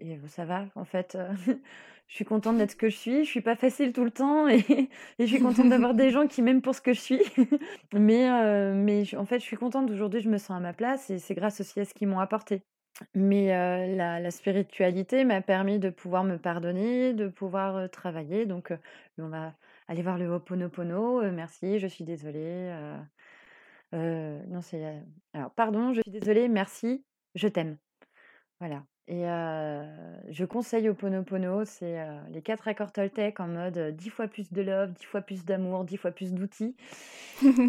et 0.00 0.18
ça 0.26 0.44
va 0.44 0.66
en 0.74 0.84
fait, 0.84 1.16
je 2.08 2.14
suis 2.14 2.24
contente 2.24 2.58
d'être 2.58 2.72
ce 2.72 2.76
que 2.76 2.88
je 2.88 2.96
suis. 2.96 3.24
Je 3.24 3.30
suis 3.30 3.40
pas 3.40 3.56
facile 3.56 3.92
tout 3.92 4.04
le 4.04 4.10
temps 4.10 4.48
et 4.48 4.58
et 5.18 5.26
je 5.26 5.26
suis 5.26 5.40
contente 5.40 5.68
d'avoir 5.68 5.94
des 5.94 6.10
gens 6.10 6.26
qui 6.26 6.42
m'aiment 6.42 6.62
pour 6.62 6.74
ce 6.74 6.80
que 6.80 6.92
je 6.92 7.00
suis. 7.00 7.22
Mais 7.92 8.28
mais 8.74 9.14
en 9.16 9.24
fait, 9.24 9.38
je 9.38 9.44
suis 9.44 9.56
contente 9.56 9.86
d'aujourd'hui, 9.86 10.20
je 10.20 10.28
me 10.28 10.38
sens 10.38 10.56
à 10.56 10.60
ma 10.60 10.72
place 10.72 11.10
et 11.10 11.18
c'est 11.18 11.34
grâce 11.34 11.60
aussi 11.60 11.80
à 11.80 11.84
ce 11.84 11.94
qu'ils 11.94 12.08
m'ont 12.08 12.20
apporté. 12.20 12.62
Mais 13.14 13.48
la 13.96 14.20
la 14.20 14.30
spiritualité 14.30 15.24
m'a 15.24 15.40
permis 15.42 15.78
de 15.78 15.90
pouvoir 15.90 16.24
me 16.24 16.38
pardonner, 16.38 17.12
de 17.12 17.28
pouvoir, 17.28 17.90
travailler 17.90 18.46
donc 18.46 18.72
on 19.18 19.28
va 19.28 19.54
aller 19.86 20.02
voir 20.02 20.16
le 20.18 20.26
Ho'oponopono, 20.26 21.30
«Merci, 21.30 21.78
je 21.78 21.86
suis 21.86 22.04
désolée, 22.04 22.72
heu» 23.94 24.40
non, 24.48 24.60
c'est, 24.60 24.84
heu, 24.84 25.02
alors: 25.32 25.50
«Pardon, 25.52 25.92
je 25.92 26.00
suis 26.02 26.10
désolée, 26.10 26.48
merci, 26.48 27.04
je 27.34 27.48
t'aime». 27.48 27.76
Voilà. 28.60 28.84
Et 29.06 29.24
je 30.32 30.44
conseille 30.46 30.88
Oponopono, 30.88 31.64
c'est 31.66 31.98
les 32.30 32.40
quatre 32.40 32.68
accords 32.68 32.90
Toltec 32.92 33.38
en 33.38 33.48
mode 33.48 33.94
10 33.94 34.08
fois 34.08 34.28
plus 34.28 34.50
de 34.50 34.62
love, 34.62 34.92
10 34.94 35.04
fois 35.04 35.20
plus 35.20 35.44
d'amour, 35.44 35.84
10 35.84 35.98
fois 35.98 36.10
plus 36.10 36.32
d'outils. 36.32 36.74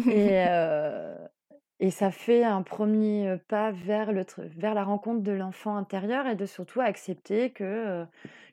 et, 0.08 0.46
et 1.80 1.90
ça 1.90 2.10
fait 2.10 2.42
un 2.42 2.62
premier 2.62 3.36
pas 3.48 3.70
vers, 3.70 4.12
le, 4.12 4.24
vers 4.56 4.72
la 4.72 4.84
rencontre 4.84 5.22
de 5.22 5.32
l'enfant 5.32 5.76
intérieur 5.76 6.26
et 6.26 6.36
de 6.36 6.46
surtout 6.46 6.80
accepter 6.80 7.50
que, 7.50 8.06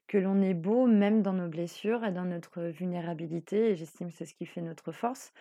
que 0.07 0.17
l'on 0.17 0.41
est 0.41 0.53
beau 0.53 0.85
même 0.85 1.21
dans 1.21 1.33
nos 1.33 1.47
blessures 1.47 2.03
et 2.03 2.11
dans 2.11 2.25
notre 2.25 2.63
vulnérabilité. 2.63 3.71
Et 3.71 3.75
j'estime 3.75 4.09
que 4.09 4.17
c'est 4.17 4.25
ce 4.25 4.33
qui 4.35 4.45
fait 4.45 4.61
notre 4.61 4.91
force. 4.91 5.31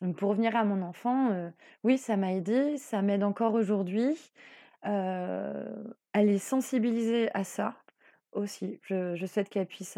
Donc 0.00 0.16
pour 0.16 0.30
revenir 0.30 0.56
à 0.56 0.64
mon 0.64 0.82
enfant, 0.82 1.30
oui, 1.84 1.98
ça 1.98 2.16
m'a 2.16 2.32
aidé, 2.32 2.76
ça 2.78 3.00
m'aide 3.00 3.22
encore 3.22 3.54
aujourd'hui. 3.54 4.32
elle 4.82 5.72
est 6.14 6.38
sensibilisée 6.38 7.30
à 7.32 7.44
ça 7.44 7.74
aussi. 8.32 8.80
Je, 8.82 9.14
je 9.14 9.26
souhaite 9.26 9.48
qu'elle 9.48 9.66
puisse 9.66 9.96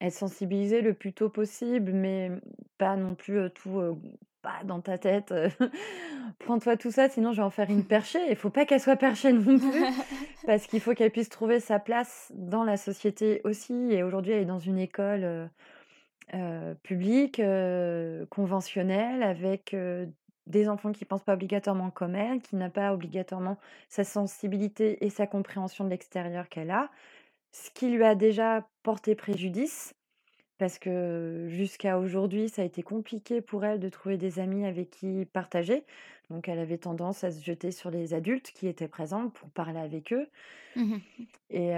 être 0.00 0.12
sensibilisée 0.12 0.82
le 0.82 0.94
plus 0.94 1.12
tôt 1.12 1.28
possible, 1.28 1.92
mais 1.92 2.30
pas 2.76 2.96
non 2.96 3.14
plus 3.14 3.50
tout 3.54 3.98
pas 4.42 4.64
dans 4.64 4.80
ta 4.80 4.98
tête. 4.98 5.32
Prends-toi 6.40 6.76
tout 6.76 6.90
ça, 6.90 7.08
sinon 7.08 7.32
je 7.32 7.38
vais 7.38 7.42
en 7.42 7.50
faire 7.50 7.70
une 7.70 7.84
perchée. 7.84 8.20
Il 8.28 8.36
faut 8.36 8.50
pas 8.50 8.66
qu'elle 8.66 8.80
soit 8.80 8.96
perchée 8.96 9.32
non 9.32 9.58
plus, 9.58 9.84
parce 10.46 10.66
qu'il 10.66 10.80
faut 10.80 10.94
qu'elle 10.94 11.10
puisse 11.10 11.28
trouver 11.28 11.60
sa 11.60 11.78
place 11.78 12.30
dans 12.34 12.64
la 12.64 12.76
société 12.76 13.40
aussi. 13.44 13.92
Et 13.92 14.02
aujourd'hui, 14.02 14.32
elle 14.32 14.42
est 14.42 14.46
dans 14.46 14.58
une 14.58 14.78
école 14.78 15.48
publique, 16.82 17.40
conventionnelle, 18.30 19.22
avec 19.22 19.74
des 20.46 20.68
enfants 20.68 20.92
qui 20.92 21.04
ne 21.04 21.08
pensent 21.08 21.24
pas 21.24 21.34
obligatoirement 21.34 21.90
comme 21.90 22.14
elle, 22.14 22.40
qui 22.40 22.56
n'a 22.56 22.70
pas 22.70 22.92
obligatoirement 22.92 23.58
sa 23.88 24.04
sensibilité 24.04 25.04
et 25.04 25.10
sa 25.10 25.26
compréhension 25.26 25.84
de 25.84 25.90
l'extérieur 25.90 26.48
qu'elle 26.48 26.70
a, 26.70 26.90
ce 27.52 27.70
qui 27.70 27.90
lui 27.90 28.02
a 28.04 28.14
déjà 28.14 28.66
porté 28.82 29.14
préjudice, 29.14 29.94
parce 30.62 30.78
que 30.78 31.46
jusqu'à 31.48 31.98
aujourd'hui, 31.98 32.48
ça 32.48 32.62
a 32.62 32.64
été 32.64 32.84
compliqué 32.84 33.40
pour 33.40 33.64
elle 33.64 33.80
de 33.80 33.88
trouver 33.88 34.16
des 34.16 34.38
amis 34.38 34.64
avec 34.64 34.90
qui 34.90 35.24
partager. 35.24 35.82
Donc 36.30 36.48
elle 36.48 36.60
avait 36.60 36.78
tendance 36.78 37.24
à 37.24 37.32
se 37.32 37.42
jeter 37.42 37.72
sur 37.72 37.90
les 37.90 38.14
adultes 38.14 38.52
qui 38.52 38.68
étaient 38.68 38.86
présents 38.86 39.28
pour 39.28 39.50
parler 39.50 39.80
avec 39.80 40.12
eux. 40.12 40.28
Mmh 40.76 40.98
et 41.50 41.72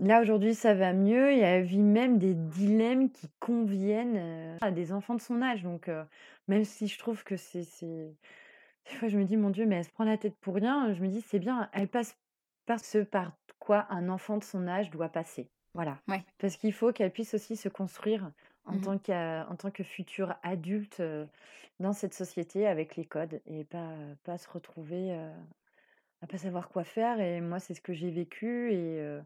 là, 0.00 0.20
aujourd'hui, 0.20 0.56
ça 0.56 0.74
va 0.74 0.92
mieux 0.92 1.30
et 1.30 1.38
elle 1.38 1.62
vit 1.62 1.78
même 1.78 2.18
des 2.18 2.34
dilemmes 2.34 3.08
qui 3.08 3.28
conviennent 3.38 4.58
à 4.60 4.72
des 4.72 4.92
enfants 4.92 5.14
de 5.14 5.20
son 5.20 5.40
âge. 5.40 5.62
Donc 5.62 5.88
même 6.48 6.64
si 6.64 6.88
je 6.88 6.98
trouve 6.98 7.22
que 7.22 7.36
c'est... 7.36 7.62
Des 7.82 8.96
fois, 8.96 9.06
je 9.06 9.16
me 9.16 9.22
dis, 9.22 9.36
mon 9.36 9.50
Dieu, 9.50 9.64
mais 9.64 9.76
elle 9.76 9.84
se 9.84 9.92
prend 9.92 10.02
la 10.02 10.18
tête 10.18 10.34
pour 10.40 10.56
rien. 10.56 10.92
Je 10.92 11.00
me 11.00 11.06
dis, 11.06 11.20
c'est 11.20 11.38
bien, 11.38 11.70
elle 11.72 11.86
passe 11.86 12.16
par 12.66 12.80
ce 12.80 12.98
par 12.98 13.30
quoi 13.60 13.86
un 13.90 14.08
enfant 14.08 14.38
de 14.38 14.44
son 14.44 14.66
âge 14.66 14.90
doit 14.90 15.08
passer. 15.08 15.48
Voilà. 15.74 15.98
Parce 16.38 16.56
qu'il 16.56 16.72
faut 16.72 16.92
qu'elle 16.92 17.12
puisse 17.12 17.34
aussi 17.34 17.56
se 17.56 17.68
construire 17.68 18.30
en, 18.64 18.74
mmh 18.74 18.80
tant, 18.80 19.48
en 19.50 19.56
tant 19.56 19.70
que 19.70 19.82
future 19.82 20.34
adulte 20.42 21.02
dans 21.80 21.92
cette 21.92 22.14
société 22.14 22.66
avec 22.66 22.96
les 22.96 23.04
codes 23.04 23.40
et 23.46 23.64
pas, 23.64 23.94
pas 24.24 24.38
se 24.38 24.48
retrouver 24.48 25.12
à 26.20 26.26
pas 26.26 26.38
savoir 26.38 26.68
quoi 26.68 26.84
faire. 26.84 27.20
Et 27.20 27.40
moi, 27.40 27.58
c'est 27.58 27.74
ce 27.74 27.80
que 27.80 27.92
j'ai 27.92 28.10
vécu 28.10 28.72
et, 28.72 29.18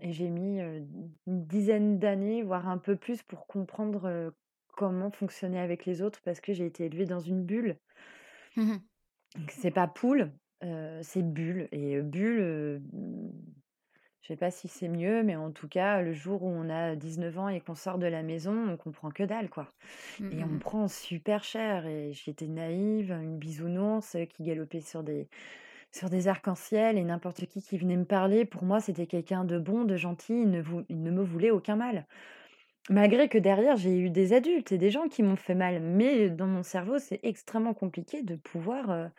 et 0.00 0.12
j'ai 0.12 0.28
mis 0.28 0.60
une 0.60 1.46
dizaine 1.46 1.98
d'années, 1.98 2.42
voire 2.42 2.68
un 2.68 2.78
peu 2.78 2.96
plus, 2.96 3.22
pour 3.22 3.46
comprendre 3.46 4.32
comment 4.76 5.10
fonctionner 5.10 5.60
avec 5.60 5.86
les 5.86 6.02
autres 6.02 6.20
parce 6.24 6.40
que 6.40 6.52
j'ai 6.52 6.66
été 6.66 6.84
élevée 6.84 7.06
dans 7.06 7.20
une 7.20 7.44
bulle. 7.44 7.76
Mmh 8.56 8.76
c'est 9.48 9.72
pas 9.72 9.88
poule, 9.88 10.30
c'est 11.02 11.22
bulle. 11.22 11.68
Et 11.72 12.00
bulle, 12.00 12.80
je 14.24 14.28
sais 14.28 14.36
pas 14.36 14.50
si 14.50 14.68
c'est 14.68 14.88
mieux, 14.88 15.22
mais 15.22 15.36
en 15.36 15.50
tout 15.50 15.68
cas, 15.68 16.00
le 16.00 16.14
jour 16.14 16.42
où 16.42 16.48
on 16.48 16.70
a 16.70 16.96
19 16.96 17.38
ans 17.38 17.48
et 17.48 17.60
qu'on 17.60 17.74
sort 17.74 17.98
de 17.98 18.06
la 18.06 18.22
maison, 18.22 18.70
on 18.70 18.78
comprend 18.78 19.10
que 19.10 19.22
dalle, 19.22 19.50
quoi. 19.50 19.70
Mmh, 20.18 20.32
et 20.32 20.44
on 20.44 20.58
prend 20.58 20.88
super 20.88 21.44
cher. 21.44 21.86
Et 21.86 22.14
j'étais 22.14 22.46
naïve, 22.46 23.12
une 23.12 23.36
bisounours 23.36 24.16
qui 24.30 24.44
galopait 24.44 24.80
sur 24.80 25.02
des, 25.02 25.28
sur 25.92 26.08
des 26.08 26.26
arcs-en-ciel 26.26 26.96
et 26.96 27.04
n'importe 27.04 27.44
qui 27.44 27.60
qui 27.60 27.76
venait 27.76 27.98
me 27.98 28.06
parler, 28.06 28.46
pour 28.46 28.62
moi, 28.62 28.80
c'était 28.80 29.06
quelqu'un 29.06 29.44
de 29.44 29.58
bon, 29.58 29.84
de 29.84 29.96
gentil, 29.96 30.40
il 30.40 30.50
ne, 30.50 30.62
il 30.88 31.02
ne 31.02 31.10
me 31.10 31.22
voulait 31.22 31.50
aucun 31.50 31.76
mal. 31.76 32.06
Malgré 32.88 33.28
que 33.28 33.36
derrière, 33.36 33.76
j'ai 33.76 33.98
eu 33.98 34.08
des 34.08 34.32
adultes 34.32 34.72
et 34.72 34.78
des 34.78 34.90
gens 34.90 35.06
qui 35.08 35.22
m'ont 35.22 35.36
fait 35.36 35.54
mal. 35.54 35.82
Mais 35.82 36.30
dans 36.30 36.46
mon 36.46 36.62
cerveau, 36.62 36.98
c'est 36.98 37.20
extrêmement 37.24 37.74
compliqué 37.74 38.22
de 38.22 38.36
pouvoir 38.36 39.10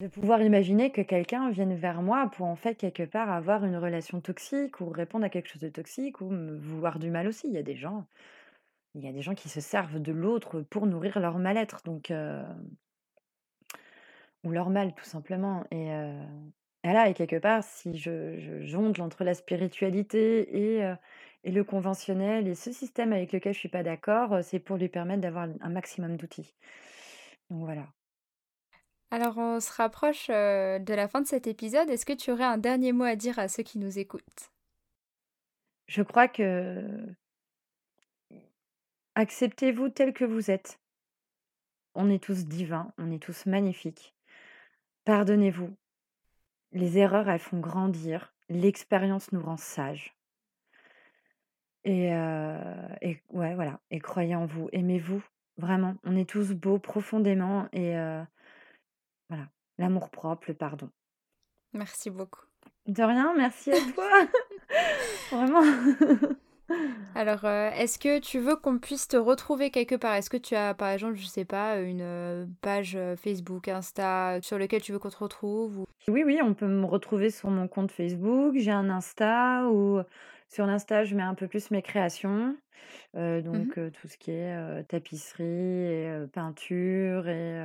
de 0.00 0.08
pouvoir 0.08 0.42
imaginer 0.42 0.90
que 0.92 1.00
quelqu'un 1.00 1.50
vienne 1.50 1.74
vers 1.74 2.02
moi 2.02 2.30
pour 2.34 2.46
en 2.46 2.56
fait 2.56 2.74
quelque 2.74 3.04
part 3.04 3.30
avoir 3.30 3.64
une 3.64 3.76
relation 3.76 4.20
toxique 4.20 4.80
ou 4.80 4.90
répondre 4.90 5.24
à 5.24 5.30
quelque 5.30 5.48
chose 5.48 5.62
de 5.62 5.70
toxique 5.70 6.20
ou 6.20 6.28
me 6.30 6.56
vouloir 6.56 6.98
du 6.98 7.10
mal 7.10 7.26
aussi. 7.26 7.48
Il 7.48 7.54
y 7.54 7.58
a 7.58 7.62
des 7.62 7.76
gens, 7.76 8.06
il 8.94 9.02
y 9.04 9.08
a 9.08 9.12
des 9.12 9.22
gens 9.22 9.34
qui 9.34 9.48
se 9.48 9.60
servent 9.60 10.00
de 10.00 10.12
l'autre 10.12 10.60
pour 10.60 10.86
nourrir 10.86 11.18
leur 11.18 11.38
mal-être, 11.38 11.82
donc 11.84 12.12
ou 14.44 14.50
leur 14.50 14.70
mal 14.70 14.94
tout 14.94 15.04
simplement. 15.04 15.64
Et, 15.70 15.88
là, 16.84 17.08
et 17.08 17.14
quelque 17.14 17.36
part, 17.38 17.64
si 17.64 17.96
je, 17.96 18.60
jongle 18.62 19.00
entre 19.00 19.24
la 19.24 19.34
spiritualité 19.34 20.76
et, 20.78 20.94
et 21.44 21.50
le 21.50 21.64
conventionnel 21.64 22.48
et 22.48 22.54
ce 22.54 22.72
système 22.72 23.12
avec 23.12 23.32
lequel 23.32 23.54
je 23.54 23.58
suis 23.58 23.68
pas 23.70 23.82
d'accord, 23.82 24.44
c'est 24.44 24.60
pour 24.60 24.76
lui 24.76 24.88
permettre 24.88 25.22
d'avoir 25.22 25.48
un 25.60 25.70
maximum 25.70 26.16
d'outils. 26.16 26.54
Donc 27.50 27.64
voilà. 27.64 27.95
Alors 29.10 29.38
on 29.38 29.60
se 29.60 29.72
rapproche 29.72 30.28
de 30.28 30.94
la 30.94 31.08
fin 31.08 31.20
de 31.20 31.26
cet 31.26 31.46
épisode. 31.46 31.88
Est-ce 31.88 32.06
que 32.06 32.12
tu 32.12 32.30
aurais 32.30 32.44
un 32.44 32.58
dernier 32.58 32.92
mot 32.92 33.04
à 33.04 33.16
dire 33.16 33.38
à 33.38 33.48
ceux 33.48 33.62
qui 33.62 33.78
nous 33.78 33.98
écoutent? 33.98 34.50
Je 35.86 36.02
crois 36.02 36.28
que 36.28 36.84
acceptez-vous 39.14 39.88
tel 39.88 40.12
que 40.12 40.24
vous 40.24 40.50
êtes. 40.50 40.80
On 41.94 42.10
est 42.10 42.22
tous 42.22 42.44
divins, 42.46 42.92
on 42.98 43.10
est 43.10 43.22
tous 43.22 43.46
magnifiques. 43.46 44.14
Pardonnez-vous. 45.04 45.74
Les 46.72 46.98
erreurs, 46.98 47.28
elles 47.28 47.38
font 47.38 47.60
grandir. 47.60 48.34
L'expérience 48.48 49.32
nous 49.32 49.40
rend 49.40 49.56
sages. 49.56 50.14
Et, 51.84 52.08
et 52.08 53.22
ouais, 53.30 53.54
voilà. 53.54 53.80
Et 53.90 54.00
croyez 54.00 54.34
en 54.34 54.44
vous. 54.44 54.68
Aimez-vous. 54.72 55.24
Vraiment. 55.56 55.94
On 56.04 56.16
est 56.16 56.28
tous 56.28 56.52
beaux 56.52 56.80
profondément. 56.80 57.68
Et 57.72 57.94
voilà, 59.28 59.48
l'amour 59.78 60.10
propre, 60.10 60.46
le 60.48 60.54
pardon. 60.54 60.90
Merci 61.72 62.10
beaucoup. 62.10 62.44
De 62.86 63.02
rien, 63.02 63.34
merci 63.36 63.72
à 63.72 63.92
toi. 63.92 64.26
Vraiment. 65.30 65.62
Alors, 67.14 67.44
euh, 67.44 67.70
est-ce 67.70 67.98
que 67.98 68.18
tu 68.18 68.38
veux 68.38 68.56
qu'on 68.56 68.78
puisse 68.78 69.08
te 69.08 69.16
retrouver 69.16 69.70
quelque 69.70 69.94
part? 69.94 70.14
Est-ce 70.14 70.30
que 70.30 70.36
tu 70.36 70.54
as, 70.54 70.74
par 70.74 70.88
exemple, 70.88 71.16
je 71.16 71.26
sais 71.26 71.44
pas, 71.44 71.80
une 71.80 72.02
euh, 72.02 72.46
page 72.60 72.96
euh, 72.96 73.16
Facebook, 73.16 73.68
Insta, 73.68 74.40
sur 74.42 74.58
lequel 74.58 74.82
tu 74.82 74.92
veux 74.92 74.98
qu'on 74.98 75.10
te 75.10 75.18
retrouve 75.18 75.84
Oui, 76.08 76.24
oui, 76.24 76.40
on 76.42 76.54
peut 76.54 76.66
me 76.66 76.84
retrouver 76.84 77.30
sur 77.30 77.50
mon 77.50 77.68
compte 77.68 77.92
Facebook. 77.92 78.54
J'ai 78.56 78.72
un 78.72 78.90
Insta 78.90 79.68
où 79.68 80.00
sur 80.48 80.66
l'Insta, 80.66 81.04
je 81.04 81.14
mets 81.14 81.22
un 81.22 81.34
peu 81.34 81.48
plus 81.48 81.70
mes 81.70 81.82
créations. 81.82 82.56
Mmh 83.14 83.40
donc, 83.40 83.74
tout 83.74 84.08
ce 84.08 84.16
qui 84.16 84.30
est 84.30 84.84
tapisserie 84.88 85.44
et 85.44 86.26
peinture 86.32 87.26
et 87.28 87.58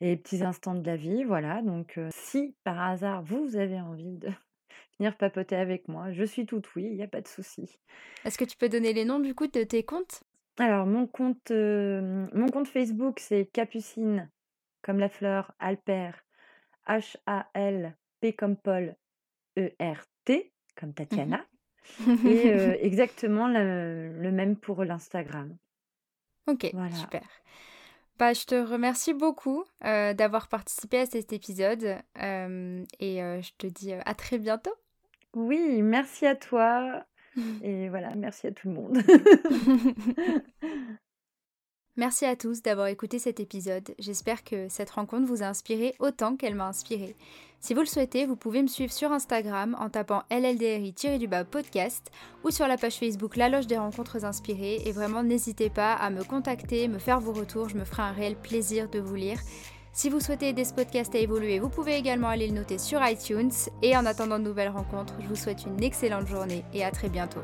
et 0.00 0.16
petits 0.16 0.42
instants 0.42 0.74
de 0.74 0.86
la 0.86 0.96
vie, 0.96 1.24
voilà. 1.24 1.62
Donc, 1.62 1.98
si 2.10 2.54
par 2.64 2.80
hasard 2.80 3.22
vous 3.22 3.56
avez 3.56 3.80
envie 3.80 4.16
de 4.16 4.28
venir 4.98 5.16
papoter 5.16 5.56
avec 5.56 5.88
moi, 5.88 6.12
je 6.12 6.24
suis 6.24 6.46
toute 6.46 6.74
oui, 6.74 6.84
il 6.84 6.96
n'y 6.96 7.02
a 7.02 7.08
pas 7.08 7.20
de 7.20 7.28
souci. 7.28 7.78
Est-ce 8.24 8.38
que 8.38 8.44
tu 8.44 8.56
peux 8.56 8.68
donner 8.68 8.92
les 8.92 9.04
noms 9.04 9.20
du 9.20 9.34
coup 9.34 9.46
de 9.46 9.62
tes 9.64 9.82
comptes? 9.82 10.22
Alors, 10.58 10.86
mon 10.86 11.06
compte, 11.06 11.50
mon 11.50 12.48
compte 12.52 12.68
Facebook, 12.68 13.18
c'est 13.20 13.46
Capucine, 13.46 14.30
comme 14.82 14.98
la 14.98 15.08
fleur, 15.08 15.52
Alper, 15.58 16.10
H-A-L-P 16.86 18.32
comme 18.34 18.56
Paul, 18.56 18.96
E-R-T, 19.58 20.52
comme 20.76 20.92
Tatiana. 20.92 21.44
Mmh 22.06 22.26
et 22.26 22.86
exactement 22.86 23.48
le, 23.48 24.30
même 24.30 24.56
pour 24.56 24.84
l'Instagram. 24.84 25.56
Ok, 26.46 26.72
super. 26.94 27.22
Bah, 28.20 28.34
je 28.34 28.44
te 28.44 28.54
remercie 28.54 29.14
beaucoup 29.14 29.64
euh, 29.86 30.12
d'avoir 30.12 30.48
participé 30.48 30.98
à 30.98 31.06
cet 31.06 31.32
épisode 31.32 31.96
euh, 32.20 32.84
et 32.98 33.22
euh, 33.22 33.40
je 33.40 33.52
te 33.56 33.66
dis 33.66 33.94
à 33.94 34.14
très 34.14 34.36
bientôt. 34.36 34.74
Oui, 35.32 35.80
merci 35.80 36.26
à 36.26 36.36
toi 36.36 37.06
et 37.62 37.88
voilà, 37.88 38.14
merci 38.16 38.48
à 38.48 38.52
tout 38.52 38.68
le 38.68 38.74
monde. 38.74 38.98
merci 41.96 42.24
à 42.24 42.36
tous 42.36 42.62
d'avoir 42.62 42.86
écouté 42.86 43.18
cet 43.18 43.40
épisode. 43.40 43.94
J'espère 43.98 44.44
que 44.44 44.68
cette 44.68 44.90
rencontre 44.90 45.26
vous 45.26 45.42
a 45.42 45.46
inspiré 45.46 45.94
autant 45.98 46.36
qu'elle 46.36 46.54
m'a 46.54 46.68
inspiré. 46.68 47.16
Si 47.60 47.74
vous 47.74 47.80
le 47.80 47.86
souhaitez, 47.86 48.24
vous 48.24 48.36
pouvez 48.36 48.62
me 48.62 48.68
suivre 48.68 48.92
sur 48.92 49.12
Instagram 49.12 49.76
en 49.78 49.90
tapant 49.90 50.22
LLDRI-du-bas 50.30 51.44
podcast 51.44 52.10
ou 52.42 52.50
sur 52.50 52.66
la 52.66 52.78
page 52.78 52.96
Facebook 52.96 53.36
La 53.36 53.50
Loge 53.50 53.66
des 53.66 53.76
Rencontres 53.76 54.24
Inspirées. 54.24 54.80
Et 54.86 54.92
vraiment, 54.92 55.22
n'hésitez 55.22 55.68
pas 55.68 55.92
à 55.92 56.08
me 56.08 56.24
contacter, 56.24 56.88
me 56.88 56.98
faire 56.98 57.20
vos 57.20 57.32
retours, 57.32 57.68
je 57.68 57.76
me 57.76 57.84
ferai 57.84 58.02
un 58.02 58.12
réel 58.12 58.36
plaisir 58.36 58.88
de 58.88 58.98
vous 58.98 59.14
lire. 59.14 59.38
Si 59.92 60.08
vous 60.08 60.20
souhaitez 60.20 60.48
aider 60.50 60.64
ce 60.64 60.72
podcast 60.72 61.14
à 61.14 61.18
évoluer, 61.18 61.58
vous 61.58 61.68
pouvez 61.68 61.96
également 61.96 62.28
aller 62.28 62.46
le 62.46 62.54
noter 62.54 62.78
sur 62.78 63.04
iTunes. 63.06 63.52
Et 63.82 63.96
en 63.96 64.06
attendant 64.06 64.38
de 64.38 64.44
nouvelles 64.44 64.68
rencontres, 64.70 65.14
je 65.20 65.26
vous 65.26 65.36
souhaite 65.36 65.66
une 65.66 65.82
excellente 65.82 66.28
journée 66.28 66.64
et 66.72 66.84
à 66.84 66.90
très 66.90 67.08
bientôt. 67.08 67.42